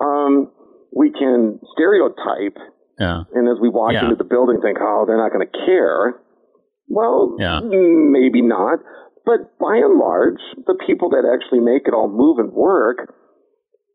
um, 0.00 0.50
we 0.92 1.10
can 1.10 1.60
stereotype. 1.72 2.58
Yeah. 2.98 3.24
And 3.32 3.48
as 3.48 3.56
we 3.60 3.68
walk 3.68 3.92
yeah. 3.92 4.04
into 4.04 4.16
the 4.16 4.28
building, 4.28 4.60
think, 4.60 4.78
oh, 4.80 5.04
they're 5.06 5.16
not 5.16 5.32
going 5.32 5.46
to 5.46 5.58
care. 5.64 6.20
Well, 6.88 7.36
yeah. 7.38 7.60
maybe 7.60 8.42
not. 8.42 8.80
But 9.24 9.58
by 9.58 9.76
and 9.76 9.98
large, 9.98 10.40
the 10.66 10.76
people 10.86 11.10
that 11.10 11.24
actually 11.24 11.60
make 11.60 11.86
it 11.86 11.94
all 11.94 12.08
move 12.08 12.38
and 12.38 12.52
work, 12.52 13.14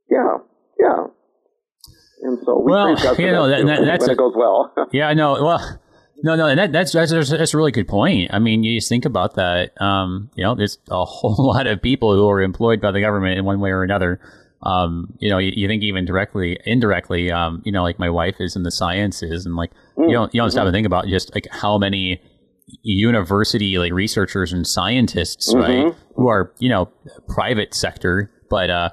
yeah, 0.10 0.38
yeah. 0.80 1.06
And 2.22 2.40
so 2.46 2.62
we 2.62 2.72
well, 2.72 2.90
you 3.20 3.32
know, 3.32 3.50
that, 3.50 3.66
that, 3.66 3.86
that's 3.86 4.08
a, 4.08 4.12
it 4.12 4.18
goes 4.18 4.34
well. 4.36 4.74
yeah, 4.94 5.08
I 5.08 5.14
know. 5.14 5.34
Well, 5.44 5.80
no, 6.24 6.36
no, 6.36 6.48
and 6.48 6.60
that, 6.60 6.72
that's, 6.72 6.94
that's 6.94 7.12
that's 7.12 7.54
a 7.54 7.58
really 7.58 7.72
good 7.72 7.88
point. 7.88 8.34
I 8.34 8.40
mean, 8.40 8.64
you 8.64 8.78
just 8.78 8.90
think 8.90 9.06
about 9.06 9.36
that. 9.36 9.80
Um, 9.82 10.30
you 10.36 10.44
know, 10.44 10.56
there's 10.56 10.78
a 10.90 11.06
whole 11.06 11.36
lot 11.38 11.68
of 11.68 11.82
people 11.82 12.16
who 12.16 12.30
are 12.30 12.42
employed 12.42 12.82
by 12.82 12.92
the 12.92 13.02
government 13.02 13.38
in 13.38 13.46
one 13.46 13.60
way 13.60 13.72
or 13.72 13.84
another 13.84 14.20
um, 14.66 15.14
you 15.20 15.30
know, 15.30 15.38
you, 15.38 15.52
you, 15.56 15.68
think 15.68 15.84
even 15.84 16.06
directly, 16.06 16.58
indirectly, 16.66 17.32
um, 17.32 17.62
you 17.66 17.72
know, 17.72 17.84
like 17.84 18.00
my 18.00 18.10
wife 18.10 18.36
is 18.40 18.56
in 18.56 18.64
the 18.64 18.72
sciences, 18.72 19.46
and 19.46 19.56
like 19.56 19.72
mm. 19.96 20.08
you 20.08 20.14
don't 20.14 20.34
you 20.34 20.42
don't 20.42 20.50
stop 20.50 20.66
and 20.66 20.74
think 20.74 20.88
about 20.88 21.06
just 21.08 21.34
like 21.36 21.48
how 21.52 21.78
many 21.78 22.20
university 22.82 23.78
like 23.78 23.94
researchers 23.94 24.52
and 24.52 24.66
scientists, 24.66 25.54
mm-hmm. 25.54 25.88
right, 25.88 25.96
who 26.16 26.28
are 26.28 26.52
you 26.58 26.70
know 26.70 26.92
private 27.30 27.76
sector, 27.76 28.32
but 28.50 28.72
uh, 28.72 28.90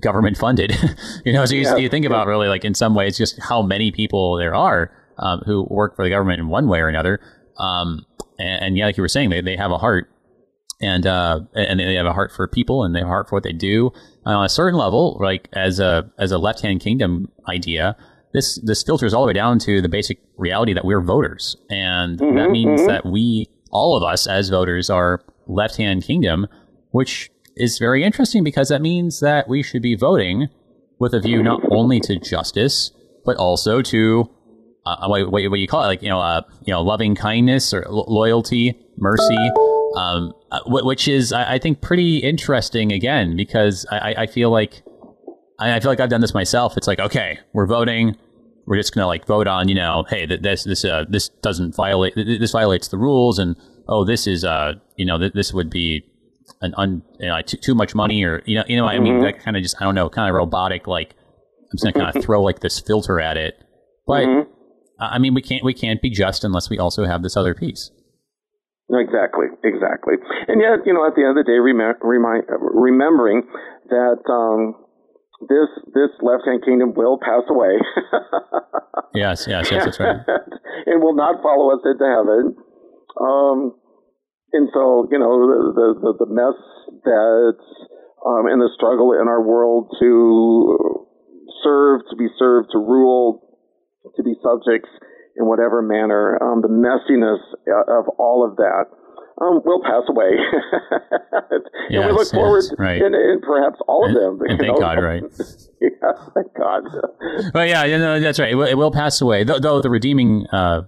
government 0.00 0.38
funded. 0.38 0.74
you 1.24 1.34
know, 1.34 1.44
so 1.44 1.54
you, 1.54 1.62
yeah. 1.62 1.76
you, 1.76 1.90
think 1.90 2.06
about 2.06 2.26
really 2.26 2.48
like 2.48 2.64
in 2.64 2.74
some 2.74 2.94
ways 2.94 3.18
just 3.18 3.38
how 3.42 3.60
many 3.60 3.90
people 3.90 4.38
there 4.38 4.54
are 4.54 4.90
um, 5.18 5.42
who 5.46 5.66
work 5.70 5.96
for 5.96 6.04
the 6.04 6.10
government 6.10 6.40
in 6.40 6.48
one 6.48 6.68
way 6.68 6.80
or 6.80 6.88
another. 6.88 7.20
Um, 7.58 8.04
and, 8.38 8.64
and, 8.64 8.76
yeah, 8.76 8.86
like 8.86 8.96
you 8.96 9.02
were 9.02 9.08
saying, 9.08 9.30
they, 9.30 9.40
they 9.40 9.56
have 9.56 9.70
a 9.70 9.78
heart 9.78 10.10
and 10.80 11.06
uh, 11.06 11.40
and 11.54 11.78
they 11.78 11.94
have 11.94 12.06
a 12.06 12.12
heart 12.12 12.32
for 12.32 12.48
people 12.48 12.84
and 12.84 12.94
they 12.94 12.98
have 13.00 13.06
a 13.06 13.10
heart 13.10 13.28
for 13.28 13.36
what 13.36 13.44
they 13.44 13.52
do. 13.52 13.90
And 14.24 14.36
on 14.36 14.44
a 14.44 14.48
certain 14.48 14.78
level, 14.78 15.18
like 15.20 15.48
as 15.52 15.78
a 15.80 16.10
as 16.18 16.32
a 16.32 16.38
left 16.38 16.60
hand 16.60 16.80
kingdom 16.80 17.28
idea, 17.48 17.96
this 18.32 18.60
this 18.64 18.82
filters 18.82 19.14
all 19.14 19.22
the 19.22 19.28
way 19.28 19.32
down 19.32 19.58
to 19.60 19.80
the 19.80 19.88
basic 19.88 20.20
reality 20.36 20.74
that 20.74 20.84
we're 20.84 21.00
voters, 21.00 21.56
and 21.70 22.18
mm-hmm, 22.18 22.36
that 22.36 22.50
means 22.50 22.80
mm-hmm. 22.80 22.88
that 22.88 23.06
we 23.06 23.46
all 23.70 23.96
of 23.96 24.02
us 24.02 24.26
as 24.26 24.48
voters 24.48 24.90
are 24.90 25.24
left 25.46 25.76
hand 25.76 26.02
kingdom, 26.02 26.46
which 26.90 27.30
is 27.56 27.78
very 27.78 28.02
interesting 28.02 28.42
because 28.42 28.68
that 28.68 28.82
means 28.82 29.20
that 29.20 29.48
we 29.48 29.62
should 29.62 29.82
be 29.82 29.94
voting 29.94 30.48
with 30.98 31.14
a 31.14 31.20
view 31.20 31.42
not 31.42 31.60
only 31.70 32.00
to 32.00 32.18
justice 32.18 32.90
but 33.24 33.36
also 33.36 33.80
to 33.80 34.28
uh, 34.86 35.06
what, 35.08 35.30
what, 35.30 35.40
you 35.58 35.66
call 35.66 35.82
it, 35.84 35.86
like 35.86 36.02
you 36.02 36.08
know, 36.08 36.20
uh, 36.20 36.42
you 36.64 36.72
know, 36.72 36.82
loving 36.82 37.14
kindness 37.14 37.72
or 37.72 37.86
lo- 37.88 38.04
loyalty, 38.06 38.78
mercy, 38.98 39.50
um, 39.96 40.32
uh, 40.50 40.60
which 40.66 41.08
is 41.08 41.32
I, 41.32 41.54
I, 41.54 41.58
think 41.58 41.80
pretty 41.80 42.18
interesting 42.18 42.92
again 42.92 43.36
because 43.36 43.86
I, 43.90 44.14
I, 44.18 44.26
feel 44.26 44.50
like 44.50 44.82
I, 45.58 45.76
I 45.76 45.80
feel 45.80 45.90
like 45.90 46.00
I've 46.00 46.10
done 46.10 46.20
this 46.20 46.34
myself. 46.34 46.76
It's 46.76 46.86
like, 46.86 46.98
okay, 46.98 47.38
we're 47.54 47.66
voting. 47.66 48.16
We're 48.66 48.76
just 48.76 48.94
gonna 48.94 49.06
like 49.06 49.26
vote 49.26 49.46
on, 49.46 49.68
you 49.68 49.74
know, 49.74 50.04
hey, 50.08 50.26
this 50.26 50.64
this 50.64 50.84
uh, 50.84 51.04
this 51.08 51.28
doesn't 51.42 51.74
violate 51.76 52.14
this 52.16 52.52
violates 52.52 52.88
the 52.88 52.96
rules, 52.96 53.38
and 53.38 53.56
oh, 53.88 54.04
this 54.04 54.26
is 54.26 54.42
uh, 54.44 54.74
you 54.96 55.04
know, 55.04 55.18
th- 55.18 55.32
this 55.34 55.52
would 55.52 55.68
be 55.68 56.02
an 56.62 56.74
un 56.76 57.02
you 57.20 57.28
know, 57.28 57.40
too, 57.42 57.58
too 57.58 57.74
much 57.74 57.94
money, 57.94 58.22
or 58.24 58.42
you 58.46 58.56
know, 58.56 58.64
you 58.66 58.76
know, 58.76 58.86
I 58.86 58.98
mean, 58.98 59.14
Mhm. 59.14 59.22
that 59.22 59.40
kind 59.40 59.56
of 59.56 59.62
just 59.62 59.76
I 59.80 59.84
don't 59.84 59.94
know, 59.94 60.08
kind 60.08 60.30
of 60.30 60.34
robotic. 60.34 60.86
Like 60.86 61.14
I'm 61.60 61.76
just 61.76 61.84
gonna 61.84 62.04
kind 62.04 62.16
of 62.16 62.24
throw 62.24 62.42
like 62.42 62.60
this 62.60 62.80
filter 62.80 63.20
at 63.20 63.36
it, 63.36 63.62
but 64.06 64.24
Mhm. 64.24 64.46
I 65.12 65.18
mean, 65.18 65.34
we 65.34 65.42
can't 65.42 65.64
we 65.64 65.74
can't 65.74 66.00
be 66.00 66.10
just 66.10 66.44
unless 66.44 66.70
we 66.70 66.78
also 66.78 67.04
have 67.04 67.22
this 67.22 67.36
other 67.36 67.54
piece. 67.54 67.90
Exactly, 68.90 69.46
exactly. 69.64 70.14
And 70.46 70.60
yet, 70.60 70.84
you 70.84 70.92
know, 70.92 71.06
at 71.06 71.14
the 71.16 71.24
end 71.24 71.38
of 71.38 71.44
the 71.44 71.48
day, 71.48 71.56
remi- 71.56 71.96
remi- 72.02 72.44
remembering 72.60 73.42
that 73.88 74.20
um, 74.28 74.76
this 75.48 75.68
this 75.94 76.10
left 76.20 76.44
hand 76.46 76.62
kingdom 76.64 76.92
will 76.94 77.18
pass 77.18 77.42
away. 77.48 77.78
Yes, 79.14 79.46
yes, 79.46 79.70
yes, 79.70 79.84
that's 79.84 80.00
right. 80.00 80.16
it 80.86 80.98
will 81.00 81.14
not 81.14 81.38
follow 81.40 81.70
us 81.70 81.86
into 81.86 82.02
heaven. 82.02 82.58
Um, 83.14 83.78
and 84.52 84.68
so, 84.74 85.06
you 85.10 85.18
know, 85.22 85.38
the 85.70 85.94
the, 86.02 86.12
the 86.18 86.30
mess 86.34 86.58
that's 87.06 87.68
um, 88.26 88.50
and 88.50 88.58
the 88.60 88.70
struggle 88.74 89.14
in 89.14 89.28
our 89.28 89.40
world 89.40 89.94
to 90.00 91.06
serve, 91.62 92.02
to 92.10 92.16
be 92.16 92.26
served, 92.38 92.70
to 92.72 92.78
rule, 92.78 93.43
to 94.16 94.22
be 94.22 94.34
subjects 94.42 94.88
in 95.36 95.46
whatever 95.46 95.82
manner, 95.82 96.38
um, 96.42 96.62
the 96.62 96.68
messiness 96.68 97.40
of 97.88 98.08
all 98.18 98.46
of 98.48 98.56
that 98.56 98.84
um, 99.42 99.60
will 99.64 99.82
pass 99.82 100.04
away. 100.08 100.30
and 101.90 102.04
we 102.06 102.12
look 102.12 102.20
yes, 102.20 102.30
forward, 102.30 102.64
right. 102.78 103.02
and, 103.02 103.14
and 103.14 103.42
perhaps 103.42 103.78
all 103.88 104.06
And- 104.06 104.16
of 104.16 104.22
them. 104.38 104.48
and 104.48 104.58
thank 104.60 104.72
know? 104.74 104.78
God, 104.78 104.98
right? 105.02 105.22
yeah, 105.80 106.12
thank 106.34 106.54
God. 106.56 106.82
But 107.52 107.68
yeah, 107.68 107.84
you 107.84 107.98
know, 107.98 108.20
that's 108.20 108.38
right. 108.38 108.52
It 108.52 108.54
will, 108.54 108.66
it 108.66 108.74
will 108.74 108.92
pass 108.92 109.20
away. 109.20 109.42
Though, 109.44 109.58
though 109.58 109.82
the 109.82 109.90
redeeming 109.90 110.46
uh, 110.52 110.82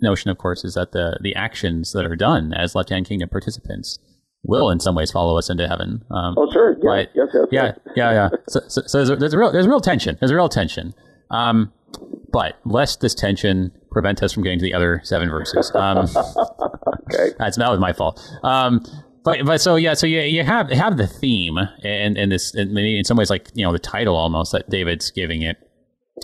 notion, 0.00 0.30
of 0.30 0.38
course, 0.38 0.64
is 0.64 0.74
that 0.74 0.90
the 0.92 1.18
the 1.22 1.34
actions 1.36 1.92
that 1.92 2.04
are 2.04 2.16
done 2.16 2.52
as 2.52 2.74
left 2.74 2.88
hand 2.90 3.06
kingdom 3.06 3.28
participants 3.28 3.98
will, 4.42 4.70
in 4.70 4.80
some 4.80 4.94
ways, 4.96 5.12
follow 5.12 5.38
us 5.38 5.48
into 5.48 5.68
heaven. 5.68 6.02
Um, 6.10 6.34
Oh, 6.36 6.50
sure. 6.52 6.76
Yeah, 6.82 6.90
Right. 6.90 7.08
yes, 7.14 7.28
yes, 7.32 7.46
yeah, 7.52 7.64
yes. 7.64 7.78
yeah, 7.96 8.12
yeah. 8.12 8.28
So, 8.48 8.60
so, 8.68 8.82
so 8.86 8.98
there's, 8.98 9.10
a, 9.10 9.16
there's 9.16 9.34
a 9.34 9.38
real 9.38 9.52
there's 9.52 9.66
a 9.66 9.70
real 9.70 9.80
tension. 9.80 10.16
There's 10.20 10.32
a 10.32 10.34
real 10.36 10.48
tension. 10.48 10.94
Um, 11.30 11.72
but 12.34 12.58
lest 12.66 13.00
this 13.00 13.14
tension 13.14 13.70
prevent 13.92 14.20
us 14.22 14.32
from 14.32 14.42
getting 14.42 14.58
to 14.58 14.64
the 14.64 14.74
other 14.74 15.00
seven 15.04 15.30
verses. 15.30 15.70
Um, 15.74 16.06
Okay. 17.12 17.34
that's 17.38 17.56
that 17.58 17.70
was 17.70 17.78
my 17.78 17.92
fault. 17.92 18.20
Um, 18.42 18.82
but 19.24 19.44
but 19.44 19.60
so 19.60 19.76
yeah, 19.76 19.94
so 19.94 20.06
you 20.06 20.20
you 20.20 20.42
have 20.42 20.70
have 20.70 20.96
the 20.96 21.06
theme 21.06 21.56
and 21.84 22.16
and 22.18 22.32
this 22.32 22.54
and 22.54 22.72
maybe 22.72 22.98
in 22.98 23.04
some 23.04 23.16
ways 23.16 23.30
like 23.30 23.48
you 23.54 23.64
know 23.64 23.72
the 23.72 23.78
title 23.78 24.16
almost 24.16 24.52
that 24.52 24.68
David's 24.70 25.10
giving 25.10 25.42
it, 25.42 25.56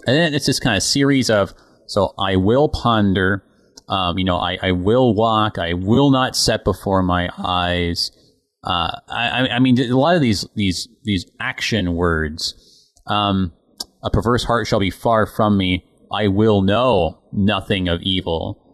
and 0.06 0.16
then 0.16 0.34
it's 0.34 0.46
this 0.46 0.58
kind 0.58 0.76
of 0.76 0.82
series 0.82 1.30
of 1.30 1.52
so 1.86 2.12
I 2.18 2.36
will 2.36 2.68
ponder, 2.70 3.44
um, 3.88 4.18
you 4.18 4.24
know 4.24 4.36
I 4.36 4.58
I 4.62 4.72
will 4.72 5.14
walk, 5.14 5.58
I 5.58 5.74
will 5.74 6.11
not 6.11 6.34
set 6.34 6.64
before 6.64 7.02
my 7.02 7.28
eyes. 7.38 8.11
Uh, 8.64 8.90
I 9.08 9.28
I- 9.28 9.48
I 9.56 9.58
mean 9.61 9.78
a 9.80 9.96
lot 9.96 10.16
of 10.16 10.22
these 10.22 10.46
these 10.56 10.88
these 11.04 11.24
action 11.40 11.94
words. 11.94 12.54
Um, 13.06 13.52
a 14.02 14.11
perverse 14.11 14.44
heart 14.44 14.66
shall 14.66 14.80
be 14.80 14.90
far 14.90 15.26
from 15.26 15.56
me. 15.58 15.84
I 16.12 16.28
will 16.28 16.62
know 16.62 17.22
nothing 17.32 17.88
of 17.88 18.02
evil. 18.02 18.66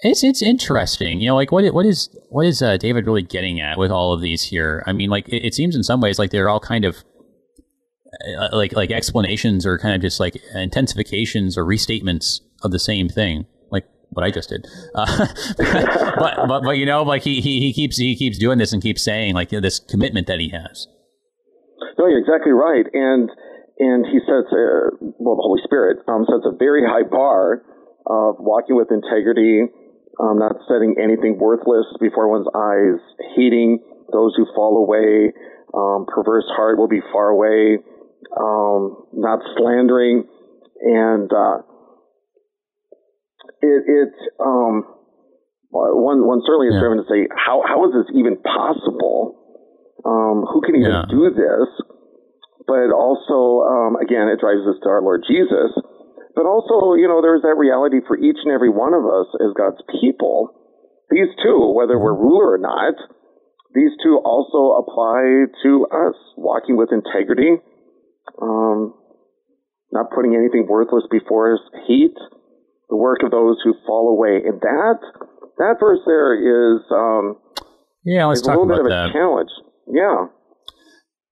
It's 0.00 0.22
it's 0.22 0.42
interesting, 0.42 1.20
you 1.20 1.28
know, 1.28 1.36
like 1.36 1.50
what 1.50 1.72
what 1.72 1.86
is 1.86 2.14
what 2.28 2.46
is 2.46 2.60
uh, 2.60 2.76
David 2.76 3.06
really 3.06 3.22
getting 3.22 3.60
at 3.60 3.78
with 3.78 3.90
all 3.90 4.12
of 4.12 4.20
these 4.20 4.42
here? 4.42 4.82
I 4.86 4.92
mean, 4.92 5.08
like 5.08 5.28
it, 5.28 5.46
it 5.46 5.54
seems 5.54 5.74
in 5.74 5.82
some 5.82 6.00
ways 6.00 6.18
like 6.18 6.30
they're 6.30 6.48
all 6.48 6.60
kind 6.60 6.84
of 6.84 7.04
uh, 8.38 8.48
like 8.52 8.74
like 8.74 8.90
explanations 8.90 9.64
or 9.64 9.78
kind 9.78 9.94
of 9.94 10.02
just 10.02 10.20
like 10.20 10.34
intensifications 10.54 11.56
or 11.56 11.64
restatements 11.64 12.40
of 12.62 12.70
the 12.70 12.78
same 12.78 13.08
thing, 13.08 13.46
like 13.70 13.86
what 14.10 14.24
I 14.24 14.30
just 14.30 14.50
did. 14.50 14.66
Uh, 14.94 15.26
but 15.56 16.36
but 16.48 16.62
but 16.64 16.76
you 16.76 16.84
know, 16.84 17.02
like 17.02 17.22
he, 17.22 17.40
he 17.40 17.60
he 17.60 17.72
keeps 17.72 17.96
he 17.96 18.14
keeps 18.16 18.36
doing 18.36 18.58
this 18.58 18.72
and 18.72 18.82
keeps 18.82 19.02
saying 19.02 19.34
like 19.34 19.52
you 19.52 19.58
know, 19.58 19.62
this 19.62 19.78
commitment 19.78 20.26
that 20.26 20.40
he 20.40 20.50
has. 20.50 20.86
No, 21.98 22.08
you're 22.08 22.18
exactly 22.18 22.52
right. 22.52 22.86
And 22.92 23.30
and 23.78 24.06
he 24.06 24.18
sets, 24.20 24.50
uh, 24.52 24.94
well, 25.18 25.36
the 25.36 25.42
Holy 25.46 25.60
Spirit 25.64 25.98
um, 26.06 26.24
sets 26.30 26.46
a 26.46 26.54
very 26.56 26.82
high 26.86 27.02
bar 27.02 27.62
of 28.06 28.36
walking 28.38 28.76
with 28.76 28.90
integrity, 28.90 29.62
um, 30.20 30.38
not 30.38 30.54
setting 30.68 30.94
anything 31.02 31.38
worthless 31.38 31.86
before 32.00 32.28
one's 32.30 32.46
eyes, 32.54 33.00
hating 33.34 33.80
those 34.12 34.34
who 34.36 34.46
fall 34.54 34.78
away, 34.78 35.32
um, 35.74 36.06
perverse 36.06 36.46
heart 36.54 36.78
will 36.78 36.88
be 36.88 37.00
far 37.12 37.30
away, 37.30 37.78
um, 38.38 39.06
not 39.12 39.40
slandering, 39.56 40.24
and 40.80 41.32
uh, 41.32 41.58
it, 43.60 43.82
it 43.86 44.14
um, 44.38 44.84
one 45.70 46.26
one 46.26 46.42
certainly 46.46 46.68
is 46.68 46.74
Yeah. 46.74 46.80
driven 46.80 46.98
to 46.98 47.04
say 47.10 47.26
how 47.34 47.62
how 47.66 47.88
is 47.88 47.92
this 47.94 48.14
even 48.14 48.36
possible? 48.38 49.40
Um, 50.04 50.44
who 50.52 50.60
can 50.60 50.76
even 50.76 50.92
Yeah. 50.92 51.04
do 51.08 51.30
this? 51.30 51.68
But 52.66 52.90
also, 52.92 53.62
um, 53.68 53.96
again, 54.00 54.28
it 54.32 54.40
drives 54.40 54.64
us 54.64 54.80
to 54.82 54.88
our 54.88 55.02
Lord 55.02 55.22
Jesus. 55.28 55.72
But 56.34 56.46
also, 56.46 56.96
you 56.98 57.06
know, 57.06 57.20
there's 57.22 57.42
that 57.42 57.54
reality 57.60 58.00
for 58.08 58.16
each 58.16 58.40
and 58.42 58.52
every 58.52 58.70
one 58.70 58.94
of 58.94 59.04
us 59.06 59.28
as 59.38 59.52
God's 59.56 59.82
people. 60.00 60.50
These 61.10 61.28
two, 61.44 61.72
whether 61.76 61.98
we're 61.98 62.16
ruler 62.16 62.56
or 62.56 62.58
not, 62.58 62.94
these 63.74 63.92
two 64.02 64.18
also 64.24 64.80
apply 64.82 65.46
to 65.62 65.86
us. 65.92 66.16
Walking 66.36 66.76
with 66.76 66.90
integrity, 66.90 67.60
um, 68.40 68.94
not 69.92 70.10
putting 70.14 70.34
anything 70.34 70.66
worthless 70.68 71.04
before 71.10 71.54
us, 71.54 71.60
hate 71.86 72.16
the 72.88 72.96
work 72.96 73.20
of 73.24 73.30
those 73.30 73.58
who 73.62 73.74
fall 73.86 74.08
away. 74.10 74.42
And 74.44 74.60
that 74.60 74.98
that 75.58 75.76
verse 75.78 76.00
there 76.06 76.34
is 76.34 76.82
um, 76.90 77.36
Yeah, 78.04 78.26
let's 78.26 78.40
is 78.40 78.46
a 78.46 78.50
talk 78.50 78.58
little 78.58 78.74
bit 78.74 78.80
of 78.80 78.86
a 78.86 78.88
that. 78.90 79.12
challenge. 79.12 79.50
Yeah. 79.86 80.26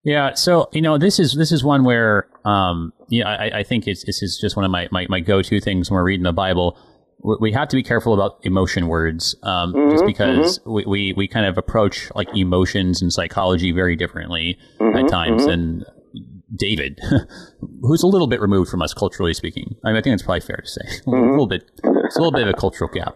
Yeah, 0.04 0.34
so 0.34 0.68
you 0.72 0.82
know 0.82 0.98
this 0.98 1.18
is 1.20 1.34
this 1.34 1.52
is 1.52 1.62
one 1.62 1.84
where 1.84 2.28
um, 2.44 2.92
yeah, 3.08 3.28
I, 3.28 3.58
I 3.60 3.62
think 3.62 3.86
it's, 3.86 4.04
this 4.04 4.22
is 4.22 4.38
just 4.40 4.56
one 4.56 4.64
of 4.64 4.70
my, 4.70 4.88
my, 4.90 5.06
my 5.08 5.20
go 5.20 5.42
to 5.42 5.60
things 5.60 5.90
when 5.90 5.96
we're 5.96 6.04
reading 6.04 6.24
the 6.24 6.32
Bible. 6.32 6.76
We- 7.40 7.52
have 7.52 7.68
to 7.68 7.76
be 7.76 7.84
careful 7.84 8.14
about 8.14 8.40
emotion 8.42 8.88
words, 8.88 9.36
um, 9.44 9.76
just 9.92 10.02
Mhm, 10.02 10.06
because 10.06 10.58
we, 10.66 10.84
we, 10.86 11.12
we 11.16 11.28
kind 11.28 11.46
of 11.46 11.56
approach 11.56 12.10
like 12.16 12.26
emotions 12.34 13.00
and 13.00 13.12
psychology 13.12 13.70
very 13.70 13.94
differently 13.94 14.58
at 14.80 15.04
Mhm, 15.04 15.08
times. 15.08 15.46
mhm. 15.46 15.52
And 15.52 15.84
David, 16.58 16.98
who's 17.82 18.02
a 18.02 18.08
little 18.08 18.26
bit 18.26 18.40
removed 18.40 18.70
from 18.72 18.82
us 18.82 18.92
culturally 18.92 19.34
speaking, 19.34 19.76
I, 19.84 19.88
mean, 19.90 19.96
I 19.98 20.00
think 20.02 20.14
it's 20.14 20.24
probably 20.24 20.40
fair 20.40 20.56
to 20.56 20.66
say 20.66 20.80
a 21.06 21.10
Mm-hmm. 21.10 21.30
little 21.30 21.46
bit. 21.46 21.62
It's 21.84 22.16
a 22.16 22.20
little 22.20 22.32
bit 22.32 22.42
of 22.42 22.48
a 22.48 22.54
cultural 22.58 22.90
gap. 22.92 23.14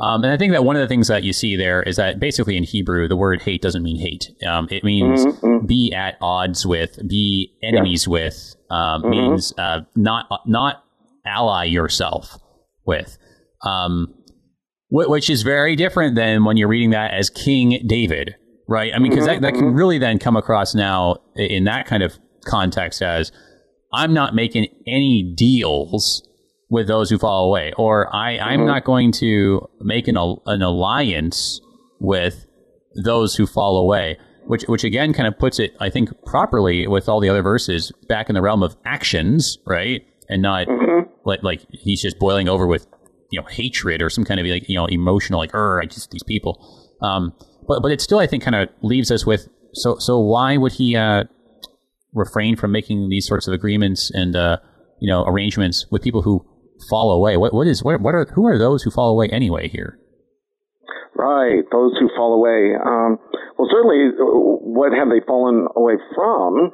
Um, 0.00 0.24
and 0.24 0.32
I 0.32 0.36
think 0.36 0.52
that 0.52 0.64
one 0.64 0.76
of 0.76 0.82
the 0.82 0.88
things 0.88 1.08
that 1.08 1.22
you 1.24 1.32
see 1.32 1.56
there 1.56 1.82
is 1.82 1.96
that 1.96 2.20
basically 2.20 2.56
in 2.56 2.64
Hebrew, 2.64 3.08
the 3.08 3.16
word 3.16 3.40
hate 3.42 3.62
doesn't 3.62 3.82
mean 3.82 3.98
hate. 3.98 4.30
Um, 4.46 4.68
it 4.70 4.84
means 4.84 5.24
Mhm, 5.26 5.66
be 5.66 5.92
at 5.94 6.16
odds 6.20 6.66
with, 6.66 6.98
be 7.08 7.52
enemies 7.62 8.06
with, 8.06 8.54
um, 8.70 9.02
Mhm. 9.04 9.08
means 9.10 9.52
uh, 9.58 9.80
not 9.94 10.26
not 10.46 10.84
ally 11.24 11.64
yourself 11.64 12.38
with, 12.84 13.16
um, 13.64 14.12
wh- 14.90 15.08
which 15.08 15.30
is 15.30 15.42
very 15.42 15.74
different 15.76 16.14
than 16.14 16.44
when 16.44 16.56
you're 16.56 16.68
reading 16.68 16.90
that 16.90 17.14
as 17.14 17.30
King 17.30 17.82
David, 17.86 18.34
right? 18.68 18.92
I 18.94 18.98
mean, 18.98 19.10
because 19.10 19.24
that, 19.26 19.40
that 19.42 19.54
can 19.54 19.72
really 19.72 19.98
then 19.98 20.18
come 20.18 20.36
across 20.36 20.74
now 20.74 21.16
in 21.36 21.64
that 21.64 21.86
kind 21.86 22.02
of 22.02 22.18
context 22.44 23.02
as 23.02 23.32
I'm 23.92 24.12
not 24.12 24.34
making 24.34 24.66
any 24.86 25.22
deals 25.36 26.22
with 26.68 26.88
those 26.88 27.10
who 27.10 27.18
fall 27.18 27.46
away, 27.48 27.72
or 27.76 28.14
I, 28.14 28.38
I'm 28.38 28.60
Mhm. 28.60 28.66
not 28.66 28.84
going 28.84 29.12
to 29.12 29.68
make 29.80 30.08
an, 30.08 30.16
an 30.46 30.62
alliance 30.62 31.60
with 32.00 32.46
those 33.04 33.36
who 33.36 33.46
fall 33.46 33.76
away, 33.78 34.18
which 34.46 34.62
which 34.64 34.82
again 34.84 35.12
kind 35.12 35.28
of 35.28 35.38
puts 35.38 35.58
it, 35.58 35.74
I 35.80 35.90
think, 35.90 36.10
properly 36.24 36.86
with 36.86 37.08
all 37.08 37.20
the 37.20 37.28
other 37.28 37.42
verses 37.42 37.92
back 38.08 38.28
in 38.28 38.34
the 38.34 38.42
realm 38.42 38.62
of 38.62 38.76
actions, 38.84 39.58
right, 39.66 40.02
and 40.28 40.42
not 40.42 40.66
Mhm. 40.66 41.08
like 41.24 41.42
like 41.42 41.60
he's 41.70 42.02
just 42.02 42.18
boiling 42.18 42.48
over 42.48 42.66
with 42.66 42.86
you 43.30 43.40
know 43.40 43.46
hatred 43.48 44.02
or 44.02 44.10
some 44.10 44.24
kind 44.24 44.40
of 44.40 44.46
like 44.46 44.68
you 44.68 44.74
know 44.76 44.86
emotional 44.86 45.38
like 45.38 45.54
er 45.54 45.80
I 45.82 45.86
just 45.86 46.10
these 46.10 46.22
people. 46.24 46.60
Um, 47.02 47.32
but 47.68 47.80
but 47.82 47.92
it 47.92 48.00
still 48.00 48.18
I 48.18 48.26
think 48.26 48.42
kind 48.42 48.56
of 48.56 48.68
leaves 48.82 49.10
us 49.12 49.24
with 49.26 49.48
so 49.74 49.98
so 49.98 50.18
why 50.18 50.56
would 50.56 50.72
he 50.72 50.96
uh, 50.96 51.24
refrain 52.14 52.56
from 52.56 52.72
making 52.72 53.08
these 53.08 53.26
sorts 53.26 53.46
of 53.46 53.52
agreements 53.54 54.10
and 54.14 54.34
uh, 54.34 54.56
you 55.00 55.08
know 55.08 55.24
arrangements 55.26 55.86
with 55.90 56.02
people 56.02 56.22
who 56.22 56.44
fall 56.88 57.12
away? 57.12 57.36
What 57.36 57.54
what 57.54 57.66
is 57.66 57.82
what 57.82 58.00
what 58.00 58.14
are 58.14 58.26
who 58.34 58.46
are 58.46 58.58
those 58.58 58.82
who 58.82 58.90
fall 58.90 59.10
away 59.10 59.28
anyway 59.28 59.68
here? 59.68 59.98
Right, 61.14 61.64
those 61.72 61.96
who 61.98 62.10
fall 62.14 62.34
away. 62.34 62.76
Um, 62.76 63.18
well, 63.56 63.68
certainly, 63.72 64.12
uh, 64.12 64.24
what 64.68 64.92
have 64.92 65.08
they 65.08 65.24
fallen 65.26 65.66
away 65.74 65.94
from? 66.14 66.72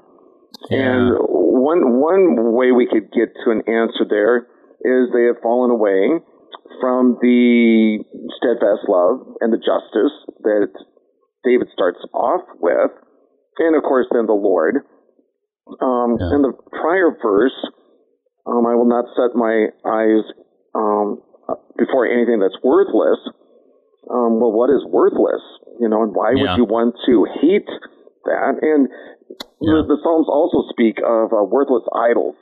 And 0.70 1.16
one 1.18 2.00
one 2.00 2.54
way 2.54 2.72
we 2.72 2.86
could 2.86 3.10
get 3.12 3.34
to 3.44 3.50
an 3.50 3.62
answer 3.66 4.04
there 4.08 4.46
is 4.82 5.10
they 5.14 5.26
have 5.30 5.42
fallen 5.42 5.70
away 5.70 6.18
from 6.80 7.18
the 7.22 8.02
steadfast 8.38 8.88
love 8.88 9.38
and 9.40 9.52
the 9.52 9.62
justice 9.62 10.14
that 10.42 10.70
David 11.44 11.68
starts 11.72 11.98
off 12.14 12.42
with, 12.60 12.90
and 13.58 13.76
of 13.76 13.82
course 13.82 14.06
then 14.12 14.26
the 14.26 14.34
Lord. 14.34 14.82
Um, 15.80 16.18
yeah. 16.18 16.34
In 16.34 16.42
the 16.42 16.52
prior 16.70 17.14
verse, 17.22 17.54
um, 18.46 18.66
I 18.66 18.74
will 18.74 18.88
not 18.88 19.06
set 19.14 19.36
my 19.38 19.70
eyes 19.86 20.24
um, 20.74 21.22
before 21.78 22.06
anything 22.06 22.40
that's 22.40 22.58
worthless. 22.62 23.18
Um, 24.10 24.40
well, 24.42 24.50
what 24.50 24.70
is 24.70 24.82
worthless? 24.84 25.42
You 25.78 25.88
know, 25.88 26.02
and 26.02 26.14
why 26.14 26.34
yeah. 26.34 26.42
would 26.42 26.56
you 26.58 26.64
want 26.64 26.96
to 27.06 27.26
hate 27.40 27.70
that? 28.24 28.58
And 28.60 28.88
yeah. 29.62 29.86
the, 29.86 29.94
the, 29.94 29.98
Psalms 30.02 30.26
also 30.28 30.66
speak 30.70 30.98
of 30.98 31.32
uh, 31.32 31.46
worthless 31.46 31.86
idols. 31.94 32.34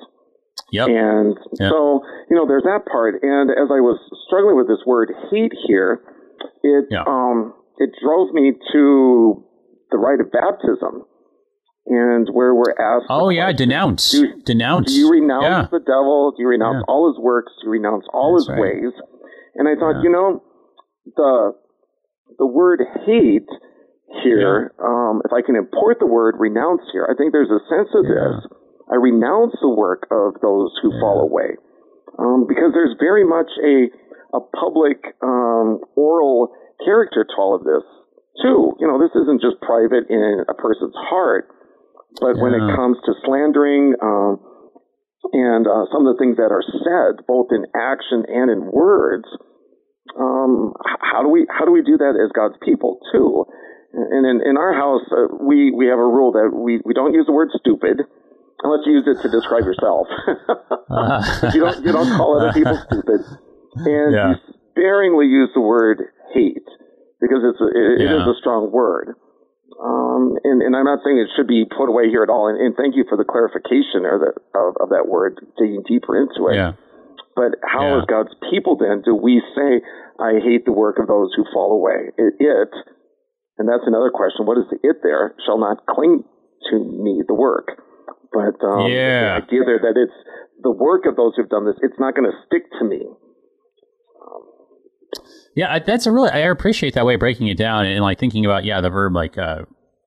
Yep. 0.73 0.89
And 0.89 1.37
yep. 1.59 1.69
so, 1.69 2.01
you 2.31 2.37
know, 2.37 2.47
there's 2.47 2.65
that 2.65 2.87
part. 2.91 3.21
And 3.23 3.51
as 3.51 3.69
I 3.69 3.85
was 3.85 4.01
struggling 4.27 4.57
with 4.57 4.69
this 4.69 4.81
word 4.87 5.13
hate 5.31 5.53
here, 5.67 6.01
it 6.63 6.87
yeah. 6.91 7.05
um, 7.07 7.53
it 7.77 7.91
drove 8.03 8.33
me 8.33 8.53
to 8.73 9.45
the 9.91 9.99
rite 9.99 10.21
of 10.21 10.33
baptism 10.33 11.05
and 11.87 12.29
where 12.33 12.55
we're 12.55 12.77
asked. 12.79 13.07
Oh 13.09 13.31
yeah, 13.31 13.53
denounce, 13.53 14.11
do, 14.11 14.41
denounce. 14.45 14.93
Do 14.93 14.99
you 14.99 15.11
renounce 15.11 15.45
yeah. 15.45 15.67
the 15.71 15.81
devil? 15.81 16.33
Do 16.37 16.43
you 16.43 16.49
renounce 16.49 16.85
yeah. 16.87 16.93
all 16.93 17.09
his 17.09 17.19
works? 17.19 17.53
Do 17.61 17.67
you 17.67 17.73
renounce 17.73 18.05
all 18.13 18.37
That's 18.37 18.49
his 18.49 18.53
right. 18.53 18.61
ways? 18.61 18.93
And 19.57 19.69
I 19.69 19.75
thought, 19.75 19.99
yeah. 19.99 20.03
you 20.05 20.11
know, 20.13 20.43
the 21.17 21.53
the 22.39 22.47
word 22.47 22.81
hate 23.07 23.49
here, 24.23 24.75
um, 24.83 25.23
if 25.25 25.33
I 25.33 25.43
can 25.45 25.57
import 25.57 25.99
the 26.01 26.07
word 26.07 26.37
renounce 26.39 26.83
here, 26.93 27.07
I 27.09 27.15
think 27.15 27.33
there's 27.33 27.51
a 27.51 27.63
sense 27.71 27.89
of 27.95 28.05
this. 28.05 28.47
I 28.91 28.97
renounce 28.97 29.55
the 29.63 29.71
work 29.71 30.07
of 30.11 30.35
those 30.43 30.75
who 30.83 30.91
fall 30.99 31.23
away, 31.23 31.55
um, 32.19 32.47
because 32.47 32.75
there's 32.75 32.95
very 32.99 33.25
much 33.25 33.51
a 33.63 33.91
a 34.37 34.41
public 34.55 35.17
um, 35.23 35.81
oral 35.97 36.55
character 36.85 37.25
to 37.25 37.35
all 37.39 37.55
of 37.55 37.65
this 37.65 37.83
too. 38.43 38.77
You 38.79 38.87
know, 38.87 38.99
this 38.99 39.15
isn't 39.15 39.43
just 39.43 39.61
private 39.61 40.07
in 40.09 40.45
a 40.49 40.55
person's 40.55 40.95
heart 40.95 41.51
but 42.19 42.35
yeah. 42.35 42.43
when 42.43 42.55
it 42.55 42.65
comes 42.75 42.99
to 43.07 43.15
slandering 43.23 43.95
um, 44.03 44.43
and 45.33 45.67
uh, 45.67 45.87
some 45.93 46.07
of 46.07 46.17
the 46.17 46.19
things 46.19 46.37
that 46.41 46.51
are 46.51 46.65
said, 46.65 47.23
both 47.29 47.55
in 47.55 47.69
action 47.77 48.27
and 48.27 48.51
in 48.51 48.67
words, 48.67 49.29
um, 50.19 50.75
how 50.83 51.23
do 51.23 51.29
we 51.29 51.47
how 51.47 51.65
do 51.65 51.71
we 51.71 51.83
do 51.83 51.99
that 51.99 52.19
as 52.19 52.33
God's 52.35 52.59
people 52.65 52.99
too? 53.13 53.47
And 53.93 54.27
in, 54.27 54.41
in 54.47 54.57
our 54.57 54.73
house, 54.75 55.03
uh, 55.11 55.35
we 55.39 55.71
we 55.71 55.87
have 55.87 55.99
a 55.99 56.07
rule 56.07 56.33
that 56.33 56.51
we, 56.55 56.81
we 56.85 56.95
don't 56.95 57.15
use 57.15 57.27
the 57.27 57.33
word 57.33 57.51
stupid 57.59 58.03
unless 58.63 58.87
you 58.87 58.93
use 58.93 59.07
it 59.07 59.23
to 59.23 59.29
describe 59.31 59.65
yourself. 59.65 60.07
you 61.55 61.61
don't 61.61 61.79
you 61.85 61.93
don't 61.93 62.11
call 62.17 62.39
other 62.39 62.53
people 62.53 62.79
stupid, 62.91 63.21
and 63.87 64.15
yeah. 64.15 64.31
you 64.31 64.55
sparingly 64.71 65.27
use 65.27 65.51
the 65.55 65.61
word 65.61 66.03
hate 66.35 66.67
because 67.21 67.43
it's 67.45 67.61
a, 67.61 67.69
it, 67.71 68.01
yeah. 68.01 68.07
it 68.07 68.23
is 68.23 68.27
a 68.27 68.37
strong 68.41 68.71
word. 68.73 69.15
Um, 69.79 70.35
and, 70.43 70.61
and, 70.61 70.75
I'm 70.75 70.85
not 70.85 71.01
saying 71.07 71.17
it 71.17 71.31
should 71.39 71.47
be 71.47 71.65
put 71.65 71.87
away 71.89 72.11
here 72.11 72.27
at 72.27 72.29
all. 72.29 72.51
And, 72.51 72.59
and 72.59 72.75
thank 72.75 72.97
you 72.99 73.07
for 73.09 73.17
the 73.17 73.25
clarification 73.25 74.03
or 74.03 74.19
the, 74.19 74.33
of, 74.53 74.77
of, 74.83 74.89
that 74.91 75.07
word, 75.07 75.39
digging 75.57 75.87
deeper 75.87 76.19
into 76.19 76.51
it. 76.51 76.59
Yeah. 76.59 76.75
But 77.39 77.57
how, 77.63 77.87
yeah. 77.87 77.99
as 78.03 78.05
God's 78.11 78.35
people, 78.51 78.77
then 78.77 79.01
do 79.07 79.15
we 79.15 79.41
say, 79.55 79.81
"I 80.19 80.43
hate 80.43 80.67
the 80.67 80.75
work 80.75 80.99
of 80.99 81.07
those 81.07 81.31
who 81.39 81.47
fall 81.55 81.73
away"? 81.73 82.11
It, 82.19 82.35
it, 82.43 82.73
and 83.57 83.69
that's 83.71 83.87
another 83.87 84.11
question. 84.11 84.45
What 84.45 84.59
is 84.59 84.67
the 84.69 84.83
it 84.83 85.01
there? 85.07 85.39
Shall 85.47 85.59
not 85.59 85.87
cling 85.87 86.25
to 86.71 86.77
me 86.77 87.23
the 87.27 87.39
work, 87.39 87.71
but 88.35 88.59
um, 88.67 88.91
yeah. 88.91 89.39
the 89.39 89.47
idea 89.47 89.63
there 89.65 89.81
that 89.87 89.97
it's 89.97 90.19
the 90.63 90.75
work 90.75 91.07
of 91.07 91.17
those 91.17 91.33
who've 91.37 91.49
done 91.49 91.65
this. 91.65 91.79
It's 91.81 91.99
not 91.99 92.19
going 92.19 92.29
to 92.29 92.37
stick 92.45 92.67
to 92.81 92.85
me. 92.85 93.07
Yeah, 95.57 95.79
that's 95.81 96.07
a 96.07 96.13
really 96.13 96.31
I 96.31 96.39
appreciate 96.39 96.95
that 96.95 97.05
way 97.05 97.15
of 97.15 97.21
breaking 97.21 97.49
it 97.49 97.59
down 97.59 97.87
and, 97.87 98.01
like 98.03 98.19
thinking 98.19 98.45
about 98.45 98.65
yeah 98.65 98.81
the 98.81 98.91
verb 98.91 99.15
like 99.15 99.37
uh, 99.37 99.65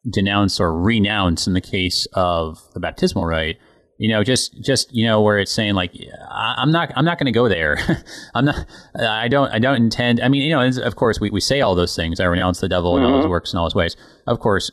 denounce 0.09 0.59
or 0.59 0.77
renounce 0.77 1.47
in 1.47 1.53
the 1.53 1.61
case 1.61 2.07
of 2.13 2.59
the 2.73 2.79
baptismal 2.79 3.25
rite. 3.25 3.57
You 3.97 4.09
know, 4.09 4.23
just 4.23 4.59
just 4.63 4.93
you 4.93 5.05
know 5.05 5.21
where 5.21 5.37
it's 5.37 5.51
saying 5.51 5.75
like 5.75 5.93
I'm 6.29 6.71
not 6.71 6.91
I'm 6.95 7.05
not 7.05 7.19
going 7.19 7.25
to 7.25 7.37
go 7.37 7.47
there. 7.47 7.77
I'm 8.35 8.45
not 8.45 8.65
I 8.95 9.27
don't 9.27 9.51
I 9.51 9.59
don't 9.59 9.75
intend. 9.75 10.21
I 10.21 10.29
mean 10.29 10.43
you 10.43 10.55
know 10.55 10.67
of 10.83 10.95
course 10.95 11.19
we, 11.19 11.29
we 11.29 11.41
say 11.41 11.61
all 11.61 11.75
those 11.75 11.95
things. 11.95 12.19
I 12.19 12.25
renounce 12.25 12.59
the 12.59 12.69
devil 12.69 12.95
and 12.95 13.03
mm-hmm. 13.03 13.11
all 13.11 13.17
his 13.17 13.25
mm-hmm. 13.25 13.31
works 13.31 13.51
and 13.51 13.59
all 13.59 13.65
his 13.65 13.75
ways. 13.75 13.95
Of 14.27 14.39
course, 14.39 14.71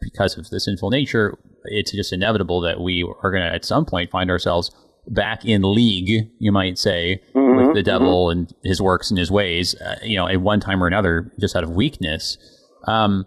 because 0.00 0.36
of 0.36 0.48
the 0.50 0.60
sinful 0.60 0.90
nature, 0.90 1.38
it's 1.64 1.92
just 1.92 2.12
inevitable 2.12 2.60
that 2.60 2.80
we 2.80 3.02
are 3.22 3.30
going 3.30 3.42
to 3.42 3.52
at 3.52 3.64
some 3.64 3.84
point 3.84 4.10
find 4.10 4.30
ourselves 4.30 4.70
back 5.10 5.44
in 5.44 5.62
league, 5.62 6.30
you 6.38 6.52
might 6.52 6.78
say, 6.78 7.22
mm-hmm, 7.34 7.57
with 7.68 7.76
the 7.76 7.82
devil 7.82 8.26
mm-hmm. 8.26 8.40
and 8.40 8.54
his 8.64 8.80
works 8.80 9.10
and 9.10 9.18
his 9.18 9.30
ways, 9.30 9.74
uh, 9.80 9.96
you 10.02 10.16
know, 10.16 10.28
at 10.28 10.40
one 10.40 10.60
time 10.60 10.82
or 10.82 10.86
another, 10.86 11.32
just 11.40 11.56
out 11.56 11.64
of 11.64 11.70
weakness. 11.70 12.38
Um, 12.86 13.26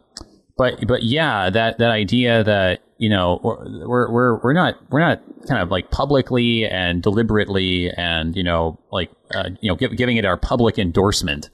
but 0.58 0.86
but 0.88 1.04
yeah, 1.04 1.50
that 1.50 1.78
that 1.80 1.92
idea 1.92 2.44
that 2.44 2.82
you 2.98 3.10
know 3.10 3.40
we're 3.88 4.12
we're 4.12 4.40
we're 4.42 4.54
not 4.54 4.76
we're 4.90 5.00
not 5.00 5.22
kind 5.48 5.62
of 5.62 5.72
like 5.72 5.92
publicly 5.92 6.66
and 6.66 7.02
deliberately 7.02 7.90
and 7.92 8.36
you 8.36 8.44
know 8.44 8.80
like 8.92 9.10
uh, 9.34 9.50
you 9.62 9.70
know 9.70 9.76
give, 9.76 9.96
giving 9.98 10.18
it 10.18 10.26
our 10.26 10.38
public 10.38 10.78
endorsement 10.78 11.50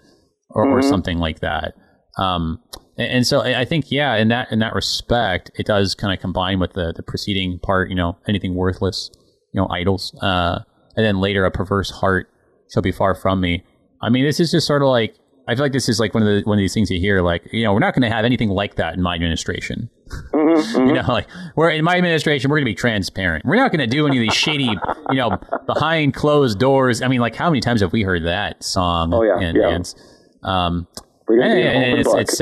or, 0.49 0.65
mm-hmm. 0.65 0.73
or 0.73 0.81
something 0.81 1.19
like 1.19 1.39
that. 1.39 1.75
Um, 2.17 2.59
and, 2.97 3.11
and, 3.11 3.27
so 3.27 3.41
I 3.41 3.63
think 3.63 3.91
yeah, 3.91 4.15
in 4.15 4.29
that 4.29 4.51
in 4.51 4.59
that 4.59 4.73
respect, 4.73 5.51
it 5.55 5.67
does 5.67 5.93
kind 5.93 6.13
of 6.13 6.19
combine 6.19 6.59
with 6.59 6.73
the 6.73 6.93
the 6.95 7.03
preceding 7.03 7.59
part. 7.59 7.89
You 7.89 7.95
know, 7.95 8.17
anything 8.27 8.55
worthless 8.55 9.11
you 9.57 9.61
know, 9.61 9.67
idols. 9.69 10.15
Uh, 10.21 10.59
and 10.95 11.05
then 11.05 11.19
later, 11.19 11.45
a 11.45 11.51
perverse 11.51 11.89
heart 11.89 12.29
shall 12.71 12.81
be 12.81 12.91
far 12.91 13.15
from 13.15 13.41
me. 13.41 13.63
I 14.01 14.09
mean, 14.09 14.23
this 14.23 14.39
is 14.39 14.51
just 14.51 14.67
sort 14.67 14.81
of 14.81 14.89
like 14.89 15.15
I 15.47 15.55
feel 15.55 15.63
like 15.63 15.71
this 15.71 15.87
is 15.87 15.99
like 15.99 16.13
one 16.13 16.23
of 16.23 16.27
the 16.27 16.41
one 16.47 16.57
of 16.57 16.61
these 16.61 16.73
things 16.73 16.91
you 16.91 16.99
hear, 16.99 17.21
like 17.21 17.47
you 17.53 17.63
know, 17.63 17.73
we're 17.73 17.79
not 17.79 17.93
going 17.93 18.09
to 18.09 18.13
have 18.13 18.25
anything 18.25 18.49
like 18.49 18.75
that 18.75 18.95
in 18.95 19.01
my 19.01 19.15
administration. 19.15 19.89
Mm-hmm, 20.09 20.37
mm-hmm. 20.77 20.87
you 20.87 20.93
know, 20.93 21.05
like 21.07 21.27
we're 21.55 21.69
in 21.69 21.85
my 21.85 21.95
administration, 21.95 22.49
we're 22.49 22.57
going 22.57 22.65
to 22.65 22.71
be 22.71 22.75
transparent. 22.75 23.45
We're 23.45 23.55
not 23.55 23.71
going 23.71 23.79
to 23.79 23.87
do 23.87 24.07
any 24.07 24.17
of 24.17 24.21
these 24.21 24.33
shady, 24.33 24.75
you 25.09 25.15
know, 25.15 25.39
behind 25.65 26.13
closed 26.13 26.59
doors. 26.59 27.01
I 27.01 27.07
mean, 27.07 27.21
like 27.21 27.35
how 27.35 27.49
many 27.49 27.61
times 27.61 27.79
have 27.79 27.93
we 27.93 28.03
heard 28.03 28.25
that 28.25 28.61
song? 28.61 29.13
Oh 29.13 29.23
yeah, 29.23 29.39
and, 29.39 29.57
yeah. 29.57 29.69
And, 29.69 29.95
um, 30.43 30.87
and, 31.29 31.41
and 31.41 31.99
it's, 31.99 32.13
it's 32.13 32.41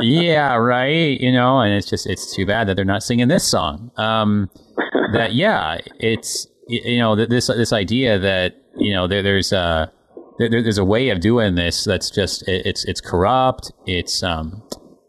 yeah, 0.00 0.56
right. 0.56 1.20
You 1.20 1.30
know, 1.30 1.60
and 1.60 1.72
it's 1.72 1.88
just 1.88 2.04
it's 2.06 2.34
too 2.34 2.46
bad 2.46 2.66
that 2.66 2.74
they're 2.74 2.84
not 2.84 3.04
singing 3.04 3.28
this 3.28 3.44
song. 3.44 3.92
Um, 3.96 4.50
that 5.12 5.34
yeah, 5.34 5.78
it's 6.00 6.48
you 6.68 6.98
know 6.98 7.14
this 7.14 7.46
this 7.46 7.72
idea 7.72 8.18
that 8.18 8.56
you 8.78 8.92
know 8.92 9.06
there, 9.06 9.22
there's 9.22 9.52
a 9.52 9.92
there, 10.38 10.48
there's 10.48 10.78
a 10.78 10.84
way 10.84 11.10
of 11.10 11.20
doing 11.20 11.54
this 11.56 11.84
that's 11.84 12.10
just 12.10 12.44
it's 12.46 12.84
it's 12.84 13.00
corrupt. 13.00 13.72
It's 13.86 14.22
um 14.22 14.62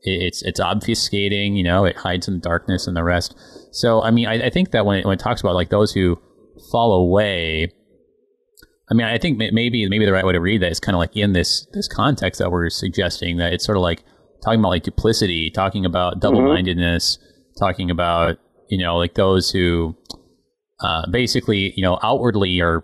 it's 0.03 0.41
it's 0.41 0.59
obfuscating. 0.59 1.55
You 1.55 1.63
know, 1.63 1.85
it 1.85 1.97
hides 1.97 2.27
in 2.27 2.39
darkness 2.39 2.87
and 2.87 2.97
the 2.97 3.03
rest. 3.03 3.35
So 3.71 4.01
I 4.01 4.11
mean, 4.11 4.27
I, 4.27 4.47
I 4.47 4.49
think 4.49 4.71
that 4.71 4.85
when 4.85 4.99
it, 4.99 5.05
when 5.05 5.13
it 5.13 5.19
talks 5.19 5.41
about 5.41 5.55
like 5.55 5.69
those 5.69 5.93
who 5.93 6.19
fall 6.71 6.93
away. 6.93 7.71
I 8.91 8.95
mean, 8.95 9.05
I 9.05 9.19
think 9.19 9.37
maybe 9.37 9.87
maybe 9.87 10.05
the 10.05 10.11
right 10.11 10.25
way 10.25 10.33
to 10.33 10.41
read 10.41 10.63
that 10.63 10.71
is 10.71 10.79
kind 10.79 10.95
of 10.95 10.99
like 10.99 11.15
in 11.15 11.33
this 11.33 11.67
this 11.73 11.87
context 11.87 12.39
that 12.39 12.51
we're 12.51 12.71
suggesting 12.71 13.37
that 13.37 13.53
it's 13.53 13.63
sort 13.63 13.77
of 13.77 13.83
like 13.83 14.03
talking 14.43 14.59
about 14.59 14.69
like 14.69 14.83
duplicity, 14.83 15.51
talking 15.51 15.85
about 15.85 16.19
double 16.19 16.41
mindedness, 16.41 17.17
mm-hmm. 17.17 17.63
talking 17.63 17.91
about 17.91 18.37
you 18.67 18.83
know 18.83 18.97
like 18.97 19.13
those 19.13 19.51
who 19.51 19.95
uh, 20.81 21.07
basically 21.11 21.71
you 21.75 21.83
know 21.83 21.99
outwardly 22.01 22.59
are 22.61 22.83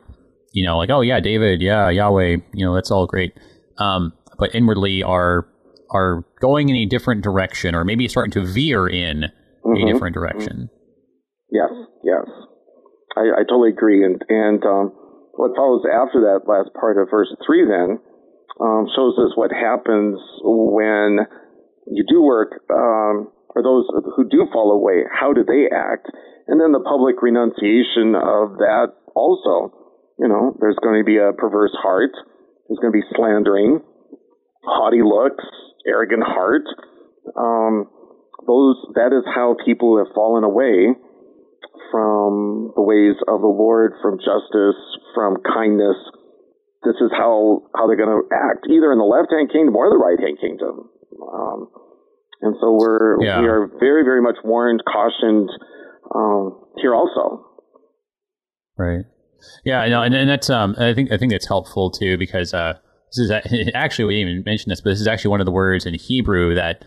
you 0.56 0.66
know 0.66 0.78
like 0.78 0.89
oh 0.89 1.01
yeah 1.01 1.20
David 1.20 1.62
yeah 1.62 1.89
Yahweh 1.89 2.38
you 2.53 2.66
know 2.66 2.74
that's 2.74 2.89
all 2.89 3.06
great, 3.06 3.34
um, 3.78 4.14
but 4.39 4.56
inwardly 4.56 5.03
are 5.03 5.45
are 5.91 6.24
going 6.39 6.70
in 6.70 6.76
a 6.78 6.86
different 6.86 7.24
direction 7.24 7.76
or 7.76 7.84
maybe 7.84 8.08
starting 8.08 8.32
to 8.32 8.45
veer 8.45 8.88
in 8.88 9.26
mm-hmm. 9.66 9.88
a 9.88 9.93
different 9.93 10.16
direction. 10.16 10.70
Yes, 11.51 11.70
yes, 12.03 12.26
I, 13.16 13.22
I 13.22 13.43
totally 13.43 13.70
agree. 13.70 14.03
And 14.03 14.24
and 14.30 14.64
um, 14.64 14.91
what 15.36 15.51
follows 15.56 15.84
after 15.86 16.22
that 16.32 16.47
last 16.47 16.74
part 16.80 16.97
of 16.97 17.10
verse 17.12 17.36
three 17.45 17.68
then 17.68 17.99
um, 18.60 18.88
shows 18.95 19.20
us 19.20 19.36
what 19.36 19.51
happens 19.51 20.18
when 20.41 21.20
you 21.91 22.06
do 22.08 22.24
work, 22.24 22.64
um, 22.72 23.28
or 23.53 23.62
those 23.62 23.86
who 24.16 24.28
do 24.30 24.47
fall 24.51 24.72
away, 24.72 25.03
how 25.12 25.34
do 25.34 25.43
they 25.43 25.68
act? 25.76 26.08
And 26.47 26.62
then 26.62 26.72
the 26.72 26.80
public 26.80 27.22
renunciation 27.22 28.16
of 28.16 28.58
that 28.64 28.95
also. 29.16 29.85
You 30.20 30.28
know, 30.28 30.55
there's 30.59 30.80
going 30.82 31.01
to 31.01 31.05
be 31.05 31.18
a 31.18 31.34
perverse 31.34 31.76
heart. 31.76 32.11
There's 32.68 32.80
going 32.80 32.93
to 32.93 32.99
be 32.99 33.07
slandering, 33.16 33.82
haughty 34.63 35.03
looks, 35.03 35.43
arrogant 35.86 36.24
heart. 36.24 36.66
Um, 37.36 37.89
those 38.47 38.78
that 38.95 39.11
is 39.11 39.26
how 39.28 39.55
people 39.66 39.97
have 39.97 40.13
fallen 40.16 40.43
away 40.43 40.93
from 41.91 42.72
the 42.76 42.82
ways 42.82 43.16
of 43.28 43.41
the 43.41 43.51
Lord, 43.51 43.93
from 44.01 44.18
justice, 44.18 44.80
from 45.13 45.38
kindness. 45.43 45.97
This 46.84 46.97
is 47.01 47.11
how 47.11 47.66
how 47.76 47.88
they're 47.88 47.99
going 47.99 48.13
to 48.13 48.26
act, 48.32 48.68
either 48.70 48.93
in 48.93 48.99
the 48.99 49.09
left 49.09 49.34
hand 49.34 49.51
kingdom 49.51 49.76
or 49.76 49.89
the 49.89 49.97
right 49.97 50.20
hand 50.20 50.38
kingdom. 50.39 50.89
Um, 51.22 51.70
and 52.41 52.55
so 52.61 52.78
we're 52.78 53.22
yeah. 53.22 53.41
we 53.41 53.47
are 53.47 53.68
very 53.80 54.03
very 54.03 54.22
much 54.22 54.38
warned, 54.43 54.82
cautioned 54.86 55.49
um, 56.13 56.66
here 56.78 56.93
also. 56.93 57.45
Right. 58.78 59.05
Yeah. 59.64 59.88
No, 59.88 60.02
and, 60.02 60.14
and 60.14 60.30
that's 60.30 60.50
um 60.50 60.76
I 60.78 60.94
think 60.94 61.12
I 61.12 61.18
think 61.18 61.32
that's 61.32 61.48
helpful 61.48 61.92
too 61.92 62.18
because 62.18 62.54
uh 62.54 62.74
this 63.16 63.30
is 63.30 63.72
actually 63.74 64.06
we 64.06 64.16
didn't 64.16 64.32
even 64.32 64.44
mention 64.46 64.70
this, 64.70 64.82
but 64.82 64.92
this 64.92 65.02
is 65.02 65.08
actually 65.08 65.32
one 65.32 65.42
of 65.42 65.46
the 65.46 65.52
words 65.52 65.86
in 65.86 65.94
Hebrew 65.94 66.56
that 66.56 66.84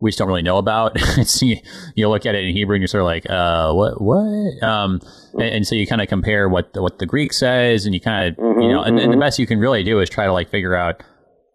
we 0.00 0.10
just 0.10 0.18
don't 0.18 0.28
really 0.28 0.42
know 0.42 0.58
about. 0.58 0.96
you, 1.42 1.56
you 1.96 2.08
look 2.08 2.24
at 2.26 2.34
it 2.34 2.44
in 2.44 2.54
Hebrew 2.54 2.76
and 2.76 2.82
you're 2.82 2.88
sort 2.88 3.02
of 3.02 3.06
like, 3.06 3.28
uh, 3.28 3.72
what, 3.72 4.00
what? 4.00 4.62
Um, 4.62 5.00
and, 5.34 5.42
and 5.56 5.66
so 5.66 5.74
you 5.74 5.86
kind 5.86 6.00
of 6.00 6.08
compare 6.08 6.48
what 6.48 6.72
the, 6.72 6.82
what 6.82 6.98
the 6.98 7.06
Greek 7.06 7.32
says, 7.32 7.84
and 7.84 7.94
you 7.94 8.00
kind 8.00 8.28
of, 8.28 8.36
mm-hmm, 8.36 8.60
you 8.60 8.68
know, 8.68 8.82
and, 8.82 8.98
and, 8.98 9.12
the 9.12 9.16
best 9.16 9.38
you 9.38 9.46
can 9.46 9.58
really 9.58 9.82
do 9.82 9.98
is 10.00 10.08
try 10.08 10.26
to 10.26 10.32
like 10.32 10.50
figure 10.50 10.76
out, 10.76 11.02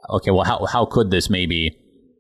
okay, 0.10 0.32
well, 0.32 0.44
how 0.44 0.66
how 0.66 0.86
could 0.86 1.10
this 1.10 1.30
maybe 1.30 1.78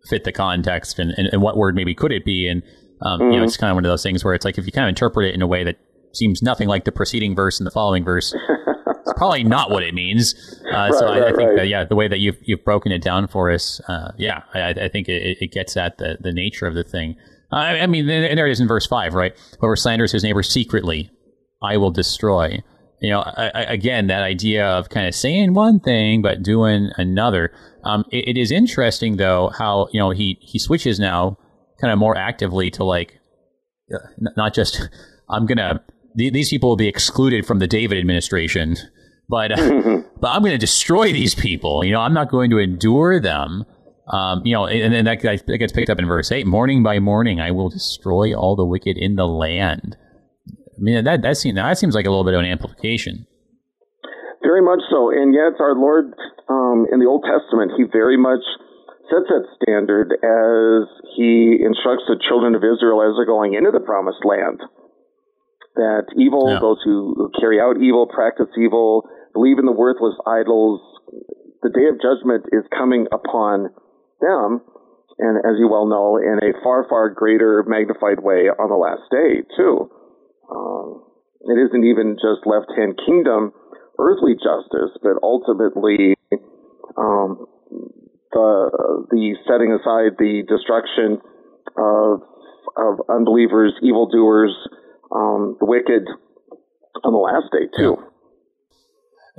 fit 0.09 0.23
the 0.23 0.31
context, 0.31 0.99
and, 0.99 1.11
and, 1.17 1.27
and 1.31 1.41
what 1.41 1.57
word 1.57 1.75
maybe 1.75 1.93
could 1.93 2.11
it 2.11 2.23
be? 2.23 2.47
And 2.47 2.63
um, 3.01 3.19
mm-hmm. 3.19 3.31
you 3.31 3.37
know, 3.37 3.43
it's 3.43 3.57
kind 3.57 3.71
of 3.71 3.75
one 3.75 3.85
of 3.85 3.89
those 3.89 4.03
things 4.03 4.23
where 4.23 4.33
it's 4.33 4.45
like 4.45 4.57
if 4.57 4.65
you 4.65 4.71
kind 4.71 4.85
of 4.85 4.89
interpret 4.89 5.29
it 5.29 5.35
in 5.35 5.41
a 5.41 5.47
way 5.47 5.65
that 5.65 5.77
seems 6.13 6.41
nothing 6.41 6.67
like 6.67 6.85
the 6.85 6.91
preceding 6.91 7.35
verse 7.35 7.59
and 7.59 7.67
the 7.67 7.71
following 7.71 8.03
verse. 8.03 8.33
it's 8.33 9.13
probably 9.17 9.43
not 9.43 9.71
what 9.71 9.83
it 9.83 9.93
means. 9.93 10.35
Uh, 10.65 10.71
right, 10.71 10.93
so 10.93 11.07
I, 11.07 11.19
right, 11.19 11.33
I 11.33 11.35
think 11.35 11.49
right. 11.49 11.57
that 11.57 11.67
yeah, 11.67 11.83
the 11.83 11.95
way 11.95 12.07
that 12.07 12.19
you've 12.19 12.37
you've 12.41 12.63
broken 12.63 12.91
it 12.91 13.01
down 13.01 13.27
for 13.27 13.51
us, 13.51 13.81
uh, 13.87 14.11
yeah, 14.17 14.43
I, 14.53 14.69
I 14.69 14.89
think 14.89 15.09
it, 15.09 15.37
it, 15.41 15.51
gets 15.51 15.75
at 15.77 15.97
the 15.97 16.17
the 16.19 16.31
nature 16.31 16.67
of 16.67 16.75
the 16.75 16.83
thing. 16.83 17.15
I, 17.51 17.79
I 17.79 17.87
mean, 17.87 18.09
and 18.09 18.37
there 18.37 18.47
it 18.47 18.51
is 18.51 18.59
in 18.59 18.67
verse 18.67 18.87
five, 18.87 19.13
right? 19.13 19.33
Whoever 19.59 19.75
slanders 19.75 20.11
his 20.11 20.23
neighbor 20.23 20.43
secretly, 20.43 21.11
I 21.61 21.77
will 21.77 21.91
destroy. 21.91 22.61
You 23.01 23.09
know, 23.09 23.33
again, 23.35 24.07
that 24.07 24.23
idea 24.23 24.65
of 24.65 24.87
kind 24.87 25.07
of 25.07 25.13
saying 25.13 25.53
one 25.53 25.81
thing 25.81 26.21
but 26.21 26.41
doing 26.41 26.89
another. 26.95 27.51
Um, 27.83 28.05
it, 28.11 28.29
it 28.29 28.37
is 28.37 28.49
interesting 28.49 29.17
though 29.17 29.49
how 29.49 29.89
you 29.91 29.99
know 29.99 30.11
he 30.11 30.37
he 30.41 30.57
switches 30.57 30.99
now 30.99 31.37
kind 31.81 31.91
of 31.91 31.99
more 31.99 32.15
actively 32.15 32.71
to 32.71 32.85
like 32.85 33.19
uh, 33.93 33.97
not 34.37 34.53
just 34.53 34.89
I'm 35.29 35.45
gonna 35.45 35.83
these 36.15 36.49
people 36.49 36.69
will 36.69 36.75
be 36.75 36.87
excluded 36.87 37.45
from 37.45 37.59
the 37.59 37.67
David 37.67 37.97
administration, 37.97 38.77
but 39.29 39.51
uh, 39.51 40.01
but 40.19 40.27
I'm 40.29 40.41
going 40.41 40.53
to 40.53 40.57
destroy 40.57 41.11
these 41.11 41.35
people. 41.35 41.83
You 41.83 41.93
know, 41.93 42.01
I'm 42.01 42.13
not 42.13 42.29
going 42.29 42.49
to 42.51 42.57
endure 42.59 43.19
them. 43.19 43.65
Um, 44.07 44.41
you 44.43 44.53
know, 44.53 44.67
and 44.67 44.93
then 44.93 45.05
that, 45.05 45.21
that 45.21 45.57
gets 45.57 45.71
picked 45.71 45.89
up 45.89 45.99
in 45.99 46.05
verse 46.05 46.31
eight. 46.31 46.45
Morning 46.45 46.83
by 46.83 46.99
morning, 46.99 47.39
I 47.39 47.51
will 47.51 47.69
destroy 47.69 48.33
all 48.33 48.55
the 48.55 48.65
wicked 48.65 48.97
in 48.97 49.15
the 49.15 49.27
land. 49.27 49.95
I 50.49 50.79
mean, 50.79 51.03
that 51.03 51.21
that 51.21 51.37
seems 51.37 51.55
that 51.55 51.77
seems 51.77 51.95
like 51.95 52.05
a 52.05 52.09
little 52.09 52.25
bit 52.25 52.33
of 52.33 52.41
an 52.41 52.45
amplification. 52.45 53.25
Very 54.41 54.61
much 54.61 54.81
so, 54.91 55.09
and 55.09 55.33
yet 55.33 55.59
our 55.59 55.73
Lord 55.73 56.13
um, 56.49 56.85
in 56.91 56.99
the 56.99 57.05
Old 57.07 57.23
Testament, 57.23 57.71
He 57.77 57.85
very 57.89 58.17
much 58.17 58.43
sets 59.07 59.31
that 59.31 59.47
standard 59.55 60.11
as 60.19 60.89
He 61.15 61.63
instructs 61.63 62.03
the 62.11 62.19
children 62.27 62.55
of 62.55 62.61
Israel 62.61 63.01
as 63.01 63.15
they're 63.15 63.25
going 63.25 63.53
into 63.53 63.71
the 63.71 63.79
Promised 63.79 64.25
Land 64.25 64.59
that 65.75 66.05
evil, 66.17 66.49
yeah. 66.49 66.59
those 66.59 66.79
who 66.83 67.31
carry 67.39 67.59
out 67.59 67.81
evil, 67.81 68.07
practice 68.07 68.49
evil, 68.57 69.09
believe 69.33 69.57
in 69.57 69.65
the 69.65 69.73
worthless 69.73 70.15
idols, 70.27 70.81
the 71.61 71.69
day 71.69 71.87
of 71.89 71.97
judgment 72.01 72.45
is 72.51 72.63
coming 72.75 73.07
upon 73.11 73.69
them, 74.21 74.61
and 75.19 75.37
as 75.45 75.57
you 75.57 75.67
well 75.67 75.87
know, 75.87 76.17
in 76.17 76.39
a 76.43 76.53
far, 76.63 76.85
far 76.89 77.09
greater 77.09 77.63
magnified 77.67 78.21
way 78.21 78.49
on 78.49 78.69
the 78.69 78.77
last 78.77 79.03
day, 79.09 79.41
too. 79.57 79.89
Um, 80.51 81.03
it 81.43 81.57
isn't 81.59 81.83
even 81.83 82.15
just 82.15 82.45
left 82.45 82.71
hand 82.77 82.99
kingdom, 83.05 83.53
earthly 83.99 84.35
justice, 84.35 84.95
but 85.01 85.17
ultimately 85.21 86.15
um, 86.97 87.47
the 88.31 89.07
the 89.11 89.35
setting 89.47 89.71
aside 89.73 90.17
the 90.17 90.43
destruction 90.47 91.21
of 91.77 92.21
of 92.75 93.05
unbelievers, 93.09 93.73
evildoers, 93.81 94.53
um, 95.13 95.57
the 95.59 95.65
wicked 95.65 96.07
on 97.03 97.13
the 97.13 97.19
last 97.19 97.51
day 97.51 97.67
too. 97.77 97.97
Yeah. 97.99 98.09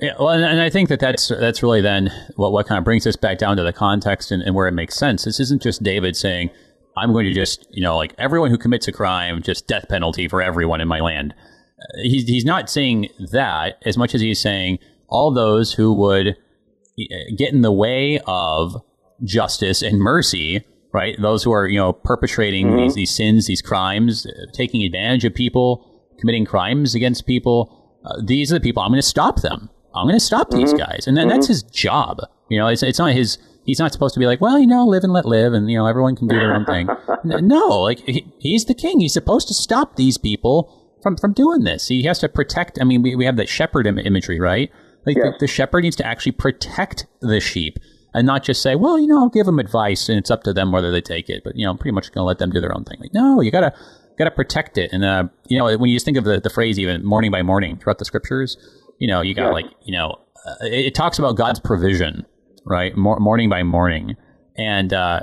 Yeah, 0.00 0.14
well, 0.18 0.30
and, 0.30 0.60
I 0.60 0.70
think 0.70 0.88
that 0.88 0.98
that's 0.98 1.28
that's 1.28 1.62
really 1.62 1.80
then 1.80 2.10
what 2.34 2.50
what 2.50 2.66
kind 2.66 2.78
of 2.78 2.84
brings 2.84 3.06
us 3.06 3.14
back 3.14 3.38
down 3.38 3.56
to 3.58 3.62
the 3.62 3.72
context 3.72 4.32
and, 4.32 4.42
and, 4.42 4.52
where 4.52 4.66
it 4.66 4.72
makes 4.72 4.96
sense. 4.96 5.24
This 5.24 5.38
isn't 5.38 5.62
just 5.62 5.84
David 5.84 6.16
saying, 6.16 6.50
"I'm 6.96 7.12
going 7.12 7.26
to 7.26 7.32
just 7.32 7.68
you 7.70 7.80
know 7.80 7.96
like 7.96 8.12
everyone 8.18 8.50
who 8.50 8.58
commits 8.58 8.88
a 8.88 8.92
crime, 8.92 9.40
just 9.40 9.68
death 9.68 9.88
penalty 9.88 10.26
for 10.26 10.42
everyone 10.42 10.80
in 10.80 10.88
my 10.88 10.98
land." 10.98 11.32
Uh, 11.78 12.02
he's 12.02 12.24
he's 12.24 12.44
not 12.44 12.68
saying 12.68 13.08
that 13.30 13.78
as 13.84 13.96
much 13.96 14.16
as 14.16 14.20
he's 14.20 14.40
saying 14.40 14.80
all 15.08 15.32
those 15.32 15.74
who 15.74 15.94
would 15.94 16.28
uh, 16.28 17.16
get 17.38 17.52
in 17.52 17.62
the 17.62 17.70
way 17.70 18.18
of 18.26 18.74
justice 19.22 19.80
and 19.80 20.00
mercy 20.00 20.66
right? 20.94 21.20
Those 21.20 21.42
who 21.42 21.52
are, 21.52 21.66
you 21.66 21.78
know, 21.78 21.92
perpetrating 21.92 22.68
mm-hmm. 22.68 22.76
these, 22.78 22.94
these 22.94 23.14
sins, 23.14 23.46
these 23.46 23.60
crimes, 23.60 24.26
uh, 24.26 24.46
taking 24.52 24.84
advantage 24.84 25.24
of 25.24 25.34
people, 25.34 25.84
committing 26.20 26.46
crimes 26.46 26.94
against 26.94 27.26
people. 27.26 27.98
Uh, 28.04 28.22
these 28.24 28.52
are 28.52 28.54
the 28.54 28.60
people 28.60 28.82
I'm 28.82 28.90
going 28.90 29.02
to 29.02 29.06
stop 29.06 29.42
them. 29.42 29.68
I'm 29.94 30.06
going 30.06 30.18
to 30.18 30.24
stop 30.24 30.50
mm-hmm. 30.50 30.60
these 30.60 30.72
guys. 30.72 31.06
And 31.06 31.16
then 31.16 31.26
mm-hmm. 31.28 31.36
that's 31.36 31.48
his 31.48 31.64
job. 31.64 32.20
You 32.48 32.58
know, 32.58 32.68
it's, 32.68 32.84
it's 32.84 33.00
not 33.00 33.12
his, 33.12 33.38
he's 33.66 33.80
not 33.80 33.92
supposed 33.92 34.14
to 34.14 34.20
be 34.20 34.26
like, 34.26 34.40
well, 34.40 34.58
you 34.58 34.68
know, 34.68 34.86
live 34.86 35.02
and 35.02 35.12
let 35.12 35.24
live 35.24 35.52
and, 35.52 35.68
you 35.68 35.76
know, 35.76 35.86
everyone 35.86 36.14
can 36.14 36.28
do 36.28 36.36
their 36.36 36.54
own 36.54 36.64
thing. 36.64 36.88
no, 37.24 37.66
like 37.80 37.98
he, 38.00 38.32
he's 38.38 38.64
the 38.66 38.74
king. 38.74 39.00
He's 39.00 39.14
supposed 39.14 39.48
to 39.48 39.54
stop 39.54 39.96
these 39.96 40.16
people 40.16 40.96
from, 41.02 41.16
from 41.16 41.32
doing 41.32 41.64
this. 41.64 41.88
He 41.88 42.04
has 42.04 42.20
to 42.20 42.28
protect. 42.28 42.78
I 42.80 42.84
mean, 42.84 43.02
we, 43.02 43.16
we 43.16 43.24
have 43.24 43.36
that 43.36 43.48
shepherd 43.48 43.88
Im- 43.88 43.98
imagery, 43.98 44.38
right? 44.38 44.70
Like 45.06 45.16
yes. 45.16 45.34
the, 45.40 45.46
the 45.46 45.46
shepherd 45.48 45.82
needs 45.82 45.96
to 45.96 46.06
actually 46.06 46.32
protect 46.32 47.06
the 47.20 47.40
sheep 47.40 47.78
and 48.14 48.26
not 48.26 48.44
just 48.44 48.62
say, 48.62 48.76
well, 48.76 48.98
you 48.98 49.08
know, 49.08 49.18
I'll 49.18 49.28
give 49.28 49.44
them 49.44 49.58
advice 49.58 50.08
and 50.08 50.16
it's 50.16 50.30
up 50.30 50.44
to 50.44 50.52
them 50.52 50.70
whether 50.70 50.90
they 50.92 51.00
take 51.00 51.28
it. 51.28 51.42
But 51.44 51.56
you 51.56 51.64
know, 51.64 51.72
I'm 51.72 51.78
pretty 51.78 51.94
much 51.94 52.12
going 52.12 52.22
to 52.22 52.26
let 52.26 52.38
them 52.38 52.50
do 52.50 52.60
their 52.60 52.74
own 52.74 52.84
thing. 52.84 52.98
Like, 53.00 53.12
no, 53.12 53.40
you 53.40 53.50
gotta 53.50 53.74
gotta 54.16 54.30
protect 54.30 54.78
it. 54.78 54.92
And 54.92 55.04
uh, 55.04 55.24
you 55.48 55.58
know, 55.58 55.76
when 55.76 55.90
you 55.90 55.96
just 55.96 56.06
think 56.06 56.16
of 56.16 56.24
the, 56.24 56.40
the 56.40 56.50
phrase 56.50 56.78
even 56.78 57.04
morning 57.04 57.30
by 57.30 57.42
morning 57.42 57.76
throughout 57.76 57.98
the 57.98 58.04
scriptures, 58.04 58.56
you 58.98 59.08
know, 59.08 59.20
you 59.20 59.34
got 59.34 59.46
yeah. 59.46 59.50
like 59.50 59.66
you 59.82 59.92
know, 59.92 60.20
uh, 60.46 60.54
it, 60.66 60.86
it, 60.86 60.94
talks 60.94 61.18
about 61.18 61.36
God's 61.36 61.58
provision, 61.58 62.24
right? 62.64 62.96
Mor- 62.96 63.18
morning 63.18 63.50
by 63.50 63.64
morning, 63.64 64.16
and 64.56 64.92
uh, 64.92 65.22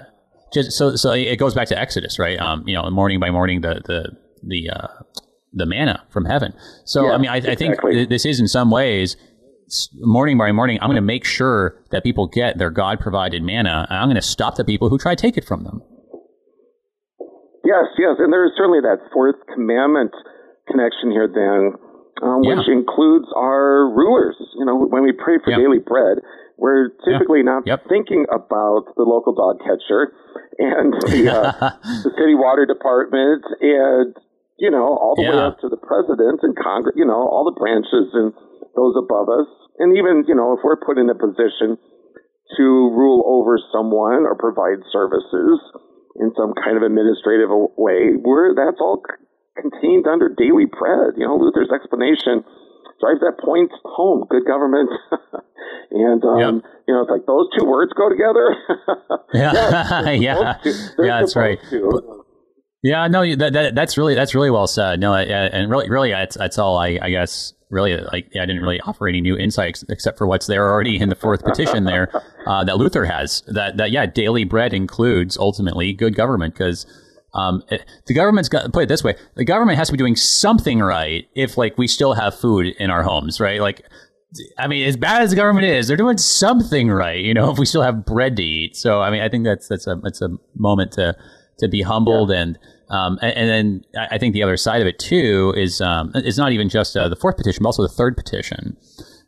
just 0.53 0.73
so 0.73 0.95
so 0.97 1.13
it 1.13 1.37
goes 1.37 1.53
back 1.53 1.67
to 1.69 1.79
Exodus, 1.79 2.19
right? 2.19 2.39
Um, 2.39 2.67
you 2.67 2.75
know, 2.75 2.89
morning 2.89 3.19
by 3.19 3.31
morning, 3.31 3.61
the 3.61 3.81
the 3.85 4.17
the 4.43 4.69
uh, 4.69 4.87
the 5.53 5.65
manna 5.65 6.03
from 6.09 6.25
heaven. 6.25 6.53
So 6.83 7.05
yeah, 7.05 7.13
I 7.13 7.17
mean, 7.17 7.29
I, 7.29 7.37
exactly. 7.37 7.91
I 7.91 7.95
think 7.95 8.09
this 8.09 8.25
is 8.25 8.39
in 8.39 8.47
some 8.47 8.69
ways 8.69 9.15
morning 9.99 10.37
by 10.37 10.51
morning, 10.51 10.79
I'm 10.81 10.87
going 10.87 10.95
to 10.95 11.01
make 11.01 11.25
sure 11.25 11.81
that 11.91 12.03
people 12.03 12.27
get 12.27 12.57
their 12.57 12.69
God 12.69 12.99
provided 12.99 13.43
manna, 13.43 13.87
and 13.89 13.97
I'm 13.97 14.07
going 14.07 14.15
to 14.15 14.21
stop 14.21 14.55
the 14.55 14.65
people 14.65 14.89
who 14.89 14.97
try 14.97 15.15
to 15.15 15.21
take 15.21 15.37
it 15.37 15.45
from 15.45 15.63
them. 15.63 15.81
Yes, 17.63 17.85
yes, 17.97 18.17
and 18.19 18.33
there 18.33 18.45
is 18.45 18.51
certainly 18.57 18.81
that 18.81 18.99
fourth 19.13 19.35
commandment 19.53 20.11
connection 20.67 21.11
here, 21.11 21.29
then, 21.29 21.77
um, 22.23 22.43
yeah. 22.43 22.57
which 22.57 22.67
includes 22.67 23.27
our 23.35 23.87
rulers. 23.93 24.35
You 24.57 24.65
know, 24.65 24.75
when 24.75 25.03
we 25.03 25.13
pray 25.13 25.37
for 25.43 25.53
daily 25.55 25.79
bread, 25.79 26.19
we're 26.57 26.89
typically 27.05 27.41
not 27.41 27.63
yep. 27.65 27.85
thinking 27.89 28.25
about 28.29 28.93
the 28.97 29.01
local 29.01 29.33
dog 29.33 29.61
catcher 29.65 30.13
and 30.57 30.93
the, 31.09 31.31
uh, 31.31 31.51
the 32.05 32.11
city 32.17 32.37
water 32.37 32.65
department 32.65 33.41
and 33.61 34.13
you 34.61 34.69
know 34.69 34.93
all 34.93 35.17
the 35.17 35.25
way 35.25 35.37
up 35.41 35.57
to 35.57 35.69
the 35.69 35.77
president 35.77 36.41
and 36.43 36.53
Congress. 36.53 36.93
You 36.95 37.05
know 37.05 37.17
all 37.17 37.49
the 37.49 37.57
branches 37.57 38.13
and 38.13 38.33
those 38.75 38.93
above 38.93 39.29
us 39.29 39.49
and 39.79 39.97
even, 39.97 40.25
you 40.27 40.35
know, 40.35 40.53
if 40.53 40.59
we're 40.63 40.79
put 40.79 40.97
in 40.97 41.09
a 41.09 41.15
position 41.15 41.77
to 42.57 42.63
rule 42.63 43.23
over 43.25 43.57
someone 43.71 44.27
or 44.27 44.35
provide 44.35 44.83
services 44.91 45.59
in 46.19 46.31
some 46.35 46.53
kind 46.53 46.75
of 46.75 46.83
administrative 46.83 47.49
way, 47.77 48.13
we're, 48.19 48.53
that's 48.55 48.79
all 48.79 49.01
contained 49.55 50.07
under 50.07 50.27
daily 50.29 50.65
bread. 50.65 51.15
You 51.15 51.27
know, 51.27 51.37
Luther's 51.37 51.71
explanation 51.73 52.43
drives 52.99 53.19
that 53.21 53.39
point 53.39 53.71
home. 53.83 54.27
Good 54.29 54.45
government. 54.45 54.89
and, 55.91 56.23
um, 56.23 56.39
yep. 56.39 56.71
you 56.87 56.93
know, 56.93 57.01
it's 57.01 57.11
like 57.11 57.25
those 57.25 57.47
two 57.57 57.65
words 57.65 57.91
go 57.93 58.09
together. 58.09 58.55
yeah. 59.33 60.11
yeah. 60.11 60.57
yeah, 60.99 61.19
that's 61.19 61.35
right. 61.35 61.59
To. 61.69 62.23
Yeah, 62.83 63.07
no, 63.07 63.23
that, 63.35 63.53
that, 63.53 63.75
that's 63.75 63.97
really 63.97 64.15
that's 64.15 64.33
really 64.33 64.49
well 64.49 64.65
said. 64.65 64.99
No, 64.99 65.13
and 65.13 65.69
really, 65.69 65.87
really, 65.89 66.09
that's, 66.09 66.35
that's 66.35 66.57
all 66.57 66.77
I, 66.77 66.97
I 66.99 67.11
guess 67.11 67.53
really 67.71 67.97
like 67.97 68.27
I 68.35 68.45
didn't 68.45 68.61
really 68.61 68.79
offer 68.81 69.07
any 69.07 69.21
new 69.21 69.37
insights 69.37 69.83
except 69.89 70.17
for 70.17 70.27
what's 70.27 70.47
there 70.47 70.69
already 70.69 70.99
in 70.99 71.09
the 71.09 71.15
fourth 71.15 71.43
petition 71.43 71.85
there 71.85 72.11
uh, 72.45 72.63
that 72.65 72.77
Luther 72.77 73.05
has. 73.05 73.43
That 73.47 73.77
that 73.77 73.91
yeah, 73.91 74.05
daily 74.05 74.43
bread 74.43 74.73
includes 74.73 75.37
ultimately 75.37 75.93
good 75.93 76.15
government 76.15 76.53
because 76.53 76.85
um, 77.33 77.63
it, 77.69 77.85
the 78.07 78.13
government's 78.13 78.49
got 78.49 78.71
put 78.73 78.83
it 78.83 78.89
this 78.89 79.03
way: 79.03 79.15
the 79.35 79.45
government 79.45 79.77
has 79.77 79.87
to 79.87 79.93
be 79.93 79.97
doing 79.97 80.15
something 80.15 80.79
right 80.79 81.27
if 81.35 81.57
like 81.57 81.77
we 81.77 81.87
still 81.87 82.13
have 82.13 82.35
food 82.35 82.67
in 82.79 82.89
our 82.89 83.03
homes, 83.03 83.39
right? 83.39 83.61
Like. 83.61 83.81
I 84.57 84.67
mean, 84.67 84.87
as 84.87 84.95
bad 84.95 85.23
as 85.23 85.31
the 85.31 85.35
government 85.35 85.65
is, 85.65 85.89
they're 85.89 85.97
doing 85.97 86.17
something 86.17 86.89
right, 86.89 87.19
you 87.21 87.33
know. 87.33 87.51
If 87.51 87.57
we 87.57 87.65
still 87.65 87.81
have 87.81 88.05
bread 88.05 88.37
to 88.37 88.41
eat, 88.41 88.77
so 88.77 89.01
I 89.01 89.11
mean, 89.11 89.21
I 89.21 89.27
think 89.27 89.43
that's 89.43 89.67
that's 89.67 89.87
a 89.87 89.99
it's 90.05 90.21
a 90.21 90.29
moment 90.55 90.93
to 90.93 91.17
to 91.61 91.67
be 91.67 91.81
humbled 91.81 92.29
yeah. 92.29 92.41
and 92.41 92.59
um, 92.89 93.17
and, 93.21 93.31
and, 93.37 93.49
then 93.49 94.07
I 94.11 94.17
think 94.17 94.33
the 94.33 94.43
other 94.43 94.57
side 94.57 94.81
of 94.81 94.87
it 94.87 94.99
too 94.99 95.53
is 95.55 95.79
um, 95.79 96.11
it's 96.13 96.37
not 96.37 96.51
even 96.51 96.67
just 96.67 96.97
uh, 96.97 97.07
the 97.07 97.15
fourth 97.15 97.37
petition, 97.37 97.63
but 97.63 97.69
also 97.69 97.83
the 97.83 97.87
third 97.87 98.17
petition 98.17 98.75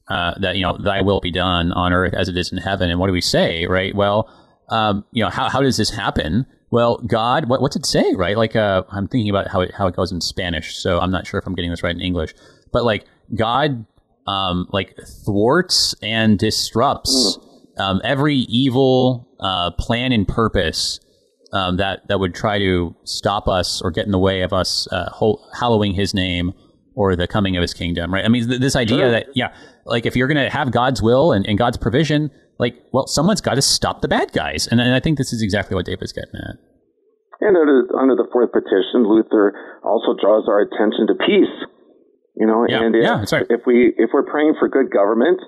uh, 0.09 0.33
that 0.39 0.57
you 0.57 0.63
know 0.63 0.77
Thy 0.77 1.01
will 1.01 1.21
be 1.21 1.31
done 1.31 1.71
on 1.71 1.93
earth 1.93 2.13
as 2.13 2.27
it 2.27 2.35
is 2.35 2.51
in 2.51 2.57
heaven. 2.57 2.89
And 2.89 2.99
what 2.99 3.07
do 3.07 3.13
we 3.13 3.21
say, 3.21 3.65
right? 3.65 3.95
Well, 3.95 4.29
um, 4.67 5.05
you 5.11 5.23
know, 5.23 5.29
how 5.29 5.47
how 5.47 5.61
does 5.61 5.77
this 5.77 5.89
happen? 5.89 6.45
Well, 6.71 6.97
God, 7.07 7.47
what, 7.47 7.61
what's 7.61 7.75
it 7.75 7.85
say, 7.85 8.15
right? 8.15 8.35
Like, 8.35 8.55
uh, 8.55 8.83
I'm 8.89 9.07
thinking 9.07 9.29
about 9.29 9.47
how 9.47 9.61
it 9.61 9.73
how 9.73 9.87
it 9.87 9.95
goes 9.95 10.11
in 10.11 10.19
Spanish, 10.19 10.75
so 10.75 10.99
I'm 10.99 11.11
not 11.11 11.25
sure 11.25 11.39
if 11.39 11.47
I'm 11.47 11.55
getting 11.55 11.71
this 11.71 11.83
right 11.83 11.95
in 11.95 12.01
English, 12.01 12.33
but 12.73 12.83
like 12.83 13.05
God, 13.33 13.85
um, 14.27 14.67
like 14.73 14.97
thwarts 15.23 15.95
and 16.01 16.37
disrupts 16.37 17.39
um, 17.77 18.01
every 18.03 18.35
evil 18.35 19.27
uh, 19.39 19.71
plan 19.71 20.11
and 20.11 20.27
purpose 20.27 20.99
um, 21.53 21.77
that 21.77 22.07
that 22.07 22.19
would 22.19 22.35
try 22.35 22.57
to 22.57 22.95
stop 23.03 23.47
us 23.47 23.81
or 23.81 23.91
get 23.91 24.05
in 24.05 24.11
the 24.11 24.19
way 24.19 24.41
of 24.41 24.51
us 24.51 24.87
uh, 24.91 25.09
hallowing 25.57 25.93
His 25.93 26.13
name 26.13 26.53
or 26.95 27.15
the 27.15 27.27
coming 27.27 27.55
of 27.55 27.61
His 27.61 27.73
kingdom. 27.73 28.13
Right? 28.13 28.25
I 28.25 28.27
mean, 28.27 28.49
th- 28.49 28.59
this 28.59 28.75
idea 28.75 28.97
sure. 28.97 29.11
that 29.11 29.27
yeah, 29.35 29.55
like 29.85 30.05
if 30.05 30.15
you're 30.15 30.27
going 30.27 30.43
to 30.43 30.49
have 30.49 30.71
God's 30.71 31.01
will 31.01 31.31
and, 31.31 31.45
and 31.47 31.57
God's 31.57 31.77
provision, 31.77 32.31
like 32.59 32.75
well, 32.91 33.07
someone's 33.07 33.41
got 33.41 33.55
to 33.55 33.61
stop 33.61 34.01
the 34.01 34.07
bad 34.07 34.33
guys, 34.33 34.67
and, 34.67 34.81
and 34.81 34.93
I 34.93 34.99
think 34.99 35.17
this 35.17 35.31
is 35.31 35.41
exactly 35.41 35.75
what 35.75 35.85
David's 35.85 36.11
getting 36.11 36.35
at. 36.35 36.57
And 37.39 37.57
under, 37.57 37.83
under 37.99 38.15
the 38.15 38.27
fourth 38.31 38.51
petition, 38.51 39.03
Luther 39.03 39.53
also 39.83 40.15
draws 40.15 40.47
our 40.47 40.61
attention 40.61 41.07
to 41.07 41.15
peace. 41.27 41.55
You 42.35 42.47
know, 42.47 42.65
yeah, 42.67 42.81
and 42.81 42.95
if, 42.95 43.03
yeah, 43.03 43.25
right. 43.31 43.45
if 43.49 43.61
we 43.67 43.93
if 43.95 44.09
we're 44.11 44.25
praying 44.25 44.55
for 44.57 44.67
good 44.67 44.89
government, 44.89 45.39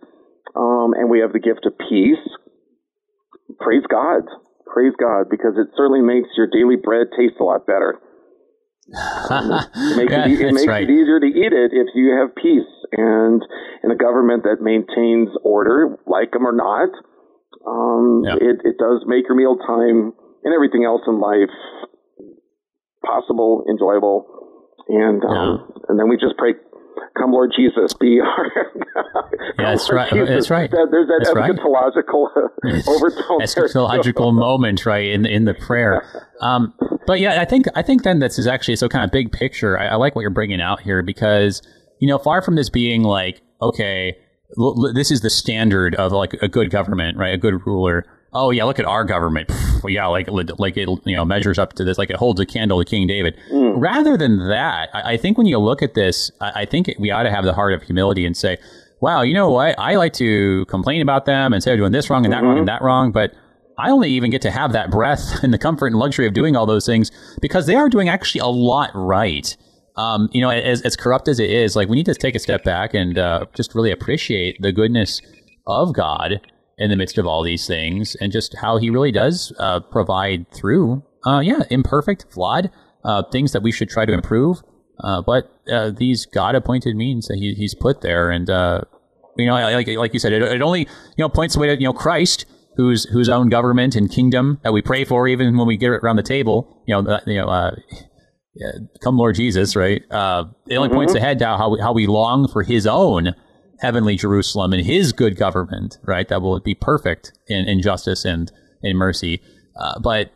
um, 0.56 0.94
and 0.94 1.10
we 1.10 1.22
have 1.22 1.34
the 1.34 1.40
gift 1.40 1.66
of 1.66 1.74
peace, 1.90 2.22
praise 3.58 3.82
God, 3.90 4.22
praise 4.76 4.92
God, 5.00 5.32
because 5.32 5.56
it 5.56 5.72
certainly 5.80 6.04
makes 6.04 6.28
your 6.36 6.52
daily 6.52 6.76
bread 6.76 7.08
taste 7.16 7.40
a 7.40 7.44
lot 7.48 7.64
better. 7.64 8.04
It 9.76 9.98
makes, 9.98 10.12
yeah, 10.12 10.28
it, 10.28 10.40
it, 10.40 10.54
makes 10.54 10.68
right. 10.68 10.84
it 10.84 10.94
easier 10.94 11.20
to 11.20 11.26
eat 11.26 11.54
it 11.56 11.72
if 11.74 11.88
you 11.96 12.14
have 12.20 12.36
peace 12.36 12.70
and 12.92 13.42
in 13.84 13.90
a 13.90 13.96
government 13.96 14.44
that 14.44 14.62
maintains 14.62 15.30
order, 15.42 15.98
like 16.06 16.32
them 16.32 16.46
or 16.46 16.54
not. 16.54 16.94
Um, 17.66 18.22
yeah. 18.24 18.36
it, 18.38 18.62
it 18.62 18.78
does 18.78 19.02
make 19.08 19.26
your 19.26 19.36
meal 19.36 19.58
time 19.58 20.14
and 20.44 20.54
everything 20.54 20.86
else 20.86 21.02
in 21.08 21.20
life 21.20 21.50
possible, 23.02 23.66
enjoyable, 23.70 24.30
and 24.88 25.24
um, 25.26 25.66
yeah. 25.66 25.90
and 25.90 26.00
then 26.00 26.10
we 26.10 26.18
just 26.18 26.38
pray, 26.38 26.54
"Come, 27.18 27.32
Lord 27.32 27.52
Jesus, 27.56 27.94
be 27.94 28.20
our." 28.24 28.52
yeah, 29.58 29.72
that's 29.72 29.92
right. 29.92 30.12
Jesus. 30.12 30.30
That's 30.30 30.50
right. 30.50 30.72
That, 30.72 30.88
there's 30.92 31.08
that 31.08 31.22
that's 31.24 31.36
eschatological 31.36 32.30
right. 32.64 32.88
overtone. 32.88 33.42
Eschatological 33.42 34.34
moment, 34.34 34.86
right 34.86 35.08
in 35.08 35.26
in 35.26 35.46
the 35.46 35.54
prayer. 35.54 36.04
Um, 36.42 36.74
but 37.08 37.20
yeah, 37.20 37.42
I 37.42 37.46
think 37.46 37.66
I 37.76 37.82
think 37.82 38.04
then 38.04 38.20
this 38.20 38.38
is 38.38 38.48
actually 38.48 38.76
so 38.76 38.90
kind 38.90 39.04
of 39.04 39.12
big 39.12 39.32
picture. 39.32 39.78
I, 39.78 39.88
I 39.88 39.96
like 39.96 40.16
what 40.16 40.22
you're 40.22 40.32
bringing 40.32 40.62
out 40.62 40.82
here 40.82 41.02
because 41.02 41.62
you 42.00 42.08
know, 42.08 42.18
far 42.18 42.42
from 42.42 42.56
this 42.56 42.70
being 42.70 43.04
like 43.04 43.42
okay, 43.62 44.16
l- 44.58 44.86
l- 44.86 44.94
this 44.94 45.12
is 45.12 45.22
the 45.22 45.30
standard 45.30 45.96
of 45.96 46.12
like 46.12 46.34
a 46.42 46.48
good 46.48 46.70
government, 46.70 47.18
right? 47.18 47.34
A 47.34 47.38
good 47.38 47.66
ruler 47.66 48.06
oh 48.36 48.52
yeah, 48.52 48.66
look 48.66 48.78
at 48.78 48.86
our 48.86 49.04
government. 49.04 49.50
Well, 49.86 49.94
yeah, 49.94 50.08
like 50.08 50.28
like 50.58 50.78
it 50.78 50.90
you 51.06 51.16
know 51.16 51.24
measures 51.24 51.60
up 51.60 51.74
to 51.74 51.84
this, 51.84 52.00
like 52.00 52.10
it 52.10 52.16
holds 52.16 52.40
a 52.40 52.46
candle 52.46 52.84
to 52.84 52.90
King 52.90 53.06
David. 53.06 53.38
Mm. 53.52 53.76
Rather 53.78 54.18
than 54.18 54.50
that, 54.50 54.90
I, 54.96 55.14
I, 55.14 55.18
think 55.18 55.38
when 55.38 55.46
you 55.46 55.60
look 55.60 55.84
at 55.84 55.94
this, 55.94 56.32
I, 56.42 56.62
I 56.62 56.66
think 56.66 56.92
we 56.98 57.12
ought 57.12 57.22
to 57.24 57.30
have 57.30 57.46
the 57.46 57.54
heart 57.54 57.72
of 57.72 57.84
humility 57.84 58.26
and 58.26 58.36
say, 58.36 58.58
wow, 59.00 59.22
you 59.22 59.36
know 59.36 59.52
what? 59.52 59.78
I 59.78 59.94
like 59.96 60.14
to 60.14 60.66
complain 60.66 61.04
about 61.04 61.26
them 61.26 61.54
and 61.54 61.62
say 61.62 61.70
they're 61.70 61.78
doing 61.78 61.92
this 61.92 62.10
wrong 62.10 62.26
and 62.26 62.34
that 62.34 62.38
mm-hmm. 62.38 62.48
wrong 62.48 62.58
and 62.58 62.68
that 62.68 62.82
wrong, 62.82 63.12
but 63.12 63.36
I 63.78 63.92
only 63.92 64.10
even 64.10 64.32
get 64.32 64.42
to 64.42 64.50
have 64.50 64.74
that 64.74 64.90
breath 64.90 65.22
and 65.44 65.54
the 65.54 65.60
comfort 65.60 65.88
and 65.88 65.98
luxury 65.98 66.26
of 66.26 66.34
doing 66.34 66.56
all 66.56 66.66
those 66.66 66.88
things 66.88 67.12
because 67.44 67.68
they 67.68 67.76
are 67.76 67.88
doing 67.88 68.10
actually 68.10 68.42
a 68.42 68.48
lot 68.48 68.90
right. 68.96 69.56
Um, 69.98 70.30
you 70.32 70.42
know, 70.42 70.50
as, 70.50 70.82
as 70.82 70.96
corrupt 70.96 71.28
as 71.28 71.40
it 71.40 71.52
is, 71.52 71.76
like 71.76 71.90
we 71.90 71.96
need 71.96 72.08
to 72.08 72.16
take 72.16 72.34
a 72.34 72.40
step 72.40 72.64
back 72.64 72.96
and 72.96 73.20
uh, 73.20 73.46
just 73.56 73.76
really 73.76 73.92
appreciate 73.92 74.60
the 74.62 74.72
goodness 74.72 75.22
of 75.68 75.94
God 75.94 76.42
in 76.78 76.90
the 76.90 76.96
midst 76.96 77.18
of 77.18 77.26
all 77.26 77.44
these 77.44 77.68
things 77.68 78.16
and 78.16 78.32
just 78.32 78.56
how 78.62 78.78
he 78.78 78.90
really 78.90 79.12
does 79.12 79.54
uh, 79.60 79.80
provide 79.80 80.50
through, 80.52 81.04
uh, 81.26 81.40
yeah, 81.40 81.64
imperfect, 81.70 82.26
flawed 82.30 82.70
uh, 83.04 83.24
things 83.32 83.54
that 83.54 83.64
we 83.64 83.72
should 83.72 83.90
try 83.90 84.06
to 84.06 84.14
improve. 84.14 84.62
Uh, 85.00 85.22
but 85.22 85.52
uh, 85.72 85.92
these 85.92 86.26
God 86.26 86.56
appointed 86.56 86.96
means 86.96 87.28
that 87.28 87.36
he, 87.36 87.54
he's 87.54 87.76
put 87.76 88.02
there. 88.02 88.30
And, 88.30 88.50
uh, 88.50 88.82
you 89.38 89.46
know, 89.46 89.54
like, 89.54 89.88
like 89.88 90.14
you 90.14 90.20
said, 90.20 90.34
it, 90.34 90.42
it 90.42 90.62
only, 90.62 90.82
you 90.82 90.88
know, 91.20 91.30
points 91.30 91.56
the 91.56 91.62
way 91.62 91.68
to, 91.68 91.76
you 91.76 91.88
know, 91.88 91.94
Christ, 91.94 92.46
whose, 92.76 93.06
whose 93.06 93.30
own 93.30 93.50
government 93.50 93.96
and 93.96 94.12
kingdom 94.12 94.60
that 94.64 94.74
we 94.74 94.82
pray 94.82 95.06
for, 95.06 95.28
even 95.28 95.58
when 95.58 95.68
we 95.68 95.78
get 95.78 95.90
around 95.90 96.18
the 96.18 96.24
table, 96.24 96.84
you 96.88 96.94
know, 96.94 97.20
you 97.26 97.36
know, 97.36 97.72
yeah, 98.56 98.72
come 99.04 99.18
Lord 99.18 99.36
Jesus, 99.36 99.76
right? 99.76 100.02
it 100.02 100.08
only 100.12 100.54
mm-hmm. 100.70 100.94
points 100.96 101.16
ahead 101.16 101.40
to 101.40 101.46
how 101.46 101.70
we, 101.70 101.80
how 101.80 101.94
we 101.94 102.08
long 102.08 102.48
for 102.48 102.64
his 102.64 102.88
own 102.88 103.34
heavenly 103.80 104.16
Jerusalem 104.16 104.74
and 104.74 104.86
his 104.86 105.14
good 105.14 105.38
government, 105.38 105.98
right? 106.04 106.28
That 106.28 106.42
will 106.42 106.60
be 106.60 106.76
perfect 106.76 107.34
in, 107.48 107.68
in 107.68 107.82
justice 107.82 108.26
and 108.26 108.52
in 108.82 108.98
mercy. 108.98 109.42
Uh, 109.76 110.00
but 110.00 110.32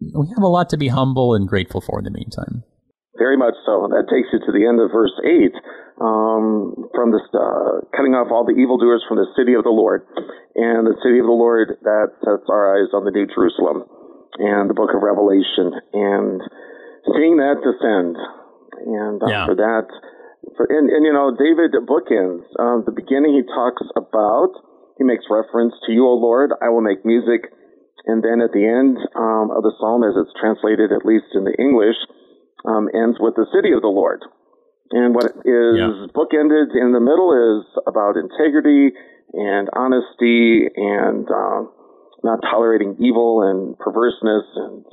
we 0.00 0.28
have 0.28 0.42
a 0.42 0.48
lot 0.48 0.70
to 0.70 0.76
be 0.76 0.88
humble 0.88 1.34
and 1.34 1.48
grateful 1.48 1.80
for 1.80 1.98
in 1.98 2.04
the 2.04 2.10
meantime. 2.10 2.62
Very 3.18 3.36
much 3.36 3.54
so. 3.64 3.88
That 3.88 4.12
takes 4.12 4.28
you 4.32 4.40
to 4.44 4.52
the 4.52 4.68
end 4.68 4.76
of 4.80 4.92
verse 4.92 5.14
8. 5.24 5.52
Um, 5.96 6.92
from 6.92 7.16
this, 7.16 7.24
uh, 7.32 7.80
cutting 7.96 8.12
off 8.12 8.28
all 8.28 8.44
the 8.44 8.52
evildoers 8.52 9.00
from 9.08 9.16
the 9.16 9.24
city 9.32 9.56
of 9.56 9.64
the 9.64 9.72
Lord. 9.72 10.04
And 10.52 10.84
the 10.84 11.00
city 11.00 11.16
of 11.18 11.24
the 11.24 11.36
Lord, 11.36 11.80
that 11.80 12.12
sets 12.20 12.44
our 12.52 12.76
eyes 12.76 12.92
on 12.92 13.08
the 13.08 13.12
New 13.16 13.24
Jerusalem 13.32 13.88
and 14.36 14.68
the 14.68 14.76
book 14.76 14.92
of 14.92 15.00
Revelation 15.00 15.72
and 15.96 16.44
seeing 17.16 17.40
that 17.40 17.64
descend. 17.64 18.20
And 18.84 19.16
uh, 19.24 19.32
yeah. 19.32 19.46
for 19.48 19.56
that, 19.56 19.88
and, 20.54 20.90
and, 20.90 21.02
you 21.04 21.12
know, 21.12 21.34
David 21.34 21.74
bookends. 21.84 22.46
Um, 22.58 22.84
the 22.86 22.94
beginning, 22.94 23.34
he 23.34 23.44
talks 23.46 23.82
about, 23.96 24.54
he 24.98 25.04
makes 25.04 25.24
reference 25.28 25.74
to 25.86 25.92
you, 25.92 26.06
O 26.06 26.14
Lord, 26.14 26.50
I 26.62 26.70
will 26.70 26.82
make 26.82 27.04
music. 27.04 27.50
And 28.06 28.22
then 28.22 28.40
at 28.40 28.54
the 28.54 28.62
end 28.62 28.96
um, 29.18 29.50
of 29.50 29.66
the 29.66 29.74
psalm, 29.82 30.06
as 30.06 30.14
it's 30.14 30.32
translated, 30.38 30.94
at 30.94 31.04
least 31.04 31.34
in 31.34 31.42
the 31.42 31.54
English, 31.58 31.98
um, 32.64 32.88
ends 32.94 33.18
with 33.18 33.34
the 33.34 33.46
city 33.50 33.74
of 33.74 33.82
the 33.82 33.90
Lord. 33.90 34.22
And 34.90 35.14
what 35.14 35.34
is 35.42 35.74
yeah. 35.74 36.06
bookended 36.14 36.70
in 36.78 36.94
the 36.94 37.02
middle 37.02 37.34
is 37.34 37.66
about 37.90 38.14
integrity 38.14 38.94
and 39.34 39.68
honesty 39.74 40.70
and 40.70 41.26
um, 41.26 41.74
not 42.22 42.38
tolerating 42.46 42.96
evil 43.00 43.42
and 43.42 43.76
perverseness 43.78 44.46
and 44.54 44.84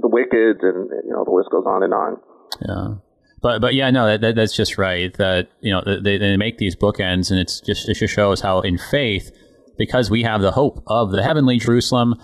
the 0.00 0.08
wicked, 0.08 0.62
and 0.62 0.90
you 1.04 1.10
know 1.10 1.24
the 1.24 1.30
list 1.30 1.50
goes 1.50 1.64
on 1.66 1.82
and 1.82 1.94
on. 1.94 2.20
Yeah. 2.62 3.13
But 3.44 3.60
but 3.60 3.74
yeah, 3.74 3.90
no, 3.90 4.06
that, 4.06 4.22
that, 4.22 4.36
that's 4.36 4.56
just 4.56 4.78
right. 4.78 5.12
That 5.18 5.48
you 5.60 5.70
know 5.70 5.82
they, 5.84 6.16
they 6.16 6.34
make 6.38 6.56
these 6.56 6.74
bookends, 6.74 7.30
and 7.30 7.38
it's 7.38 7.60
just 7.60 7.86
it 7.90 7.94
just 7.94 8.14
shows 8.14 8.40
how 8.40 8.60
in 8.60 8.78
faith, 8.78 9.30
because 9.76 10.10
we 10.10 10.22
have 10.22 10.40
the 10.40 10.52
hope 10.52 10.82
of 10.86 11.10
the 11.10 11.22
heavenly 11.22 11.58
Jerusalem, 11.58 12.14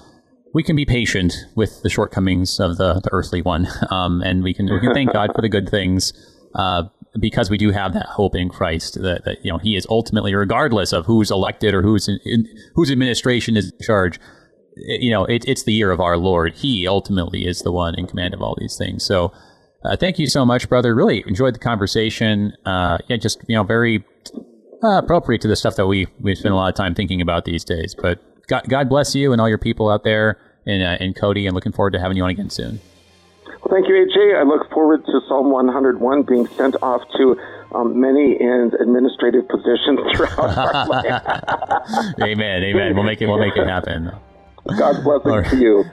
we 0.55 0.62
can 0.62 0.77
be 0.77 0.87
patient 0.87 1.35
with 1.55 1.83
the 1.83 1.91
shortcomings 1.91 2.59
of 2.59 2.79
the, 2.79 3.01
the 3.01 3.11
earthly 3.12 3.43
one, 3.43 3.68
um, 3.91 4.23
and 4.23 4.43
we 4.43 4.55
can 4.55 4.73
we 4.73 4.81
can 4.81 4.95
thank 4.95 5.12
God 5.12 5.33
for 5.35 5.43
the 5.43 5.51
good 5.51 5.68
things. 5.68 6.14
Uh, 6.55 6.85
because 7.21 7.51
we 7.51 7.59
do 7.59 7.71
have 7.71 7.93
that 7.93 8.07
hope 8.07 8.35
in 8.35 8.49
Christ 8.49 8.95
that, 9.03 9.25
that, 9.27 9.45
you 9.45 9.53
know 9.53 9.59
He 9.59 9.77
is 9.77 9.87
ultimately, 9.91 10.35
regardless 10.35 10.91
of 10.95 11.05
who's 11.05 11.31
elected 11.31 11.75
or 11.75 11.83
who's 11.83 12.09
in, 12.09 12.18
in, 12.25 12.49
whose 12.75 12.91
administration 12.91 13.59
is 13.59 13.73
in 13.73 13.79
charge, 13.85 14.18
you 14.75 15.11
know 15.11 15.27
it, 15.27 15.45
it's 15.47 15.64
the 15.64 15.75
year 15.75 15.91
of 15.91 16.01
our 16.01 16.16
Lord. 16.16 16.55
He 16.55 16.89
ultimately 16.89 17.47
is 17.47 17.61
the 17.61 17.73
one 17.73 17.95
in 17.95 18.07
command 18.07 18.33
of 18.33 18.41
all 18.41 18.57
these 18.59 18.79
things. 18.79 19.05
So 19.05 19.35
uh, 19.85 19.97
thank 19.97 20.18
you 20.18 20.26
so 20.26 20.45
much, 20.45 20.68
brother. 20.68 20.95
Really 20.95 21.24
enjoyed 21.26 21.55
the 21.55 21.59
conversation. 21.59 22.53
Uh, 22.66 22.99
yeah, 23.09 23.16
just 23.16 23.43
you 23.49 23.57
know, 23.57 23.62
very 23.62 24.05
uh, 24.83 24.99
appropriate 24.99 25.41
to 25.43 25.49
the 25.49 25.57
stuff 25.57 25.76
that 25.76 25.87
we 25.87 26.07
we 26.20 26.35
spend 26.35 26.53
a 26.53 26.57
lot 26.57 26.68
of 26.68 26.74
time 26.74 26.95
thinking 26.95 27.20
about 27.20 27.45
these 27.45 27.64
days. 27.64 27.95
But 27.95 28.20
God, 28.47 28.68
God 28.68 28.89
bless 28.89 29.14
you 29.14 29.33
and 29.33 29.41
all 29.41 29.49
your 29.49 29.59
people 29.59 29.89
out 29.89 30.05
there 30.05 30.39
in 30.66 30.83
uh, 30.83 30.99
in 31.01 31.14
Cody, 31.14 31.47
and 31.47 31.55
looking 31.55 31.72
forward 31.72 31.93
to 31.93 32.01
having 32.01 32.16
you 32.16 32.24
on 32.24 32.31
again 32.31 32.51
soon. 32.51 32.81
Well, 33.47 33.70
thank 33.70 33.89
you, 33.89 33.95
AJ. 33.95 34.39
I 34.39 34.43
look 34.43 34.70
forward 34.70 35.05
to 35.05 35.20
Psalm 35.28 35.51
101 35.51 36.22
being 36.22 36.47
sent 36.49 36.76
off 36.83 37.03
to 37.18 37.37
um, 37.74 38.01
many 38.01 38.37
in 38.41 38.72
administrative 38.81 39.49
positions 39.49 40.01
throughout 40.16 40.59
our 40.59 40.89
life. 40.89 42.14
amen. 42.22 42.64
Amen. 42.64 42.95
We'll 42.95 43.05
make 43.05 43.20
it. 43.20 43.26
We'll 43.26 43.39
make 43.39 43.57
it 43.57 43.66
happen. 43.66 44.12
God 44.78 45.03
bless 45.03 45.24
right. 45.24 45.53
you. 45.59 45.85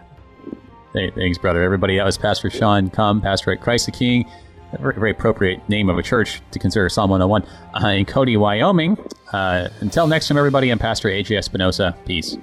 Thanks, 1.15 1.37
brother. 1.37 1.61
Everybody, 1.61 1.97
that 1.97 2.05
was 2.05 2.17
Pastor 2.17 2.49
Sean 2.49 2.89
Cum, 2.89 3.21
pastor 3.21 3.51
at 3.51 3.61
Christ 3.61 3.85
the 3.85 3.91
King. 3.91 4.29
A 4.73 4.77
very, 4.79 4.95
very 4.95 5.11
appropriate 5.11 5.67
name 5.69 5.89
of 5.89 5.97
a 5.97 6.03
church 6.03 6.41
to 6.51 6.59
consider 6.59 6.89
Psalm 6.89 7.09
101 7.09 7.45
uh, 7.73 7.87
in 7.89 8.05
Cody, 8.05 8.35
Wyoming. 8.35 8.97
Uh, 9.31 9.69
until 9.79 10.07
next 10.07 10.27
time, 10.27 10.37
everybody, 10.37 10.69
I'm 10.69 10.79
Pastor 10.79 11.09
AJ 11.09 11.37
Espinosa. 11.37 11.95
Peace. 12.05 12.37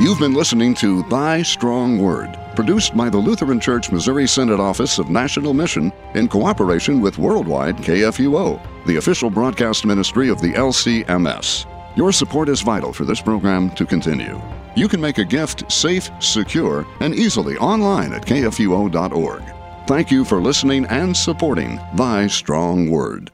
You've 0.00 0.18
been 0.18 0.34
listening 0.34 0.74
to 0.76 1.02
Thy 1.04 1.42
Strong 1.42 1.98
Word, 1.98 2.38
produced 2.54 2.96
by 2.96 3.08
the 3.10 3.18
Lutheran 3.18 3.60
Church 3.60 3.90
Missouri 3.90 4.26
Synod 4.26 4.60
Office 4.60 4.98
of 4.98 5.10
National 5.10 5.52
Mission 5.52 5.92
in 6.14 6.28
cooperation 6.28 7.00
with 7.00 7.18
Worldwide 7.18 7.76
KFUO, 7.78 8.60
the 8.86 8.96
official 8.96 9.28
broadcast 9.28 9.84
ministry 9.84 10.28
of 10.28 10.40
the 10.40 10.52
LCMS. 10.52 11.66
Your 11.96 12.12
support 12.12 12.48
is 12.48 12.60
vital 12.60 12.92
for 12.92 13.04
this 13.04 13.20
program 13.20 13.70
to 13.70 13.84
continue. 13.84 14.40
You 14.78 14.86
can 14.86 15.00
make 15.00 15.18
a 15.18 15.24
gift 15.24 15.72
safe, 15.72 16.08
secure, 16.20 16.86
and 17.00 17.12
easily 17.12 17.56
online 17.56 18.12
at 18.12 18.24
kfuo.org. 18.24 19.42
Thank 19.88 20.12
you 20.12 20.24
for 20.24 20.40
listening 20.40 20.86
and 20.86 21.16
supporting 21.16 21.80
Thy 21.96 22.28
Strong 22.28 22.88
Word. 22.88 23.32